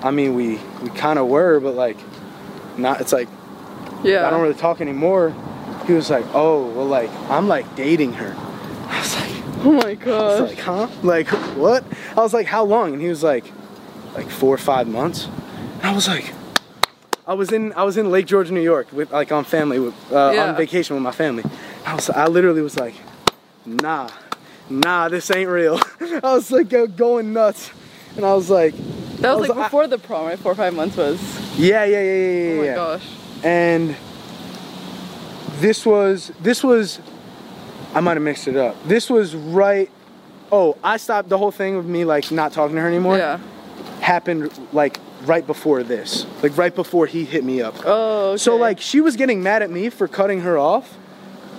"I 0.01 0.11
mean, 0.11 0.35
we 0.35 0.59
we 0.81 0.89
kind 0.89 1.17
of 1.19 1.27
were, 1.27 1.59
but 1.59 1.75
like, 1.75 1.97
not. 2.77 3.01
It's 3.01 3.13
like 3.13 3.27
Yeah. 4.03 4.27
I 4.27 4.29
don't 4.29 4.41
really 4.41 4.53
talk 4.53 4.81
anymore." 4.81 5.33
He 5.87 5.93
was 5.93 6.09
like, 6.09 6.25
"Oh, 6.33 6.67
well, 6.71 6.85
like 6.85 7.09
I'm 7.29 7.47
like 7.47 7.75
dating 7.75 8.13
her." 8.13 8.35
I 8.87 8.99
was 8.99 9.15
like. 9.15 9.29
oh 9.65 9.71
my 9.73 9.93
god. 9.95 10.49
like, 10.49 10.59
huh? 10.59 10.87
Like, 11.03 11.27
what? 11.57 11.83
I 12.15 12.21
was 12.21 12.33
like, 12.33 12.45
how 12.47 12.63
long? 12.63 12.93
And 12.93 13.01
he 13.01 13.09
was 13.09 13.23
like, 13.23 13.43
like 14.15 14.29
four 14.29 14.53
or 14.53 14.57
five 14.57 14.87
months. 14.87 15.27
And 15.79 15.85
I 15.87 15.93
was 15.93 16.07
like, 16.07 16.33
I 17.29 17.33
was 17.33 17.51
in 17.51 17.73
I 17.73 17.83
was 17.83 17.95
in 17.97 18.09
Lake 18.09 18.25
George, 18.25 18.49
New 18.49 18.59
York, 18.73 18.87
with 18.91 19.11
like 19.11 19.31
on 19.31 19.43
family, 19.43 19.77
with, 19.79 19.93
uh, 20.11 20.31
Yeah. 20.33 20.49
on 20.49 20.55
vacation 20.55 20.95
with 20.95 21.03
my 21.03 21.11
family. 21.11 21.43
I 21.85 21.93
was, 21.93 22.09
I 22.09 22.25
literally 22.25 22.63
was 22.63 22.75
like, 22.75 22.95
nah, 23.65 24.09
nah, 24.67 25.09
this 25.09 25.29
ain't 25.29 25.47
real. 25.49 25.79
I 26.01 26.33
was 26.33 26.49
like 26.51 26.69
go- 26.69 26.87
going 26.87 27.31
nuts, 27.31 27.69
and 28.15 28.25
I 28.25 28.33
was 28.33 28.49
like, 28.49 28.73
that 29.21 29.37
was 29.37 29.41
was- 29.47 29.49
like 29.49 29.57
I- 29.59 29.63
before 29.67 29.85
the 29.85 29.99
prom, 29.99 30.25
right? 30.25 30.39
Four 30.39 30.53
or 30.53 30.55
five 30.55 30.73
months 30.73 30.97
was. 30.97 31.19
yeah, 31.55 31.85
yeah, 31.85 32.01
yeah, 32.01 32.15
yeah, 32.15 32.41
yeah. 32.41 32.51
Oh 32.53 32.57
my 32.57 32.65
yeah. 32.65 32.75
gosh. 32.75 33.07
and 33.43 33.95
this 35.59 35.85
was 35.85 36.31
this 36.41 36.63
was 36.63 36.99
I 37.93 37.99
might 37.99 38.15
have 38.17 38.23
mixed 38.23 38.47
it 38.47 38.55
up. 38.57 38.75
This 38.87 39.07
was 39.07 39.35
right. 39.35 39.89
Oh, 40.51 40.77
I 40.83 40.97
stopped 40.97 41.29
the 41.29 41.37
whole 41.37 41.51
thing 41.51 41.77
with 41.77 41.85
me 41.85 42.05
like 42.05 42.31
not 42.31 42.53
talking 42.53 42.75
to 42.75 42.81
her 42.81 42.87
anymore. 42.87 43.17
Yeah. 43.19 43.39
Happened 44.01 44.51
like 44.73 44.99
right 45.25 45.45
before 45.45 45.83
this, 45.83 46.25
like 46.41 46.57
right 46.57 46.73
before 46.73 47.05
he 47.05 47.25
hit 47.25 47.43
me 47.43 47.61
up. 47.61 47.75
Oh. 47.85 48.31
Okay. 48.31 48.37
So 48.37 48.55
like 48.55 48.79
she 48.79 49.01
was 49.01 49.15
getting 49.15 49.43
mad 49.43 49.61
at 49.61 49.69
me 49.69 49.89
for 49.89 50.07
cutting 50.07 50.41
her 50.41 50.57
off 50.57 50.93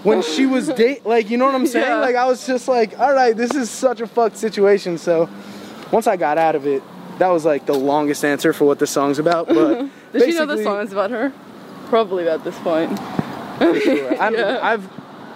when 0.02 0.22
she 0.22 0.46
was 0.46 0.68
date. 0.76 1.04
Like 1.04 1.30
you 1.30 1.36
know 1.36 1.46
what 1.46 1.54
I'm 1.54 1.66
saying? 1.66 1.86
Yeah. 1.86 2.00
Like 2.00 2.16
I 2.16 2.26
was 2.26 2.46
just 2.46 2.68
like, 2.68 2.98
all 2.98 3.12
right, 3.12 3.36
this 3.36 3.54
is 3.54 3.70
such 3.70 4.00
a 4.00 4.06
fucked 4.06 4.36
situation. 4.36 4.98
So 4.98 5.28
once 5.92 6.06
I 6.06 6.16
got 6.16 6.38
out 6.38 6.54
of 6.54 6.66
it, 6.66 6.82
that 7.18 7.28
was 7.28 7.44
like 7.44 7.66
the 7.66 7.74
longest 7.74 8.24
answer 8.24 8.52
for 8.52 8.64
what 8.64 8.78
the 8.78 8.86
song's 8.86 9.18
about. 9.18 9.48
But 9.48 9.88
Does 10.12 10.24
she 10.24 10.32
know 10.34 10.46
the 10.46 10.62
song 10.62 10.80
is 10.80 10.92
about 10.92 11.10
her? 11.10 11.32
Probably 11.88 12.28
at 12.28 12.44
this 12.44 12.58
point. 12.60 12.96
sure. 13.58 14.16
I'm, 14.20 14.34
Yeah. 14.34 14.58
I've 14.62 14.88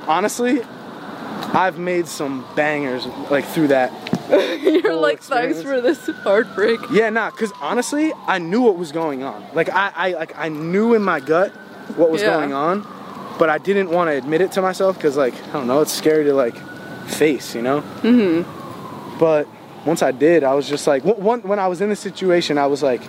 honestly, 0.08 0.62
I've 0.62 1.78
made 1.78 2.06
some 2.06 2.46
bangers 2.56 3.06
like 3.30 3.44
through 3.44 3.68
that. 3.68 3.92
You're 4.62 4.94
like, 4.96 5.20
thanks 5.20 5.62
for 5.62 5.80
this 5.80 6.06
heartbreak. 6.22 6.80
Yeah, 6.90 7.10
nah, 7.10 7.30
cause 7.30 7.52
honestly, 7.60 8.12
I 8.26 8.38
knew 8.38 8.62
what 8.62 8.76
was 8.76 8.92
going 8.92 9.22
on. 9.22 9.44
Like 9.54 9.68
I, 9.70 9.92
I 9.94 10.12
like 10.12 10.36
I 10.36 10.48
knew 10.48 10.94
in 10.94 11.02
my 11.02 11.20
gut 11.20 11.52
what 11.96 12.10
was 12.10 12.22
Yeah. 12.22 12.34
going 12.34 12.52
on, 12.52 12.86
but 13.38 13.50
I 13.50 13.58
didn't 13.58 13.90
want 13.90 14.08
to 14.08 14.16
admit 14.16 14.40
it 14.40 14.52
to 14.52 14.62
myself 14.62 14.96
because 14.96 15.16
like 15.16 15.34
I 15.48 15.52
don't 15.52 15.66
know, 15.66 15.80
it's 15.80 15.92
scary 15.92 16.24
to 16.24 16.32
like 16.34 16.56
face, 17.08 17.54
you 17.54 17.62
know. 17.62 17.82
Mm-hmm. 18.02 19.18
But 19.18 19.46
once 19.84 20.02
I 20.02 20.12
did, 20.12 20.42
I 20.44 20.54
was 20.54 20.68
just 20.68 20.86
like, 20.86 21.04
one, 21.04 21.42
when 21.42 21.58
I 21.58 21.68
was 21.68 21.80
in 21.82 21.90
the 21.90 21.96
situation, 21.96 22.56
I 22.56 22.66
was 22.66 22.82
like, 22.82 23.02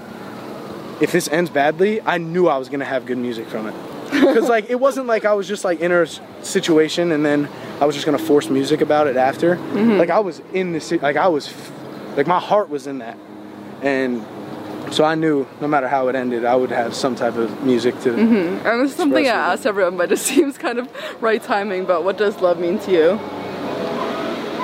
if 1.02 1.12
this 1.12 1.28
ends 1.30 1.50
badly, 1.50 2.02
I 2.02 2.18
knew 2.18 2.48
I 2.48 2.58
was 2.58 2.68
gonna 2.70 2.86
have 2.86 3.06
good 3.06 3.18
music 3.18 3.48
from 3.48 3.68
it. 3.68 3.76
Cause 4.12 4.50
like 4.50 4.70
it 4.70 4.80
wasn't 4.80 5.08
like 5.08 5.26
I 5.26 5.34
was 5.34 5.48
just 5.48 5.64
like 5.64 5.80
in 5.80 5.92
a 5.92 6.06
situation 6.44 7.12
and 7.12 7.26
then 7.26 7.50
I 7.80 7.86
was 7.86 7.96
just 7.96 8.06
gonna 8.06 8.18
force 8.18 8.50
music 8.50 8.82
about 8.82 9.08
it 9.08 9.18
after. 9.18 9.58
Like 9.58 10.10
I 10.10 10.20
was 10.20 10.42
in 10.54 10.72
the 10.74 10.80
si- 10.80 11.00
like 11.00 11.18
I 11.18 11.28
was, 11.28 11.54
like 12.16 12.28
my 12.28 12.40
heart 12.40 12.70
was 12.70 12.88
in 12.88 13.00
that, 13.00 13.18
and 13.82 14.26
so 14.92 15.04
I 15.04 15.16
knew 15.16 15.46
no 15.62 15.68
matter 15.68 15.88
how 15.88 16.08
it 16.08 16.16
ended, 16.16 16.46
I 16.46 16.56
would 16.56 16.70
have 16.72 16.94
some 16.96 17.16
type 17.16 17.36
of 17.36 17.64
music 17.64 18.00
to. 18.02 18.14
And 18.14 18.82
this 18.82 18.92
is 18.92 18.98
something 18.98 19.26
I 19.26 19.30
asked 19.30 19.66
everyone, 19.66 19.98
but 19.98 20.12
it 20.12 20.18
seems 20.32 20.58
kind 20.58 20.80
of 20.80 20.90
right 21.22 21.42
timing. 21.42 21.86
But 21.86 22.04
what 22.04 22.18
does 22.18 22.40
love 22.40 22.60
mean 22.60 22.80
to 22.80 22.92
you? 22.92 23.10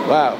Wow. 0.07 0.37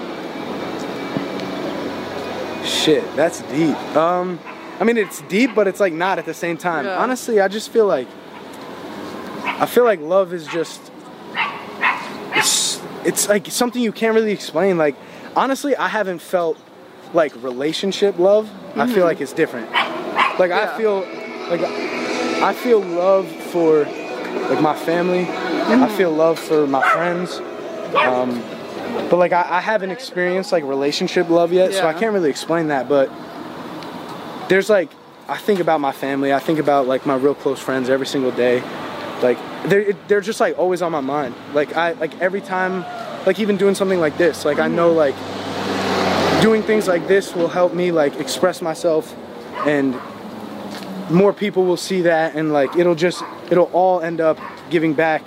Shit, 2.64 3.04
that's 3.16 3.42
deep. 3.44 3.76
Um, 3.96 4.40
I 4.80 4.84
mean, 4.84 4.98
it's 4.98 5.22
deep, 5.24 5.56
but 5.56 5.68
it's 5.68 5.80
like 5.80 5.94
not 5.94 6.20
at 6.20 6.26
the 6.26 6.34
same 6.34 6.58
time. 6.58 6.86
Yeah. 6.86 6.98
Honestly, 6.98 7.42
I 7.42 7.48
just 7.48 7.70
feel 7.70 7.86
like 7.88 8.08
I 9.44 9.66
feel 9.66 9.84
like 9.84 10.00
love 10.00 10.34
is 10.34 10.46
just 10.48 10.91
it's 13.06 13.28
like 13.28 13.48
something 13.48 13.82
you 13.82 13.92
can't 13.92 14.16
really 14.16 14.32
explain. 14.32 14.78
Like 14.78 14.96
honestly, 15.36 15.76
I 15.76 15.88
haven't 15.88 16.20
felt 16.20 16.58
like 17.14 17.34
relationship 17.44 18.18
love. 18.20 18.50
I 18.76 18.92
feel 18.92 19.06
like 19.06 19.20
it's 19.22 19.34
different. 19.34 19.72
Like 19.72 20.50
Yeah. 20.50 20.74
I 20.74 20.78
feel 20.78 21.00
like 21.50 21.62
I 21.62 22.54
feel 22.54 22.80
love 22.80 23.28
for 23.28 23.86
like 23.86 24.62
my 24.62 24.76
family. 24.76 25.28
I 25.30 25.88
feel 25.90 26.12
love 26.12 26.40
for 26.40 26.68
my 26.68 26.82
friends. 26.90 27.40
Um, 27.96 28.42
but 29.10 29.18
like 29.18 29.34
I, 29.34 29.46
I 29.58 29.62
haven't 29.62 29.92
experienced 29.92 30.52
like 30.52 30.64
relationship 30.64 31.30
love 31.30 31.52
yet, 31.54 31.74
so 31.74 31.88
I 31.88 31.94
can't 31.94 32.14
really 32.14 32.30
explain 32.30 32.68
that. 32.68 32.88
But 32.88 33.10
there's 34.50 34.70
like 34.70 34.90
I 35.28 35.38
think 35.38 35.60
about 35.60 35.80
my 35.82 35.92
family. 35.92 36.34
I 36.34 36.40
think 36.40 36.60
about 36.60 36.88
like 36.88 37.06
my 37.06 37.16
real 37.16 37.36
close 37.36 37.60
friends 37.60 37.90
every 37.90 38.08
single 38.08 38.32
day. 38.32 38.62
Like 39.22 39.38
they're 39.66 39.94
they're 40.08 40.22
just 40.22 40.40
like 40.40 40.58
always 40.58 40.82
on 40.82 40.92
my 40.92 41.02
mind. 41.02 41.36
Like 41.54 41.76
I 41.76 41.94
like 41.94 42.20
every 42.20 42.42
time, 42.42 42.84
like 43.26 43.40
even 43.40 43.58
doing 43.58 43.76
something 43.76 44.00
like 44.00 44.18
this. 44.18 44.46
Like 44.46 44.60
I 44.60 44.68
know 44.68 44.92
like 44.92 45.16
doing 46.42 46.64
things 46.64 46.88
like 46.88 47.08
this 47.08 47.36
will 47.36 47.48
help 47.48 47.74
me 47.74 47.92
like 47.92 48.20
express 48.20 48.62
myself, 48.62 49.16
and 49.66 49.96
more 51.10 51.34
people 51.34 51.66
will 51.66 51.78
see 51.78 52.02
that, 52.02 52.36
and 52.36 52.52
like 52.52 52.76
it'll 52.76 52.96
just 52.96 53.24
it'll 53.50 53.70
all 53.74 54.02
end 54.02 54.22
up 54.22 54.40
giving 54.70 54.94
back 54.94 55.24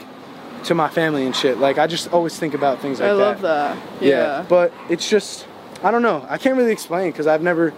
to 0.64 0.74
my 0.74 0.88
family 0.88 1.26
and 1.26 1.36
shit. 1.36 1.59
Like 1.59 1.78
I 1.78 1.86
just 1.86 2.12
always 2.12 2.38
think 2.38 2.55
about 2.55 2.80
things 2.80 3.01
like 3.01 3.11
I 3.11 3.14
that. 3.14 3.22
I 3.22 3.26
love 3.26 3.40
that. 3.42 4.03
Yeah. 4.03 4.45
But 4.49 4.72
it's 4.88 5.09
just 5.09 5.47
I 5.82 5.90
don't 5.90 6.03
know. 6.03 6.26
I 6.28 6.38
can't 6.38 6.57
really 6.57 6.72
explain 6.72 7.11
because 7.12 7.26
I've 7.26 7.42
never 7.42 7.72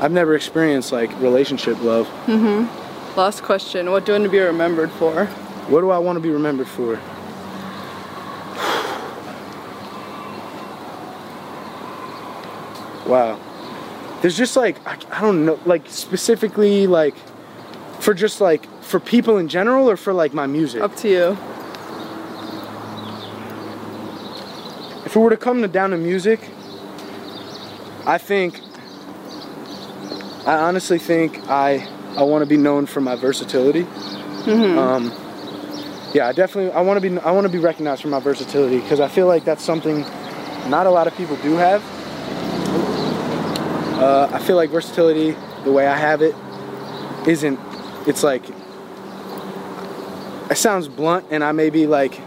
I've 0.00 0.12
never 0.12 0.34
experienced 0.34 0.92
like 0.92 1.10
relationship 1.20 1.80
love. 1.82 2.06
Mm-hmm. 2.26 2.79
Last 3.16 3.42
question. 3.42 3.90
What 3.90 4.06
do 4.06 4.12
you 4.12 4.18
want 4.18 4.24
to 4.24 4.30
be 4.30 4.38
remembered 4.38 4.90
for? 4.92 5.26
What 5.68 5.80
do 5.80 5.90
I 5.90 5.98
want 5.98 6.16
to 6.16 6.20
be 6.20 6.30
remembered 6.30 6.68
for? 6.68 7.00
wow. 13.10 13.38
There's 14.22 14.36
just 14.36 14.56
like 14.56 14.76
I, 14.86 14.96
I 15.10 15.20
don't 15.20 15.44
know 15.44 15.58
like 15.66 15.88
specifically 15.88 16.86
like 16.86 17.14
for 17.98 18.14
just 18.14 18.40
like 18.40 18.66
for 18.82 19.00
people 19.00 19.38
in 19.38 19.48
general 19.48 19.90
or 19.90 19.96
for 19.96 20.12
like 20.12 20.32
my 20.32 20.46
music? 20.46 20.80
Up 20.80 20.94
to 20.96 21.08
you. 21.08 21.36
If 25.04 25.16
it 25.16 25.18
were 25.18 25.30
to 25.30 25.36
come 25.36 25.62
to 25.62 25.68
down 25.68 25.90
to 25.90 25.96
music, 25.96 26.40
I 28.06 28.16
think 28.18 28.60
I 30.46 30.56
honestly 30.56 30.98
think 30.98 31.38
I 31.48 31.88
I 32.16 32.22
want 32.22 32.42
to 32.42 32.46
be 32.46 32.56
known 32.56 32.86
for 32.86 33.00
my 33.00 33.14
versatility. 33.16 33.86
Um, 34.78 35.12
yeah, 36.12 36.26
I 36.26 36.32
definitely 36.32 36.72
I 36.72 36.80
want 36.80 37.00
to 37.00 37.08
be 37.10 37.18
I 37.20 37.30
want 37.30 37.46
to 37.46 37.52
be 37.52 37.58
recognized 37.58 38.02
for 38.02 38.08
my 38.08 38.20
versatility 38.20 38.80
because 38.80 39.00
I 39.00 39.08
feel 39.08 39.26
like 39.26 39.44
that's 39.44 39.62
something 39.64 40.00
not 40.68 40.86
a 40.86 40.90
lot 40.90 41.06
of 41.06 41.16
people 41.16 41.36
do 41.36 41.54
have. 41.54 41.82
Uh, 44.00 44.28
I 44.32 44.38
feel 44.38 44.56
like 44.56 44.70
versatility, 44.70 45.36
the 45.64 45.70
way 45.72 45.86
I 45.86 45.96
have 45.96 46.22
it, 46.22 46.34
isn't. 47.28 47.60
It's 48.06 48.22
like 48.22 48.42
it 50.50 50.56
sounds 50.56 50.88
blunt, 50.88 51.26
and 51.30 51.44
I 51.44 51.52
may 51.52 51.70
be 51.70 51.86
like 51.86 52.18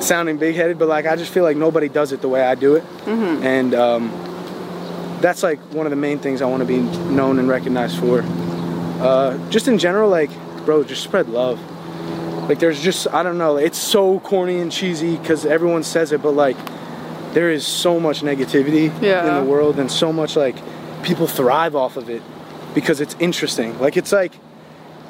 sounding 0.00 0.36
big-headed, 0.38 0.78
but 0.78 0.86
like 0.88 1.06
I 1.06 1.16
just 1.16 1.32
feel 1.32 1.42
like 1.44 1.56
nobody 1.56 1.88
does 1.88 2.12
it 2.12 2.20
the 2.20 2.28
way 2.28 2.42
I 2.42 2.54
do 2.54 2.76
it, 2.76 2.84
and 3.42 3.74
um, 3.74 4.10
that's 5.20 5.42
like 5.42 5.58
one 5.72 5.86
of 5.86 5.90
the 5.90 5.96
main 5.96 6.18
things 6.18 6.40
I 6.42 6.46
want 6.46 6.60
to 6.60 6.66
be 6.66 6.78
known 7.10 7.38
and 7.38 7.48
recognized 7.48 7.98
for. 7.98 8.22
Uh, 9.00 9.50
just 9.50 9.66
in 9.68 9.78
general, 9.78 10.10
like, 10.10 10.30
bro, 10.64 10.84
just 10.84 11.02
spread 11.02 11.28
love. 11.28 11.58
Like, 12.48 12.58
there's 12.58 12.82
just 12.82 13.06
I 13.08 13.22
don't 13.22 13.38
know. 13.38 13.56
It's 13.56 13.78
so 13.78 14.20
corny 14.20 14.58
and 14.60 14.70
cheesy 14.72 15.16
because 15.16 15.46
everyone 15.46 15.82
says 15.84 16.12
it, 16.12 16.22
but 16.22 16.32
like, 16.32 16.56
there 17.32 17.50
is 17.50 17.66
so 17.66 18.00
much 18.00 18.22
negativity 18.22 18.90
Yeah. 19.00 19.26
in 19.38 19.44
the 19.44 19.50
world, 19.50 19.78
and 19.78 19.90
so 19.90 20.12
much 20.12 20.36
like 20.36 20.56
people 21.02 21.26
thrive 21.26 21.74
off 21.76 21.96
of 21.96 22.10
it 22.10 22.22
because 22.74 23.00
it's 23.00 23.16
interesting. 23.20 23.78
Like, 23.80 23.96
it's 23.96 24.12
like 24.12 24.32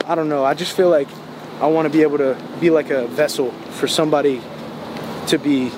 I 0.07 0.15
don't 0.15 0.29
know. 0.29 0.45
I 0.45 0.55
just 0.55 0.77
feel 0.77 0.89
like 0.91 1.09
I 1.61 1.67
want 1.67 1.87
to 1.87 1.91
be 1.91 2.03
able 2.03 2.19
to 2.19 2.37
be 2.61 2.71
like 2.71 2.91
a 2.91 3.07
vessel 3.07 3.51
for 3.79 3.87
somebody 3.87 4.41
to 5.29 5.39
be 5.39 5.71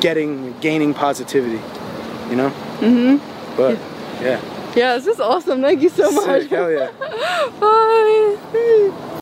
getting, 0.00 0.58
gaining 0.60 0.92
positivity. 0.92 1.62
You 2.30 2.36
know? 2.36 2.50
Mm-hmm. 2.80 3.56
But 3.56 3.78
yeah. 4.20 4.40
Yeah, 4.40 4.40
yeah, 4.74 4.96
this 4.96 5.06
is 5.06 5.20
awesome. 5.20 5.62
Thank 5.62 5.82
you 5.82 5.88
so 5.88 6.10
Sick, 6.10 6.26
much. 6.26 6.46
Hell 6.48 6.70
yeah. 6.70 6.90
Bye. 7.60 9.10